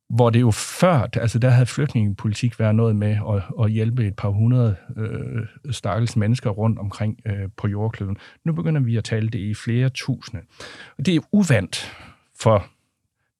hvor 0.08 0.30
det 0.30 0.40
jo 0.40 0.50
før, 0.50 1.08
altså 1.16 1.38
der 1.38 1.50
havde 1.50 1.66
flygtningepolitik 1.66 2.60
været 2.60 2.74
noget 2.74 2.96
med 2.96 3.18
at, 3.28 3.42
at 3.64 3.70
hjælpe 3.70 4.06
et 4.06 4.16
par 4.16 4.28
hundrede 4.28 4.76
øh, 4.96 5.46
stakkels 5.70 6.16
mennesker 6.16 6.50
rundt 6.50 6.78
omkring 6.78 7.20
øh, 7.26 7.48
på 7.56 7.68
jordkloden. 7.68 8.16
Nu 8.44 8.52
begynder 8.52 8.80
vi 8.80 8.96
at 8.96 9.04
tale 9.04 9.28
det 9.28 9.38
i 9.38 9.54
flere 9.54 9.88
tusinde. 9.88 10.42
Og 10.98 11.06
det 11.06 11.16
er 11.16 11.20
uvandt 11.32 11.96
for 12.40 12.66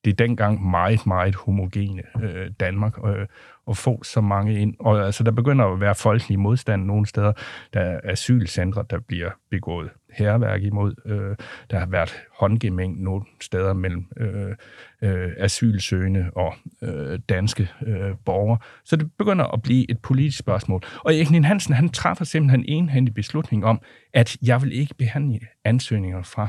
det 0.07 0.19
dengang 0.19 0.71
meget, 0.71 1.07
meget 1.07 1.35
homogene 1.35 2.03
øh, 2.23 2.51
Danmark 2.61 2.99
øh, 3.07 3.27
at 3.69 3.77
få 3.77 4.03
så 4.05 4.21
mange 4.21 4.61
ind. 4.61 4.75
Og 4.79 5.07
altså, 5.07 5.25
der 5.25 5.31
begynder 5.31 5.65
at 5.65 5.81
være 5.81 5.95
folkelig 5.95 6.39
modstand 6.39 6.85
nogle 6.85 7.07
steder. 7.07 7.33
Der 7.75 7.81
er 7.81 8.01
asylcentre, 8.05 8.85
der 8.91 8.99
bliver 8.99 9.31
begået 9.51 9.91
herværk 10.13 10.63
imod. 10.63 10.95
Øh, 11.07 11.37
der 11.71 11.79
har 11.79 11.87
været 11.87 12.15
håndgemæng 12.39 13.03
nogle 13.03 13.25
steder 13.41 13.73
mellem 13.73 14.07
øh, 14.17 14.55
øh, 15.03 15.33
asylsøgende 15.39 16.31
og 16.37 16.55
øh, 16.83 17.19
danske 17.29 17.69
øh, 17.87 18.15
borgere. 18.25 18.59
Så 18.85 18.97
det 18.97 19.13
begynder 19.19 19.45
at 19.45 19.63
blive 19.63 19.91
et 19.91 19.99
politisk 19.99 20.39
spørgsmål. 20.39 20.83
Og 21.05 21.15
Erik 21.15 21.45
Hansen, 21.45 21.75
han 21.75 21.89
træffer 21.89 22.25
simpelthen 22.25 22.61
en 22.61 22.83
enhændig 22.83 23.15
beslutning 23.15 23.65
om, 23.65 23.81
at 24.15 24.37
jeg 24.43 24.63
vil 24.63 24.73
ikke 24.73 24.95
behandle 24.95 25.41
ansøgninger 25.65 26.23
fra 26.23 26.49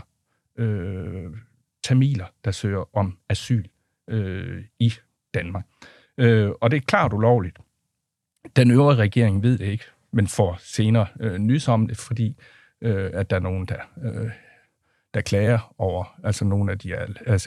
øh, 0.57 1.31
tamiler, 1.87 2.25
der 2.45 2.51
søger 2.51 2.97
om 2.97 3.17
asyl 3.29 3.65
øh, 4.07 4.63
i 4.79 4.93
Danmark. 5.33 5.65
Øh, 6.17 6.51
og 6.61 6.71
det 6.71 6.77
er 6.77 6.81
klart 6.81 7.13
ulovligt. 7.13 7.57
Den 8.55 8.71
øvrige 8.71 8.97
regering 8.97 9.43
ved 9.43 9.57
det 9.57 9.65
ikke, 9.65 9.83
men 10.11 10.27
får 10.27 10.57
senere 10.59 11.07
øh, 11.19 11.37
nys 11.37 11.67
om 11.67 11.87
det, 11.87 11.97
fordi 11.97 12.35
øh, 12.81 13.09
at 13.13 13.29
der 13.29 13.35
er 13.35 13.39
nogen, 13.39 13.65
der, 13.65 13.79
øh, 14.03 14.31
der 15.13 15.21
klager 15.21 15.73
over, 15.77 16.19
altså 16.23 16.45
nogle 16.45 16.71
af 16.71 16.79
de 16.79 16.95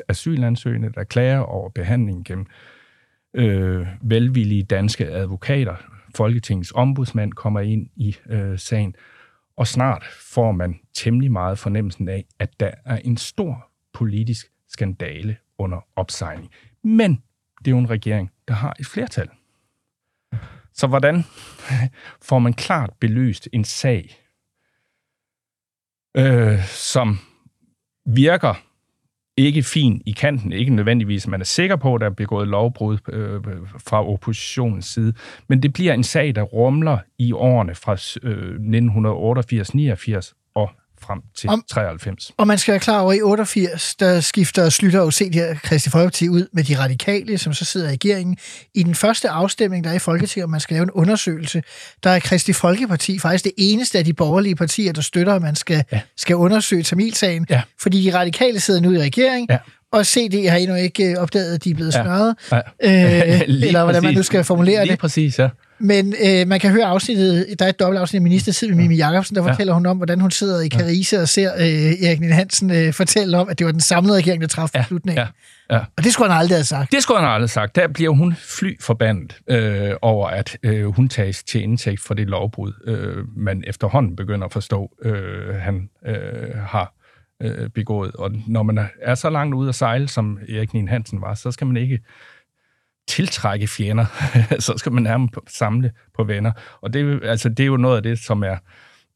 asylansøgende, 0.09 0.93
der 0.93 1.05
klager 1.05 1.41
over 1.41 1.69
behandlingen 1.69 2.25
gennem 2.25 2.47
øh, 3.35 3.87
velvillige 4.03 4.63
danske 4.63 5.09
advokater. 5.09 5.77
Folketingets 6.17 6.73
ombudsmand 6.75 7.33
kommer 7.33 7.61
ind 7.61 7.89
i 7.97 8.17
øh, 8.29 8.59
sagen, 8.59 8.95
og 9.57 9.67
snart 9.67 10.05
får 10.05 10.53
man 10.53 10.81
temmelig 10.95 11.33
meget 11.33 11.59
fornemmelsen 11.59 12.09
af, 12.09 12.25
at 12.39 12.61
der 12.61 12.71
er 12.85 12.97
en 12.97 13.17
stor 13.17 13.70
politisk 13.93 14.47
skandale 14.69 15.37
under 15.59 15.79
opsejling. 15.97 16.51
Men 16.85 17.23
det 17.59 17.67
er 17.67 17.71
jo 17.71 17.79
en 17.79 17.91
regering, 17.91 18.31
der 18.49 18.55
har 18.55 18.77
et 18.81 18.87
flertal. 18.87 19.29
Så 20.75 20.87
hvordan 20.87 21.25
får 22.29 22.39
man 22.39 22.53
klart 22.53 22.91
belyst 23.01 23.49
en 23.53 23.65
sag, 23.65 24.17
øh, 26.17 26.65
som 26.67 27.19
virker 28.07 28.55
ikke 29.37 29.63
fin 29.63 30.03
i 30.07 30.13
kanten, 30.13 30.53
ikke 30.53 30.75
nødvendigvis, 30.75 31.27
man 31.27 31.41
er 31.41 31.45
sikker 31.45 31.77
på, 31.77 31.95
at 31.95 32.01
der 32.01 32.07
er 32.07 32.11
begået 32.11 32.49
lovbrud 32.49 32.99
øh, 33.09 33.41
fra 33.79 34.07
oppositionens 34.07 34.87
side, 34.87 35.15
men 35.49 35.63
det 35.63 35.73
bliver 35.73 35.95
en 35.95 36.05
sag, 36.05 36.35
der 36.35 36.43
rumler 36.43 36.99
i 37.19 37.33
årene 37.33 37.75
fra 37.75 37.93
øh, 38.23 40.21
1988-89 40.21 40.53
og 40.55 40.71
frem 41.03 41.21
til 41.37 41.49
Om, 41.49 41.65
93. 41.71 42.33
Og 42.37 42.47
man 42.47 42.59
skal 42.59 42.73
være 42.73 42.81
klar 42.81 43.01
over, 43.01 43.13
at 43.13 43.19
i 43.19 43.23
88, 43.23 43.95
der 43.95 44.21
skifter 44.21 44.69
Slytter 44.69 45.01
og 45.01 45.13
set 45.13 45.35
her 45.35 45.55
Christi 45.67 45.91
Folkeparti 45.91 46.29
ud 46.29 46.47
med 46.53 46.65
de 46.65 46.79
radikale, 46.79 47.39
som 47.39 47.55
så 47.55 47.65
sidder 47.65 47.89
i 47.89 47.93
regeringen. 47.93 48.37
I 48.75 48.83
den 48.83 48.95
første 48.95 49.29
afstemning, 49.29 49.85
der 49.85 49.91
er 49.91 49.95
i 49.95 49.99
Folketinget, 49.99 50.45
om 50.45 50.51
man 50.51 50.61
skal 50.61 50.75
lave 50.75 50.83
en 50.83 50.91
undersøgelse, 50.91 51.63
der 52.05 52.11
er 52.11 52.21
Christi 52.21 52.53
Folkeparti 52.53 53.19
faktisk 53.19 53.45
det 53.45 53.53
eneste 53.59 53.99
af 53.99 54.05
de 54.05 54.13
borgerlige 54.13 54.57
partier, 54.57 54.93
der 54.93 55.03
støtter, 55.03 55.35
at 55.35 55.43
man 55.43 55.57
skal, 55.57 55.85
ja. 55.93 56.01
skal 56.17 56.37
undersøge 56.37 56.83
Tamilsagen. 56.83 57.47
Ja. 57.51 57.63
Fordi 57.81 58.05
de 58.05 58.19
radikale 58.19 58.61
sidder 58.61 58.81
nu 58.81 58.93
i 58.93 58.99
regering, 58.99 59.47
ja 59.51 59.59
og 59.93 60.07
CD 60.07 60.49
har 60.49 60.57
endnu 60.57 60.77
ikke 60.77 61.21
opdaget, 61.21 61.55
at 61.55 61.65
de 61.65 61.71
er 61.71 61.75
blevet 61.75 61.95
ja. 61.95 62.03
snørret. 62.03 62.35
Ja. 62.53 62.57
Øh, 62.57 63.41
eller 63.67 63.83
hvordan 63.83 64.03
man 64.03 64.15
nu 64.15 64.23
skal 64.23 64.45
formulere 64.45 64.83
Lige 64.83 64.93
det. 64.93 64.99
præcis, 64.99 65.39
ja. 65.39 65.49
Men 65.81 66.15
øh, 66.27 66.49
man 66.49 66.61
kan 66.61 66.71
høre 66.71 66.85
afsnittet, 66.85 67.47
der 67.59 67.65
er 67.65 67.69
et 67.69 67.81
dobbelt 67.81 68.01
afsnit 68.01 68.19
af 68.19 68.23
Ministertid 68.23 68.69
med 68.69 68.77
Mimi 68.77 68.97
Jacobsen, 68.97 69.37
der 69.37 69.43
fortæller 69.43 69.73
ja. 69.73 69.75
hun 69.75 69.87
om, 69.87 69.97
hvordan 69.97 70.21
hun 70.21 70.31
sidder 70.31 70.61
i 70.61 70.69
Carise 70.69 71.21
og 71.21 71.29
ser 71.29 71.55
øh, 71.55 72.07
Erik 72.09 72.21
Nien 72.21 72.33
Hansen 72.33 72.71
øh, 72.71 72.93
fortælle 72.93 73.39
om, 73.39 73.49
at 73.49 73.59
det 73.59 73.67
var 73.67 73.73
den 73.73 73.81
samlede 73.81 74.17
regering, 74.17 74.43
der 74.43 74.49
træffede 74.49 74.79
ja. 74.79 74.83
beslutningen. 74.83 75.19
Ja. 75.19 75.77
Ja. 75.77 75.85
Og 75.97 76.05
det 76.05 76.13
skulle 76.13 76.31
han 76.31 76.41
aldrig 76.41 76.57
have 76.57 76.65
sagt. 76.65 76.93
Det 76.93 77.03
skulle 77.03 77.21
han 77.21 77.29
aldrig 77.29 77.41
have 77.41 77.49
sagt. 77.49 77.77
Der 77.77 77.89
bliver 77.89 78.11
hun 78.11 78.35
fly 78.35 78.81
forbandet 78.81 79.37
øh, 79.47 79.93
over, 80.03 80.29
at 80.29 80.59
øh, 80.63 80.87
hun 80.87 81.09
tages 81.09 81.45
til 81.45 81.63
indtægt 81.63 82.01
for 82.01 82.15
det 82.15 82.29
lovbrud, 82.29 82.73
øh, 82.85 83.25
man 83.37 83.65
efterhånden 83.67 84.17
begynder 84.17 84.47
at 84.47 84.53
forstå, 84.53 84.91
øh, 85.03 85.55
han 85.55 85.89
øh, 86.07 86.57
har 86.67 86.95
øh, 87.43 87.69
begået. 87.71 88.13
Og 88.13 88.31
når 88.47 88.63
man 88.63 88.79
er 89.03 89.15
så 89.15 89.31
langt 89.31 89.55
ude 89.55 89.69
at 89.69 89.75
sejle, 89.75 90.09
som 90.09 90.39
Erik 90.49 90.75
Nien 90.75 90.89
Hansen 90.89 91.21
var, 91.21 91.35
så 91.35 91.51
skal 91.51 91.67
man 91.67 91.77
ikke 91.77 92.01
tiltrække 93.11 93.67
fjender, 93.67 94.07
så 94.67 94.75
skal 94.77 94.93
man 94.93 95.03
nærmest 95.03 95.35
samle 95.47 95.93
på 96.15 96.25
venner. 96.25 96.53
Og 96.81 96.93
det, 96.93 97.25
altså, 97.25 97.49
det 97.49 97.61
er 97.61 97.67
jo 97.67 97.77
noget 97.77 97.97
af 97.97 98.03
det, 98.03 98.19
som 98.19 98.43
er 98.43 98.57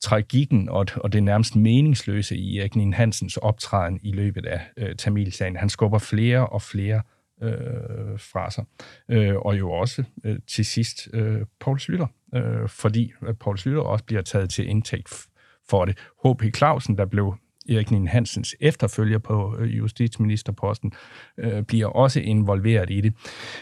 tragikken 0.01 0.69
og, 0.69 0.87
og 0.97 1.13
det 1.13 1.23
nærmest 1.23 1.57
meningsløse 1.57 2.37
i 2.37 2.59
Erik 2.59 2.77
Nien 2.77 2.93
Hansens 2.93 3.37
optræden 3.37 4.01
i 4.03 4.13
løbet 4.13 4.47
af 4.47 4.61
øh, 4.77 4.97
Tamilsagen. 4.97 5.57
Han 5.57 5.69
skubber 5.69 5.99
flere 5.99 6.47
og 6.47 6.63
flere 6.63 7.03
øh, 7.43 8.19
fra 8.19 8.51
sig. 8.51 8.65
Øh, 9.09 9.37
og 9.37 9.59
jo 9.59 9.71
også 9.71 10.05
øh, 10.25 10.39
til 10.47 10.65
sidst 10.65 11.09
øh, 11.13 11.41
Paul 11.61 11.81
Slytter, 11.81 12.07
øh, 12.35 12.69
fordi 12.69 13.13
Paul 13.41 13.59
Slytter 13.59 13.81
også 13.81 14.05
bliver 14.05 14.23
taget 14.23 14.51
til 14.51 14.69
indtægt 14.69 15.27
for 15.69 15.85
det. 15.85 15.99
H.P. 16.25 16.57
Clausen, 16.57 16.99
der 16.99 17.05
blev 17.05 17.35
Erik 17.69 17.91
Nien 17.91 18.09
Hansens 18.09 18.55
efterfølger 18.61 19.19
på 19.19 19.57
øh, 19.59 19.79
justitsministerposten, 19.79 20.93
øh, 21.39 21.63
bliver 21.63 21.87
også 21.87 22.21
involveret 22.21 22.91
i 22.91 23.01
det. 23.01 23.15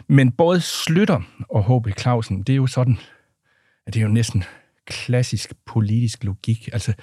Men 0.08 0.32
både 0.32 0.60
Slytter 0.60 1.20
og 1.50 1.64
H.B. 1.64 1.98
Clausen, 1.98 2.42
det 2.42 2.52
er 2.52 2.56
jo 2.56 2.66
sådan, 2.66 2.98
at 3.86 3.94
det 3.94 4.00
er 4.00 4.04
jo 4.04 4.12
næsten 4.12 4.44
klassisk 4.86 5.52
politisk 5.66 6.24
logik. 6.24 6.68
Altså, 6.72 6.94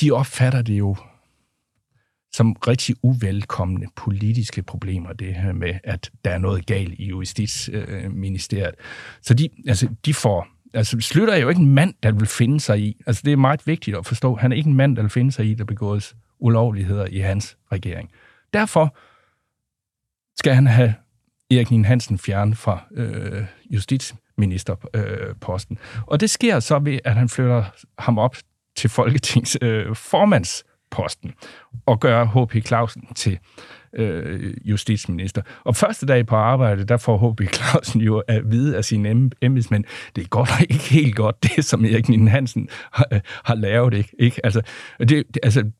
de 0.00 0.10
opfatter 0.10 0.62
det 0.62 0.78
jo 0.78 0.96
som 2.32 2.52
rigtig 2.52 2.96
uvelkomne 3.02 3.86
politiske 3.96 4.62
problemer, 4.62 5.12
det 5.12 5.34
her 5.34 5.52
med, 5.52 5.74
at 5.84 6.10
der 6.24 6.30
er 6.30 6.38
noget 6.38 6.66
galt 6.66 6.94
i 6.98 7.06
Justitsministeriet. 7.06 8.74
Så 9.22 9.34
de, 9.34 9.48
altså, 9.66 9.88
de 10.06 10.14
får 10.14 10.48
altså, 10.74 11.00
Slytter 11.00 11.34
er 11.34 11.38
jo 11.38 11.48
ikke 11.48 11.60
en 11.60 11.74
mand, 11.74 11.94
der 12.02 12.12
vil 12.12 12.26
finde 12.26 12.60
sig 12.60 12.80
i. 12.80 13.02
Altså, 13.06 13.22
det 13.24 13.32
er 13.32 13.36
meget 13.36 13.66
vigtigt 13.66 13.96
at 13.96 14.06
forstå. 14.06 14.34
Han 14.34 14.52
er 14.52 14.56
ikke 14.56 14.68
en 14.68 14.76
mand, 14.76 14.96
der 14.96 15.02
vil 15.02 15.10
finde 15.10 15.32
sig 15.32 15.46
i, 15.46 15.54
der 15.54 15.64
begås 15.64 16.16
ulovligheder 16.38 17.06
i 17.06 17.18
hans 17.18 17.56
regering. 17.72 18.10
Derfor 18.52 18.96
skal 20.38 20.54
han 20.54 20.66
have 20.66 20.94
Erik 21.50 21.70
Nien 21.70 21.84
Hansen 21.84 22.18
fjernet 22.18 22.58
fra 22.58 22.84
øh, 22.92 23.44
justitsministerposten. 23.70 25.78
Øh, 25.82 26.02
og 26.06 26.20
det 26.20 26.30
sker 26.30 26.60
så 26.60 26.78
ved, 26.78 26.98
at 27.04 27.14
han 27.14 27.28
flytter 27.28 27.64
ham 27.98 28.18
op 28.18 28.36
til 28.76 28.90
Folketings 28.90 29.58
øh, 29.62 29.96
formandsposten 29.96 31.34
og 31.86 32.00
gør 32.00 32.24
H.P. 32.24 32.66
Clausen 32.66 33.14
til 33.14 33.38
øh, 33.96 34.54
justitsminister. 34.64 35.42
Og 35.64 35.76
første 35.76 36.06
dag 36.06 36.26
på 36.26 36.36
arbejde, 36.36 36.84
der 36.84 36.96
får 36.96 37.30
H.B. 37.30 37.40
Clausen 37.54 38.00
jo 38.00 38.18
at 38.18 38.50
vide 38.50 38.76
af 38.76 38.84
sine 38.84 39.30
embedsmænd, 39.42 39.84
det 40.16 40.24
er 40.24 40.28
godt 40.28 40.50
ikke 40.70 40.74
helt 40.74 41.16
godt, 41.16 41.42
det 41.42 41.64
som 41.64 41.84
Erik 41.84 42.08
Nien 42.08 42.28
Hansen 42.28 42.68
har, 42.92 43.20
har 43.44 43.54
lavet. 43.54 43.94
Ikke? 43.94 44.14
ikke? 44.18 44.40
Altså, 44.46 44.62
det, 44.98 45.08
det, 45.08 45.38
altså, 45.42 45.70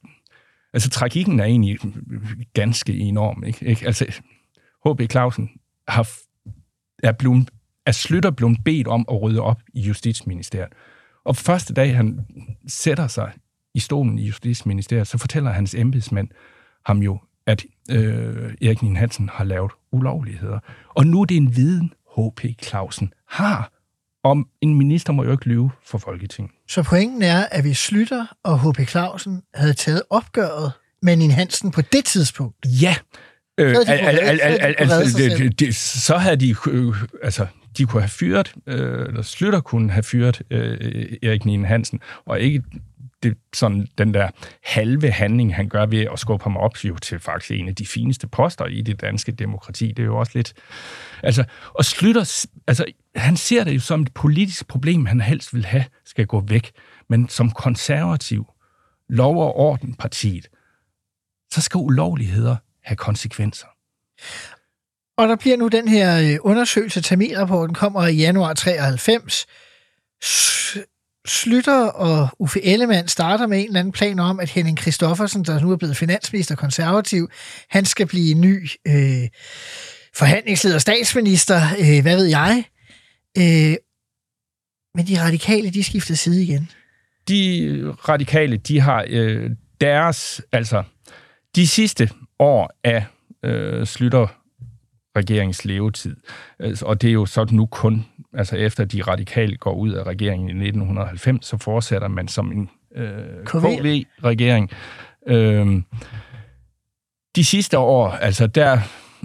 altså, 0.73 0.91
tragikken 0.91 1.41
er 1.41 1.45
egentlig 1.45 1.79
ganske 2.55 2.99
enorm. 2.99 3.45
Ikke? 3.45 3.67
ikke? 3.67 3.87
Altså, 3.87 4.21
H.B. 4.87 5.11
Clausen 5.11 5.51
har, 5.89 6.09
er, 7.03 7.13
blevet, 7.13 7.51
er 7.87 7.93
Slytter 7.93 8.31
blevet 8.31 8.59
bedt 8.65 8.89
om 8.89 9.05
at 9.11 9.23
rydde 9.23 9.41
op 9.41 9.61
i 9.75 9.81
Justitsministeriet. 9.81 10.73
Og 11.25 11.37
første 11.37 11.75
dag, 11.75 11.97
han 11.97 12.21
sætter 12.69 13.07
sig 13.07 13.33
i 13.75 13.81
stolen 13.81 14.19
i 14.19 14.27
Justitsministeriet, 14.27 15.07
så 15.07 15.19
fortæller 15.19 15.51
hans 15.51 15.75
embedsmænd 15.75 16.29
ham 16.87 16.99
jo, 16.99 17.19
at 17.47 17.65
øh, 17.91 18.55
Erik 18.63 18.83
Nien 18.83 18.97
Hansen 18.97 19.29
har 19.33 19.45
lavet 19.45 19.73
ulovligheder. 19.93 20.59
Og 20.89 21.07
nu 21.07 21.21
er 21.21 21.25
det 21.25 21.37
en 21.37 21.57
viden, 21.57 21.93
H.P. 22.17 22.45
Clausen 22.63 23.13
har. 23.29 23.73
Om 24.25 24.49
en 24.61 24.75
minister 24.75 25.13
må 25.13 25.25
jo 25.25 25.33
ikke 25.33 25.47
lyve 25.47 25.71
for 25.85 25.99
Folketinget. 25.99 26.53
Så 26.69 26.83
pointen 26.83 27.23
er, 27.23 27.47
at 27.51 27.63
hvis 27.63 27.79
Slytter 27.79 28.27
og 28.43 28.61
H.P. 28.61 28.89
Clausen 28.89 29.43
havde 29.55 29.75
taget 29.75 30.03
opgøret 30.11 30.73
med 31.03 31.17
Nien 31.17 31.31
Hansen 31.31 31.71
på 31.71 31.81
det 31.81 32.05
tidspunkt, 32.05 32.57
ja, 32.83 32.95
Øh, 33.59 33.75
så 35.73 36.17
havde 36.17 36.37
de, 36.37 36.55
øh, 36.71 36.95
altså, 37.23 37.47
de 37.79 37.87
kunne 37.87 38.03
have 38.03 38.09
fyret, 38.09 38.55
øh, 38.67 39.07
eller 39.07 39.23
Slytter 39.23 39.61
kunne 39.61 39.91
have 39.91 40.03
fyret 40.03 40.43
øh, 40.51 41.17
Erik 41.23 41.45
Nien 41.45 41.65
Hansen, 41.65 42.01
og 42.27 42.41
ikke 42.41 42.63
det, 43.23 43.39
sådan, 43.55 43.87
den 43.99 44.15
der 44.15 44.29
halve 44.65 45.11
handling, 45.11 45.55
han 45.55 45.69
gør 45.69 45.87
ved 45.87 46.07
at 46.13 46.19
skubbe 46.19 46.43
ham 46.43 46.57
op 46.57 46.85
jo 46.85 46.97
til 46.97 47.19
faktisk 47.19 47.51
en 47.51 47.69
af 47.69 47.75
de 47.75 47.87
fineste 47.87 48.27
poster 48.27 48.67
i 48.67 48.83
det 48.83 49.01
danske 49.01 49.33
demokrati. 49.33 49.89
Det 49.89 49.99
er 49.99 50.07
jo 50.07 50.17
også 50.17 50.33
lidt... 50.35 50.55
Altså, 51.23 51.45
og 51.75 51.85
Slytter, 51.85 52.47
altså, 52.67 52.85
han 53.15 53.37
ser 53.37 53.65
det 53.65 53.75
jo 53.75 53.81
som 53.81 54.03
et 54.03 54.15
politisk 54.15 54.69
problem, 54.69 55.07
han 55.07 55.21
helst 55.21 55.55
vil 55.55 55.65
have, 55.65 55.85
skal 56.05 56.27
gå 56.27 56.41
væk. 56.41 56.73
Men 57.09 57.29
som 57.29 57.51
konservativ, 57.51 58.47
lov- 59.09 59.43
og 59.43 59.57
orden 59.57 59.95
partiet, 59.95 60.49
så 61.53 61.61
skal 61.61 61.79
ulovligheder 61.79 62.57
have 62.85 62.97
konsekvenser. 62.97 63.67
Og 65.17 65.29
der 65.29 65.37
bliver 65.37 65.57
nu 65.57 65.69
den 65.69 65.89
her 65.89 66.09
øh, 66.13 66.21
undersøgelse, 66.21 66.43
undersøgelse, 66.45 67.01
Tamilrapporten 67.01 67.75
kommer 67.75 68.07
i 68.07 68.15
januar 68.15 68.55
93. 68.55 69.47
Slytter 71.27 71.87
og 71.87 72.29
Uffe 72.39 72.65
Ellemann 72.65 73.09
starter 73.09 73.47
med 73.47 73.59
en 73.59 73.67
eller 73.67 73.81
anden 73.81 73.93
plan 73.93 74.19
om, 74.19 74.41
at 74.41 74.51
Henning 74.51 74.79
Kristoffersen, 74.79 75.45
der 75.45 75.61
nu 75.61 75.73
er 75.73 75.77
blevet 75.77 75.97
finansminister 75.97 76.57
konservativ, 76.57 77.31
han 77.69 77.85
skal 77.85 78.07
blive 78.07 78.35
ny 78.35 78.69
øh, 78.89 79.29
forhandlingsleder 80.15 80.79
statsminister, 80.79 81.61
øh, 81.81 82.03
hvad 82.03 82.17
ved 82.17 82.27
jeg. 82.27 82.65
Øh, 83.39 83.77
men 84.95 85.07
de 85.07 85.23
radikale, 85.23 85.71
de 85.71 85.85
skifter 85.85 86.15
side 86.15 86.43
igen. 86.43 86.71
De 87.29 87.95
radikale, 88.09 88.57
de 88.57 88.81
har 88.81 89.05
øh, 89.09 89.51
deres, 89.81 90.43
altså 90.53 90.83
de 91.57 91.67
sidste 91.67 92.11
år 92.39 92.71
af 92.85 93.05
øh, 93.45 93.87
Slytter 93.87 94.27
regeringens 95.17 95.65
levetid. 95.65 96.17
Øh, 96.61 96.77
og 96.83 97.03
det 97.03 97.09
er 97.09 97.13
jo 97.13 97.27
sådan 97.27 97.57
nu 97.57 97.67
kun, 97.67 98.07
altså 98.35 98.57
efter 98.57 98.85
de 98.85 99.03
radikale 99.03 99.57
går 99.57 99.75
ud 99.75 99.91
af 99.91 100.03
regeringen 100.03 100.49
i 100.49 100.53
1990, 100.53 101.47
så 101.47 101.57
fortsætter 101.57 102.09
man 102.09 102.29
som 102.29 102.53
en 102.53 102.71
øh, 102.95 103.45
KV-regering. 103.45 104.71
Øh, 105.27 105.83
de 107.37 107.45
sidste 107.45 107.79
år, 107.79 108.09
altså 108.09 108.47
der, 108.47 108.79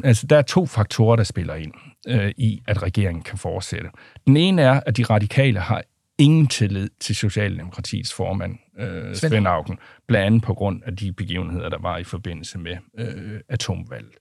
altså 0.03 0.27
der 0.27 0.37
er 0.37 0.41
to 0.41 0.65
faktorer, 0.65 1.15
der 1.15 1.23
spiller 1.23 1.55
ind 1.55 1.73
øh, 2.07 2.31
i, 2.37 2.61
at 2.67 2.83
regeringen 2.83 3.23
kan 3.23 3.37
fortsætte. 3.37 3.89
Den 4.27 4.37
ene 4.37 4.61
er, 4.61 4.79
at 4.85 4.97
de 4.97 5.03
radikale 5.03 5.59
har 5.59 5.83
ingen 6.17 6.47
tillid 6.47 6.89
til 6.99 7.15
Socialdemokratiets 7.15 8.13
formand, 8.13 8.57
øh, 8.79 9.15
Svend 9.15 9.47
Augen, 9.47 9.79
blandt 10.07 10.25
andet 10.25 10.43
på 10.43 10.53
grund 10.53 10.81
af 10.85 10.95
de 10.95 11.13
begivenheder, 11.13 11.69
der 11.69 11.79
var 11.81 11.97
i 11.97 12.03
forbindelse 12.03 12.59
med 12.59 12.77
øh, 12.99 13.39
atomvalget. 13.49 14.15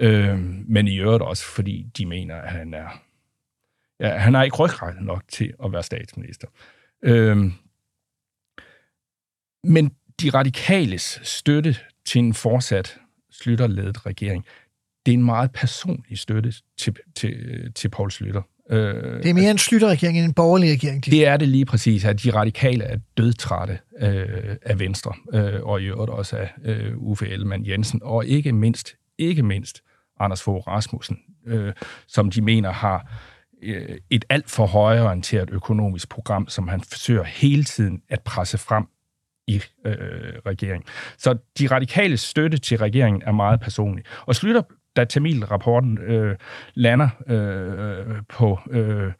Øh, 0.00 0.38
men 0.68 0.88
i 0.88 0.96
øvrigt 0.96 1.22
også, 1.22 1.44
fordi 1.44 1.86
de 1.98 2.06
mener, 2.06 2.34
at 2.34 2.50
han 2.50 2.74
er 2.74 3.02
ja, 4.00 4.16
han 4.16 4.34
er 4.34 4.42
ikke 4.42 4.56
ryggrad 4.56 4.94
nok 5.00 5.22
til 5.28 5.54
at 5.64 5.72
være 5.72 5.82
statsminister. 5.82 6.48
Øh, 7.02 7.36
men 9.64 9.90
de 10.20 10.30
radikales 10.30 11.20
støtte 11.22 11.76
til 12.04 12.18
en 12.18 12.34
fortsat 12.34 12.98
slutterledet 13.30 14.06
regering, 14.06 14.44
det 15.06 15.12
er 15.12 15.18
en 15.18 15.24
meget 15.24 15.52
personlig 15.52 16.18
støtte 16.18 16.52
til, 16.76 16.96
til, 17.14 17.72
til 17.74 17.88
Poul 17.88 18.10
Slytter. 18.10 18.42
Øh, 18.70 19.22
det 19.22 19.30
er 19.30 19.34
mere 19.34 19.50
en 19.50 19.58
slutterregering 19.58 20.18
end 20.18 20.26
en 20.26 20.32
borgerlig 20.32 20.72
regering. 20.72 21.04
Det 21.04 21.26
er 21.26 21.36
det 21.36 21.48
lige 21.48 21.64
præcis, 21.64 22.04
at 22.04 22.22
de 22.22 22.30
radikale 22.30 22.84
er 22.84 22.98
dødtrætte 23.16 23.78
øh, 24.00 24.56
af 24.62 24.78
Venstre, 24.78 25.12
øh, 25.34 25.62
og 25.62 25.82
i 25.82 25.84
øvrigt 25.84 26.10
også 26.10 26.36
af 26.36 26.50
øh, 26.64 26.96
Uffe 26.96 27.28
Ellemann 27.28 27.66
Jensen, 27.66 28.00
og 28.02 28.26
ikke 28.26 28.52
mindst, 28.52 28.96
ikke 29.18 29.42
mindst 29.42 29.82
Anders 30.20 30.42
Fogh 30.42 30.66
Rasmussen, 30.66 31.18
øh, 31.46 31.72
som 32.06 32.30
de 32.30 32.42
mener 32.42 32.72
har 32.72 33.12
Øh, 33.62 33.98
et 34.10 34.24
alt 34.28 34.50
for 34.50 34.66
højreorienteret 34.66 35.50
økonomisk 35.50 36.08
program, 36.08 36.48
som 36.48 36.68
han 36.68 36.80
forsøger 36.80 37.24
hele 37.24 37.64
tiden 37.64 38.02
at 38.08 38.22
presse 38.22 38.58
frem 38.58 38.86
i 39.46 39.62
øh, 39.84 39.94
regeringen. 40.46 40.84
Så 41.18 41.38
de 41.58 41.66
radikale 41.66 42.16
støtte 42.16 42.58
til 42.58 42.78
regeringen 42.78 43.22
er 43.22 43.32
meget 43.32 43.60
personlig. 43.60 44.04
Og 44.26 44.34
slutter, 44.34 44.62
da 44.96 45.04
Tamil-rapporten 45.04 45.98
øh, 45.98 46.36
lander 46.74 47.08
øh, 47.26 48.22
på 48.28 48.58
øh, 48.70 49.12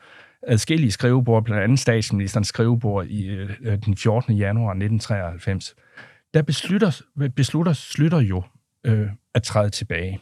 adskillige 0.43 0.91
skrivebord, 0.91 1.45
blandt 1.45 1.63
andet 1.63 1.79
statsministerens 1.79 2.49
skrivebord 2.49 3.07
i 3.07 3.27
øh, 3.27 3.79
den 3.85 3.97
14. 3.97 4.35
januar 4.35 4.71
1993, 4.71 5.75
der 6.35 6.43
beslutter, 6.43 7.01
beslutter 7.37 7.73
Slytter 7.73 8.21
jo 8.21 8.43
øh, 8.85 9.09
at 9.35 9.43
træde 9.43 9.71
tilbage. 9.71 10.21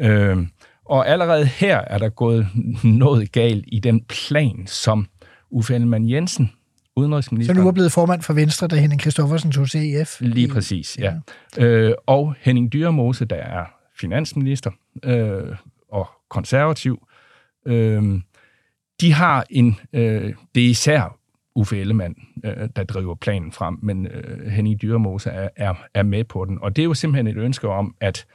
Øh, 0.00 0.46
og 0.84 1.08
allerede 1.08 1.46
her 1.46 1.78
er 1.78 1.98
der 1.98 2.08
gået 2.08 2.46
noget 2.84 3.32
galt 3.32 3.64
i 3.68 3.80
den 3.80 4.04
plan, 4.04 4.66
som 4.66 5.06
Uffe 5.50 5.74
Ellemann 5.74 6.08
Jensen, 6.08 6.52
udenrigsminister... 6.96 7.54
Så 7.54 7.60
nu 7.60 7.68
er 7.68 7.72
blevet 7.72 7.92
formand 7.92 8.22
for 8.22 8.32
Venstre, 8.32 8.66
da 8.66 8.76
Henning 8.76 9.00
Kristoffersen 9.00 9.52
tog 9.52 9.68
CEF. 9.68 10.20
Lige 10.20 10.48
præcis, 10.48 10.98
ja. 10.98 11.14
ja. 11.56 11.64
Øh, 11.64 11.94
og 12.06 12.34
Henning 12.40 12.72
Dyremose, 12.72 13.24
der 13.24 13.36
er 13.36 13.64
finansminister 14.00 14.70
øh, 15.04 15.56
og 15.92 16.08
konservativ, 16.30 17.06
øh, 17.66 18.20
de 19.00 19.12
har 19.12 19.44
en... 19.50 19.76
Øh, 19.92 20.34
det 20.54 20.64
er 20.64 20.68
især 20.68 21.19
Uffe 21.60 21.80
Ellemann, 21.80 22.14
øh, 22.44 22.68
der 22.76 22.84
driver 22.84 23.14
planen 23.14 23.52
frem, 23.52 23.78
men 23.82 24.06
øh, 24.06 24.46
Henning 24.46 24.82
Dyremose 24.82 25.30
er, 25.30 25.48
er, 25.56 25.74
er 25.94 26.02
med 26.02 26.24
på 26.24 26.44
den. 26.44 26.58
Og 26.62 26.76
det 26.76 26.82
er 26.82 26.86
jo 26.86 26.94
simpelthen 26.94 27.26
et 27.26 27.36
ønske 27.36 27.68
om, 27.68 27.94
at 28.00 28.26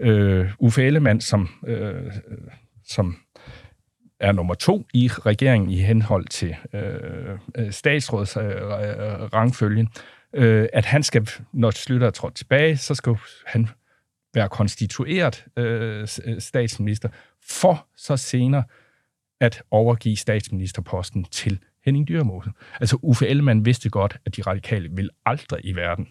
øh, 0.00 0.50
Uffe 0.58 0.84
Ellemann, 0.84 1.20
som, 1.20 1.48
øh, 1.66 2.12
som 2.84 3.16
er 4.20 4.32
nummer 4.32 4.54
to 4.54 4.86
i 4.94 5.08
regeringen 5.08 5.70
i 5.70 5.78
henhold 5.78 6.26
til 6.26 6.56
øh, 6.72 7.72
statsråds 7.72 8.36
øh, 8.36 8.42
rangfølgen, 9.34 9.88
øh, 10.34 10.68
at 10.72 10.84
han 10.84 11.02
skal, 11.02 11.28
når 11.52 11.70
Slytter 11.70 12.06
er 12.06 12.10
trådt 12.10 12.34
tilbage, 12.34 12.76
så 12.76 12.94
skal 12.94 13.16
han 13.46 13.68
være 14.34 14.48
konstitueret 14.48 15.44
øh, 15.56 16.08
statsminister, 16.38 17.08
for 17.48 17.86
så 17.96 18.16
senere 18.16 18.62
at 19.40 19.62
overgive 19.70 20.16
statsministerposten 20.16 21.24
til 21.24 21.58
Henning 21.84 22.08
Dyrmose. 22.08 22.50
Altså 22.80 22.98
Uffe 23.02 23.28
Ellemann 23.28 23.64
vidste 23.64 23.90
godt, 23.90 24.16
at 24.26 24.36
de 24.36 24.42
radikale 24.42 24.88
vil 24.92 25.10
aldrig 25.26 25.60
i 25.64 25.72
verden 25.72 26.08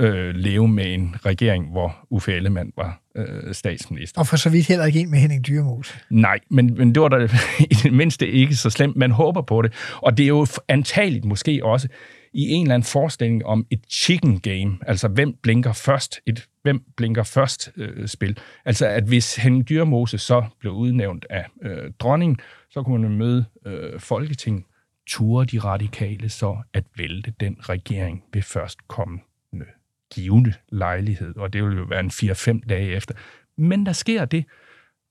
øh, 0.00 0.34
leve 0.34 0.68
med 0.68 0.94
en 0.94 1.16
regering, 1.26 1.70
hvor 1.70 1.96
Uffe 2.10 2.32
Ellemann 2.32 2.72
var 2.76 3.00
øh, 3.16 3.54
statsminister. 3.54 4.20
Og 4.20 4.26
for 4.26 4.36
så 4.36 4.50
vidt 4.50 4.66
heller 4.66 4.84
ikke 4.84 5.00
en 5.00 5.10
med 5.10 5.18
Henning 5.18 5.46
Dyrmose. 5.46 5.94
Nej, 6.10 6.38
men, 6.50 6.74
men 6.74 6.94
det 6.94 7.02
var 7.02 7.08
da 7.08 7.16
i 7.70 7.74
det 7.82 7.92
mindste 7.92 8.28
ikke 8.28 8.54
så 8.54 8.70
slemt. 8.70 8.96
Man 8.96 9.10
håber 9.10 9.42
på 9.42 9.62
det. 9.62 9.72
Og 9.96 10.16
det 10.16 10.24
er 10.24 10.28
jo 10.28 10.46
antageligt 10.68 11.24
måske 11.24 11.60
også 11.64 11.88
i 12.36 12.50
en 12.50 12.62
eller 12.62 12.74
anden 12.74 12.86
forestilling 12.86 13.46
om 13.46 13.66
et 13.70 13.80
chicken 13.90 14.40
game, 14.40 14.78
altså 14.86 15.08
hvem 15.08 15.36
blinker 15.42 15.72
først, 15.72 16.20
et 16.26 16.46
hvem 16.62 16.84
blinker 16.96 17.22
først 17.22 17.70
øh, 17.76 18.08
spil. 18.08 18.38
Altså 18.64 18.86
at 18.86 19.04
hvis 19.04 19.36
Henning 19.36 19.68
Dyrmose 19.68 20.18
så 20.18 20.44
blev 20.58 20.72
udnævnt 20.72 21.26
af 21.30 21.46
øh, 21.62 21.92
dronningen, 21.98 22.38
så 22.70 22.82
kunne 22.82 23.08
man 23.08 23.18
møde 23.18 23.44
øh, 23.66 24.00
Folketinget, 24.00 24.64
turde 25.06 25.56
de 25.56 25.58
radikale 25.58 26.28
så 26.28 26.56
at 26.72 26.84
vælte 26.96 27.32
den 27.40 27.56
regering 27.60 28.24
ved 28.32 28.42
først 28.42 28.88
kommende 28.88 29.66
givende 30.14 30.52
lejlighed, 30.68 31.36
og 31.36 31.52
det 31.52 31.64
vil 31.64 31.76
jo 31.76 31.84
være 31.84 32.00
en 32.00 32.10
4-5 32.10 32.60
dage 32.68 32.90
efter. 32.90 33.14
Men 33.58 33.86
der 33.86 33.92
sker 33.92 34.24
det 34.24 34.44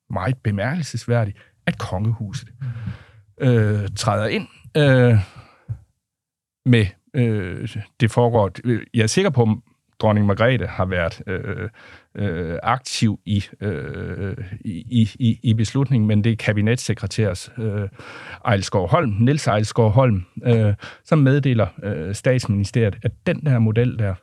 meget 0.10 0.38
bemærkelsesværdigt, 0.38 1.38
at 1.66 1.78
kongehuset 1.78 2.50
øh, 3.38 3.90
træder 3.96 4.28
ind 4.28 4.48
øh, 4.78 5.18
med 6.66 6.86
øh, 7.16 7.70
det 7.99 8.11
foregår. 8.11 8.51
Øh, 8.63 8.82
jeg 8.93 9.03
er 9.03 9.07
sikker 9.07 9.30
på, 9.30 9.41
at 9.41 9.57
dronning 9.99 10.26
Margrethe 10.26 10.68
har 10.68 10.86
været 10.86 11.22
øh, 11.28 11.70
øh, 12.16 12.59
aktiv 12.63 13.20
i, 13.26 13.43
øh, 13.61 14.38
i, 14.66 15.09
i, 15.20 15.39
i 15.43 15.53
beslutningen, 15.53 16.07
men 16.07 16.24
det 16.24 16.32
er 16.32 16.36
kabinetssekretærs 16.36 17.51
øh, 17.57 17.89
Ejlskov 18.45 18.89
Holm, 18.89 19.16
Niels 19.20 19.47
Ejlskov 19.47 19.91
Holm, 19.91 20.26
øh, 20.45 20.74
som 21.03 21.20
meddeler 21.20 21.68
øh, 21.84 22.16
statsministeriet, 22.16 22.95
at 23.03 23.11
den 23.28 23.45
der 23.45 23.59
model 23.59 23.99
der, 23.99 24.16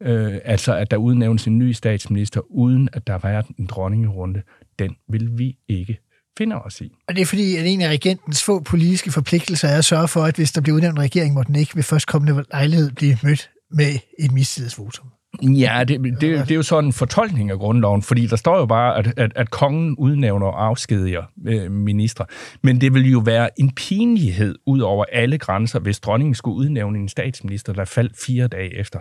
øh, 0.00 0.38
altså 0.44 0.76
at 0.76 0.90
der 0.90 0.96
udnævnes 0.96 1.46
en 1.46 1.58
ny 1.58 1.72
statsminister, 1.72 2.40
uden 2.50 2.88
at 2.92 3.06
der 3.06 3.12
har 3.12 3.28
været 3.28 3.46
en 3.58 3.66
dronningerunde, 3.66 4.42
den 4.78 4.96
vil 5.08 5.38
vi 5.38 5.56
ikke 5.68 5.98
finde 6.38 6.56
os 6.56 6.80
i. 6.80 6.92
Og 7.08 7.14
det 7.14 7.22
er 7.22 7.26
fordi, 7.26 7.56
at 7.56 7.66
en 7.66 7.80
af 7.80 7.88
regentens 7.88 8.44
få 8.44 8.60
politiske 8.60 9.12
forpligtelser 9.12 9.68
er 9.68 9.78
at 9.78 9.84
sørge 9.84 10.08
for, 10.08 10.22
at 10.22 10.36
hvis 10.36 10.52
der 10.52 10.60
bliver 10.60 10.76
udnævnt 10.76 10.98
en 10.98 11.04
regering, 11.04 11.34
må 11.34 11.42
den 11.42 11.56
ikke 11.56 11.76
ved 11.76 11.82
førstkommende 11.82 12.44
lejlighed 12.52 12.90
blive 12.90 13.18
mødt 13.22 13.50
med 13.70 13.98
et 14.18 14.32
mistillidsvotum. 14.32 15.06
Ja, 15.42 15.84
det, 15.88 16.00
det, 16.00 16.20
det 16.20 16.50
er 16.50 16.54
jo 16.54 16.62
sådan 16.62 16.84
en 16.84 16.92
fortolkning 16.92 17.50
af 17.50 17.58
grundloven, 17.58 18.02
fordi 18.02 18.26
der 18.26 18.36
står 18.36 18.58
jo 18.58 18.66
bare, 18.66 18.98
at, 18.98 19.12
at, 19.16 19.32
at 19.36 19.50
kongen 19.50 19.96
udnævner 19.96 20.46
og 20.46 20.66
afskediger 20.66 21.22
øh, 21.46 21.70
ministre. 21.70 22.26
Men 22.62 22.80
det 22.80 22.94
vil 22.94 23.10
jo 23.10 23.18
være 23.18 23.60
en 23.60 23.74
pinlighed 23.74 24.54
ud 24.66 24.80
over 24.80 25.04
alle 25.12 25.38
grænser, 25.38 25.78
hvis 25.78 26.00
dronningen 26.00 26.34
skulle 26.34 26.56
udnævne 26.56 26.98
en 26.98 27.08
statsminister, 27.08 27.72
der 27.72 27.84
faldt 27.84 28.12
fire 28.26 28.48
dage 28.48 28.78
efter 28.78 28.98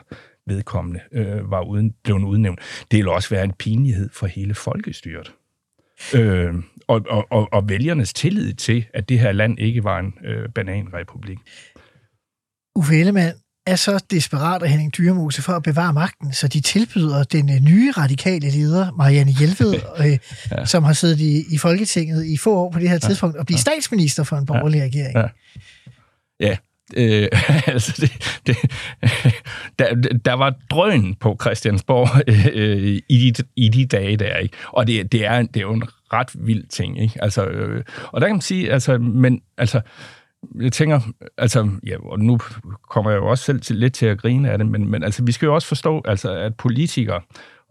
vedkommende 0.48 1.00
øh, 1.12 1.52
var 1.52 1.62
uden, 1.62 1.94
blev 2.04 2.18
udnævnt. 2.18 2.60
Det 2.92 2.98
vil 2.98 3.08
også 3.08 3.30
være 3.30 3.44
en 3.44 3.54
pinlighed 3.60 4.10
for 4.14 4.28
hele 4.28 4.54
folkestyret. 4.54 5.34
Øh, 6.16 6.54
og, 6.88 7.02
og, 7.10 7.28
og, 7.32 7.50
og 7.54 7.70
vælgernes 7.70 8.14
tillid 8.14 8.54
til, 8.54 8.86
at 8.94 9.10
det 9.10 9.20
her 9.20 9.32
land 9.32 9.60
ikke 9.60 9.84
var 9.84 10.00
en 10.00 10.14
øh, 10.26 10.50
bananrepublik. 10.50 11.38
Uffe 12.76 12.96
Ellemann 12.96 13.34
er 13.68 13.76
så 13.76 14.04
desperat 14.12 14.64
af 14.64 14.70
Henning 14.70 14.98
Dyrmose 14.98 15.42
for 15.42 15.54
at 15.54 15.64
bevare 15.64 15.94
magten, 15.94 16.34
så 16.34 16.48
de 16.48 16.62
tilbyder 16.62 17.24
den 17.24 17.50
øh, 17.50 17.62
nye 17.62 17.92
radikale 17.92 18.50
leder, 18.50 18.92
Marianne 18.92 19.32
Hjelved, 19.32 19.74
øh, 20.06 20.18
ja. 20.52 20.66
som 20.66 20.84
har 20.84 20.94
siddet 20.94 21.20
i, 21.20 21.44
i 21.54 21.58
Folketinget 21.58 22.26
i 22.26 22.38
få 22.38 22.56
år 22.56 22.72
på 22.72 22.80
det 22.80 22.90
her 22.90 22.98
tidspunkt, 22.98 23.38
at 23.38 23.46
blive 23.46 23.60
statsminister 23.60 24.24
for 24.24 24.36
en 24.38 24.46
borgerlig 24.46 24.78
ja. 24.78 24.84
regering. 24.84 25.18
Ja. 25.18 25.28
Ja, 26.40 26.58
øh, 26.98 27.28
altså 27.74 28.02
det, 28.02 28.40
det, 28.48 28.58
der, 29.80 29.96
der 30.26 30.34
var 30.34 30.56
drøn 30.70 31.16
på 31.20 31.38
Christiansborg 31.42 32.08
øh, 32.54 33.02
i, 33.10 33.32
de, 33.32 33.44
i 33.56 33.70
de 33.70 33.86
dage 33.86 34.18
der, 34.18 34.38
ikke? 34.38 34.58
Og 34.68 34.88
det, 34.88 35.12
det, 35.12 35.26
er, 35.26 35.42
det 35.42 35.58
er 35.58 35.62
jo 35.62 35.74
en 35.74 35.84
ret 36.14 36.30
vild 36.36 36.68
ting, 36.68 37.02
ikke? 37.02 37.24
Altså, 37.24 37.46
øh, 37.46 37.84
og 38.08 38.22
der 38.22 38.28
kan 38.28 38.36
man 38.36 38.42
sige, 38.42 38.72
altså, 38.72 38.98
men 38.98 39.42
altså, 39.58 39.82
jeg 40.62 40.72
tænker, 40.72 41.00
altså, 41.38 41.70
ja, 41.86 41.96
og 42.00 42.20
nu 42.20 42.40
kommer 42.90 43.12
jeg 43.12 43.18
jo 43.18 43.28
også 43.28 43.44
selv 43.44 43.62
til, 43.62 43.76
lidt 43.76 43.94
til 43.94 44.06
at 44.06 44.18
grine 44.18 44.52
af 44.52 44.58
det, 44.58 44.68
men, 44.68 44.90
men 44.90 45.04
altså, 45.04 45.24
vi 45.24 45.32
skal 45.32 45.46
jo 45.46 45.56
også 45.56 45.68
forstå, 45.68 46.02
altså, 46.06 46.32
at 46.32 46.56
politikere, 46.56 47.22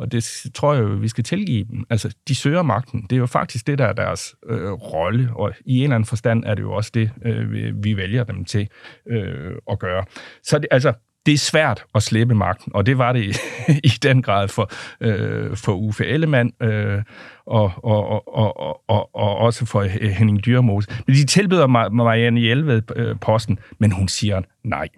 og 0.02 0.12
det 0.12 0.50
tror 0.54 0.74
jeg 0.74 0.82
jo, 0.82 0.88
vi 0.88 1.08
skal 1.08 1.24
tilgive 1.24 1.64
dem. 1.64 1.84
Altså, 1.90 2.14
de 2.28 2.34
søger 2.34 2.62
magten. 2.62 3.02
Det 3.02 3.12
er 3.12 3.20
jo 3.20 3.26
faktisk 3.26 3.66
det, 3.66 3.78
der 3.78 3.86
er 3.86 3.92
deres 3.92 4.34
øh, 4.46 4.72
rolle, 4.72 5.30
og 5.34 5.52
i 5.64 5.76
en 5.76 5.82
eller 5.82 5.94
anden 5.94 6.06
forstand 6.06 6.44
er 6.44 6.54
det 6.54 6.62
jo 6.62 6.72
også 6.72 6.90
det, 6.94 7.10
øh, 7.24 7.84
vi 7.84 7.96
vælger 7.96 8.24
dem 8.24 8.44
til 8.44 8.68
øh, 9.10 9.52
at 9.70 9.78
gøre. 9.78 10.04
Så 10.42 10.58
det, 10.58 10.68
altså, 10.70 10.92
det 11.26 11.34
er 11.34 11.38
svært 11.38 11.84
at 11.94 12.02
slippe 12.02 12.34
magten, 12.34 12.72
og 12.74 12.86
det 12.86 12.98
var 12.98 13.12
det 13.12 13.24
i, 13.24 13.32
i 13.90 13.92
den 14.02 14.22
grad 14.22 14.48
for, 14.48 14.70
øh, 15.00 15.56
for 15.56 15.72
Uffe 15.72 16.06
Ellemann 16.06 16.52
øh, 16.62 17.02
og, 17.46 17.72
og, 17.76 18.28
og, 18.34 18.58
og, 18.58 18.82
og, 18.88 19.14
og 19.14 19.36
også 19.36 19.66
for 19.66 19.80
øh, 19.80 19.90
Henning 19.90 20.44
Dyrmose. 20.44 20.90
Men 21.06 21.16
de 21.16 21.26
tilbyder 21.26 21.66
Marianne 21.88 22.40
Hjelved 22.40 22.82
øh, 22.96 23.16
posten, 23.20 23.58
men 23.78 23.92
hun 23.92 24.08
siger 24.08 24.42
nej. 24.64 24.88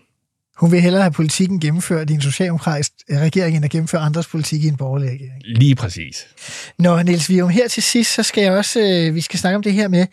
Hun 0.56 0.72
vil 0.72 0.80
hellere 0.80 1.02
have 1.02 1.12
politikken 1.12 1.60
gennemført 1.60 2.10
i 2.10 2.12
en 2.12 2.20
socialdemokratisk 2.20 2.92
regering, 3.10 3.56
end 3.56 3.64
at 3.64 3.70
gennemføre 3.70 4.00
andres 4.00 4.26
politik 4.26 4.64
i 4.64 4.68
en 4.68 4.76
borgerlig 4.76 5.10
regering. 5.10 5.42
Lige 5.44 5.74
præcis. 5.74 6.26
Nå, 6.78 7.02
Niels 7.02 7.30
Vium, 7.30 7.48
her 7.48 7.68
til 7.68 7.82
sidst, 7.82 8.14
så 8.14 8.22
skal 8.22 8.42
jeg 8.42 8.52
også, 8.52 8.80
øh, 8.80 9.14
vi 9.14 9.20
skal 9.20 9.38
snakke 9.38 9.56
om 9.56 9.62
det 9.62 9.72
her 9.72 9.88
med, 9.88 10.06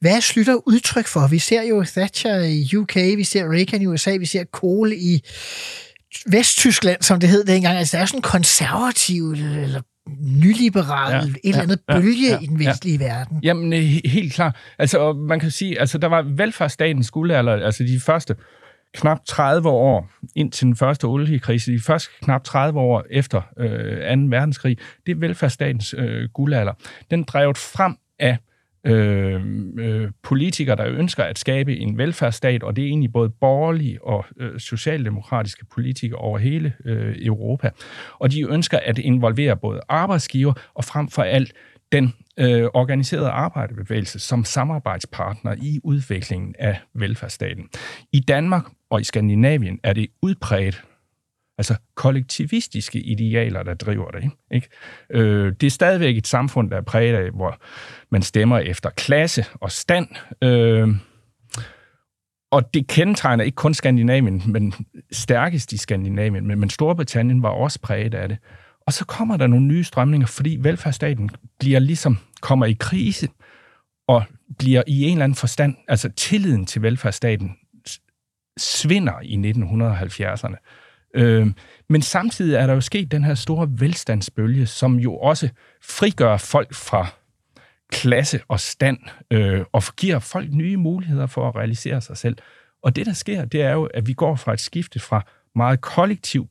hvad 0.00 0.16
er 0.16 0.20
Slytter 0.20 0.68
udtryk 0.68 1.06
for? 1.06 1.26
Vi 1.26 1.38
ser 1.38 1.62
jo 1.62 1.84
Thatcher 1.84 2.38
i 2.38 2.76
UK, 2.76 2.96
vi 2.96 3.24
ser 3.24 3.52
Reagan 3.52 3.82
i 3.82 3.86
USA, 3.86 4.16
vi 4.16 4.26
ser 4.26 4.44
Kohl 4.44 4.92
i 4.92 5.22
Vesttyskland, 6.26 7.02
som 7.02 7.20
det 7.20 7.28
hed 7.28 7.44
dengang. 7.44 7.78
Altså, 7.78 7.96
der 7.96 8.02
er 8.02 8.06
sådan 8.06 8.22
konservativ 8.22 9.30
eller 9.30 9.80
nyliberal, 10.20 11.12
ja, 11.12 11.18
et 11.18 11.38
eller 11.44 11.62
andet 11.62 11.78
ja, 11.88 12.00
bølge 12.00 12.30
ja, 12.30 12.38
i 12.38 12.46
den 12.46 12.58
vestlige 12.58 12.98
ja. 12.98 13.04
verden. 13.04 13.38
Jamen, 13.42 13.72
helt 14.04 14.32
klart. 14.32 14.56
Altså, 14.78 15.12
man 15.12 15.40
kan 15.40 15.50
sige, 15.50 15.80
altså, 15.80 15.98
der 15.98 16.06
var 16.06 16.22
velfærdsstatens 16.22 17.10
guldalder, 17.10 17.52
altså 17.52 17.84
de 17.84 18.00
første 18.00 18.34
knap 18.94 19.18
30 19.26 19.68
år 19.68 20.10
ind 20.36 20.52
til 20.52 20.66
den 20.66 20.76
første 20.76 21.04
oliekrise, 21.04 21.72
de 21.72 21.80
første 21.80 22.10
knap 22.22 22.44
30 22.44 22.80
år 22.80 23.04
efter 23.10 23.42
øh, 23.58 24.18
2. 24.18 24.26
verdenskrig, 24.28 24.78
det 25.06 25.12
er 25.12 25.16
velfærdsstatens 25.16 25.94
øh, 25.98 26.28
guldalder. 26.28 26.72
Den 27.10 27.22
drevet 27.22 27.56
frem 27.56 27.96
af 28.18 28.38
øh, 28.86 29.40
øh, 29.78 30.10
politikere, 30.22 30.76
der 30.76 30.86
ønsker 30.86 31.24
at 31.24 31.38
skabe 31.38 31.76
en 31.76 31.98
velfærdsstat, 31.98 32.62
og 32.62 32.76
det 32.76 32.82
er 32.82 32.88
egentlig 32.88 33.12
både 33.12 33.30
borgerlige 33.30 34.04
og 34.04 34.24
øh, 34.40 34.60
socialdemokratiske 34.60 35.64
politikere 35.64 36.18
over 36.18 36.38
hele 36.38 36.72
øh, 36.84 37.16
Europa. 37.18 37.70
Og 38.18 38.32
de 38.32 38.42
ønsker 38.52 38.78
at 38.78 38.98
involvere 38.98 39.56
både 39.56 39.80
arbejdsgiver 39.88 40.52
og 40.74 40.84
frem 40.84 41.08
for 41.08 41.22
alt 41.22 41.52
den 41.92 42.12
øh, 42.38 42.64
organiserede 42.74 43.30
arbejderbevægelse 43.30 44.18
som 44.18 44.44
samarbejdspartner 44.44 45.54
i 45.62 45.80
udviklingen 45.84 46.54
af 46.58 46.80
velfærdsstaten. 46.94 47.68
I 48.12 48.20
Danmark 48.20 48.64
og 48.90 49.00
i 49.00 49.04
Skandinavien 49.04 49.80
er 49.82 49.92
det 49.92 50.06
udbredt, 50.22 50.84
altså 51.58 51.74
kollektivistiske 51.94 53.00
idealer, 53.00 53.62
der 53.62 53.74
driver 53.74 54.10
det. 54.10 54.30
Ikke? 54.50 54.68
Øh, 55.10 55.52
det 55.60 55.66
er 55.66 55.70
stadigvæk 55.70 56.16
et 56.16 56.26
samfund, 56.26 56.70
der 56.70 56.76
er 56.76 56.82
præget 56.82 57.14
af, 57.14 57.30
hvor 57.30 57.58
man 58.10 58.22
stemmer 58.22 58.58
efter 58.58 58.90
klasse 58.90 59.44
og 59.54 59.72
stand. 59.72 60.08
Øh, 60.42 60.88
og 62.50 62.74
det 62.74 62.86
kendetegner 62.86 63.44
ikke 63.44 63.56
kun 63.56 63.74
Skandinavien, 63.74 64.42
men 64.46 64.74
stærkest 65.12 65.72
i 65.72 65.76
Skandinavien, 65.76 66.46
men, 66.46 66.60
men 66.60 66.70
Storbritannien 66.70 67.42
var 67.42 67.48
også 67.48 67.80
præget 67.80 68.14
af 68.14 68.28
det. 68.28 68.38
Og 68.86 68.92
så 68.92 69.04
kommer 69.04 69.36
der 69.36 69.46
nogle 69.46 69.66
nye 69.66 69.84
strømninger, 69.84 70.26
fordi 70.26 70.58
velfærdsstaten 70.60 71.30
bliver 71.58 71.78
ligesom, 71.78 72.18
kommer 72.40 72.66
i 72.66 72.76
krise, 72.80 73.28
og 74.08 74.24
bliver 74.58 74.82
i 74.86 75.02
en 75.02 75.12
eller 75.12 75.24
anden 75.24 75.36
forstand, 75.36 75.76
altså 75.88 76.08
tilliden 76.08 76.66
til 76.66 76.82
velfærdsstaten 76.82 77.56
svinder 78.58 79.20
i 79.22 79.52
1970'erne. 79.52 80.56
Øh, 81.14 81.46
men 81.88 82.02
samtidig 82.02 82.56
er 82.56 82.66
der 82.66 82.74
jo 82.74 82.80
sket 82.80 83.12
den 83.12 83.24
her 83.24 83.34
store 83.34 83.68
velstandsbølge, 83.70 84.66
som 84.66 84.94
jo 84.94 85.16
også 85.16 85.48
frigør 85.82 86.36
folk 86.36 86.74
fra 86.74 87.06
klasse 87.92 88.40
og 88.48 88.60
stand, 88.60 88.98
øh, 89.30 89.64
og 89.72 89.82
giver 89.96 90.18
folk 90.18 90.52
nye 90.52 90.76
muligheder 90.76 91.26
for 91.26 91.48
at 91.48 91.56
realisere 91.56 92.00
sig 92.00 92.16
selv. 92.16 92.36
Og 92.82 92.96
det, 92.96 93.06
der 93.06 93.12
sker, 93.12 93.44
det 93.44 93.62
er 93.62 93.72
jo, 93.72 93.84
at 93.84 94.06
vi 94.06 94.12
går 94.12 94.36
fra 94.36 94.52
et 94.52 94.60
skifte 94.60 95.00
fra 95.00 95.26
meget 95.54 95.80
kollektiv, 95.80 96.48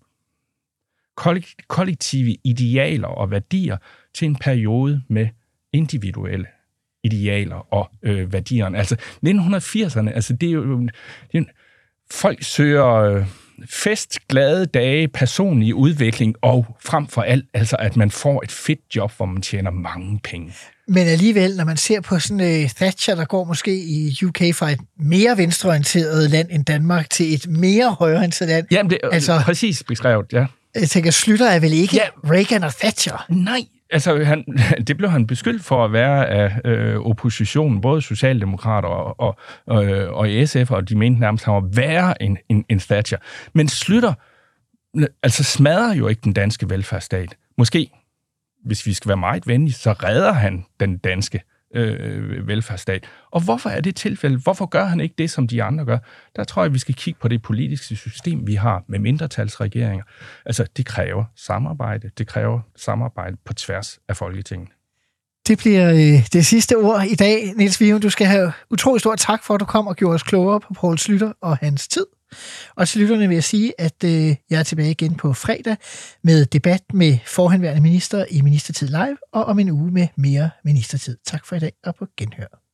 kollektive 1.68 2.36
idealer 2.44 3.08
og 3.08 3.32
værdier 3.32 3.78
til 4.14 4.26
en 4.26 4.36
periode 4.36 5.02
med 5.10 5.28
individuelle 5.74 6.46
idealer 7.04 7.74
og 7.74 7.90
øh, 8.04 8.34
værdierne. 8.34 8.78
Altså 8.78 8.96
1980'erne, 9.26 10.10
altså 10.10 10.34
det 10.34 10.50
er 10.50 10.54
jo... 10.54 10.80
Det 11.32 11.38
er, 11.40 11.44
folk 12.12 12.44
søger... 12.44 12.94
Øh, 12.94 13.26
fest, 13.70 14.20
glade 14.30 14.66
dage, 14.66 15.08
personlig 15.08 15.76
udvikling 15.76 16.36
og 16.42 16.66
frem 16.80 17.08
for 17.08 17.22
alt, 17.22 17.46
altså 17.54 17.76
at 17.80 17.98
man 17.98 18.12
får 18.12 18.44
et 18.44 18.52
fedt 18.52 18.80
job, 18.96 19.12
hvor 19.18 19.26
man 19.26 19.42
tjener 19.42 19.72
mange 19.72 20.20
penge. 20.24 20.54
Men 20.88 21.08
alligevel, 21.08 21.56
når 21.58 21.66
man 21.66 21.78
ser 21.78 22.02
på 22.02 22.20
sådan 22.20 22.40
uh, 22.40 22.70
Thatcher, 22.70 23.16
der 23.16 23.26
går 23.26 23.44
måske 23.44 23.78
i 23.78 24.18
UK 24.26 24.56
fra 24.56 24.72
et 24.72 24.80
mere 25.00 25.38
venstreorienteret 25.38 26.30
land 26.30 26.48
end 26.52 26.66
Danmark 26.66 27.10
til 27.10 27.34
et 27.34 27.48
mere 27.48 27.96
højreorienteret 28.00 28.50
land. 28.50 28.68
Jamen, 28.72 28.90
det 28.90 29.00
er 29.04 29.10
altså, 29.10 29.42
præcis 29.46 29.84
beskrevet, 29.84 30.34
ja. 30.34 30.46
Jeg 30.76 30.90
tænker, 30.90 31.12
Slytter 31.12 31.48
er 31.50 31.60
vel 31.60 31.74
ikke 31.74 31.96
ja. 31.96 32.32
Reagan 32.32 32.64
og 32.64 32.74
Thatcher? 32.74 33.26
Nej, 33.30 33.60
altså, 33.90 34.24
han, 34.24 34.46
det 34.88 34.98
blev 34.98 35.10
han 35.10 35.28
beskyldt 35.28 35.64
for 35.64 35.86
at 35.86 35.94
være 35.94 36.28
af 36.30 36.62
øh, 36.66 37.00
oppositionen, 37.00 37.82
både 37.82 38.02
socialdemokrater 38.02 38.88
og, 38.88 39.20
og, 39.20 39.38
og, 39.66 39.86
og 40.08 40.48
SF, 40.48 40.72
og 40.72 40.90
de 40.90 40.96
mente 40.96 41.20
nærmest, 41.20 41.44
at 41.44 41.54
han 41.54 41.64
var 41.64 41.70
værre 41.74 42.22
end, 42.22 42.38
end, 42.50 42.64
end 42.70 42.80
Thatcher. 42.80 43.18
Men 43.54 43.68
Slytter 43.68 44.14
altså 45.24 45.44
smadrer 45.44 45.94
jo 45.94 46.08
ikke 46.08 46.22
den 46.24 46.34
danske 46.34 46.70
velfærdsstat. 46.70 47.38
Måske, 47.58 47.90
hvis 48.66 48.86
vi 48.86 48.94
skal 48.94 49.10
være 49.10 49.18
meget 49.18 49.48
venlige, 49.48 49.74
så 49.74 49.92
redder 49.92 50.32
han 50.32 50.66
den 50.80 50.98
danske 50.98 51.42
øh, 51.76 52.48
velfærdsstat. 52.48 53.06
Og 53.32 53.44
hvorfor 53.44 53.70
er 53.70 53.82
det 53.82 53.96
tilfældet? 53.96 54.40
Hvorfor 54.44 54.66
gør 54.66 54.86
han 54.86 55.00
ikke 55.00 55.16
det, 55.18 55.30
som 55.30 55.48
de 55.48 55.64
andre 55.64 55.86
gør? 55.86 55.98
Der 56.36 56.44
tror 56.44 56.64
jeg, 56.64 56.74
vi 56.74 56.80
skal 56.80 56.96
kigge 56.96 57.20
på 57.22 57.28
det 57.28 57.42
politiske 57.42 57.96
system, 57.96 58.48
vi 58.48 58.56
har 58.56 58.84
med 58.88 59.00
mindretalsregeringer. 59.00 60.04
Altså, 60.46 60.66
det 60.78 60.86
kræver 60.86 61.24
samarbejde. 61.36 62.12
Det 62.18 62.28
kræver 62.28 62.60
samarbejde 62.76 63.38
på 63.46 63.54
tværs 63.54 64.00
af 64.10 64.18
Folketinget. 64.18 64.70
Det 65.48 65.58
bliver 65.58 65.92
øh, 65.92 66.28
det 66.34 66.46
sidste 66.46 66.78
ord 66.78 67.04
i 67.04 67.16
dag, 67.16 67.54
Niels 67.56 67.82
Vium. 67.82 68.02
Du 68.02 68.10
skal 68.10 68.28
have 68.28 68.54
utrolig 68.72 69.00
stor 69.00 69.16
tak 69.16 69.44
for, 69.44 69.54
at 69.54 69.60
du 69.60 69.66
kom 69.66 69.88
og 69.88 69.96
gjorde 69.96 70.16
os 70.16 70.24
klogere 70.24 70.60
på 70.60 70.74
Poul 70.74 70.98
Slytter 70.98 71.32
og 71.42 71.58
hans 71.58 71.88
tid. 71.88 72.06
Og 72.76 72.88
til 72.88 73.02
lytterne 73.02 73.28
vil 73.28 73.36
jeg 73.36 73.44
sige, 73.44 73.74
at 73.78 74.04
øh, 74.06 74.36
jeg 74.50 74.60
er 74.60 74.64
tilbage 74.64 74.92
igen 74.92 75.16
på 75.16 75.34
fredag 75.34 75.78
med 76.24 76.46
debat 76.46 76.82
med 76.94 77.18
forhenværende 77.26 77.82
minister 77.82 78.26
i 78.32 78.42
Ministertid 78.42 78.88
Live, 78.88 79.18
og 79.34 79.46
om 79.46 79.60
en 79.60 79.70
uge 79.70 79.92
med 79.92 80.08
mere 80.18 80.50
ministertid. 80.64 81.18
Tak 81.26 81.46
for 81.46 81.56
i 81.56 81.60
dag, 81.60 81.74
og 81.84 81.96
på 81.96 82.08
genhør. 82.18 82.65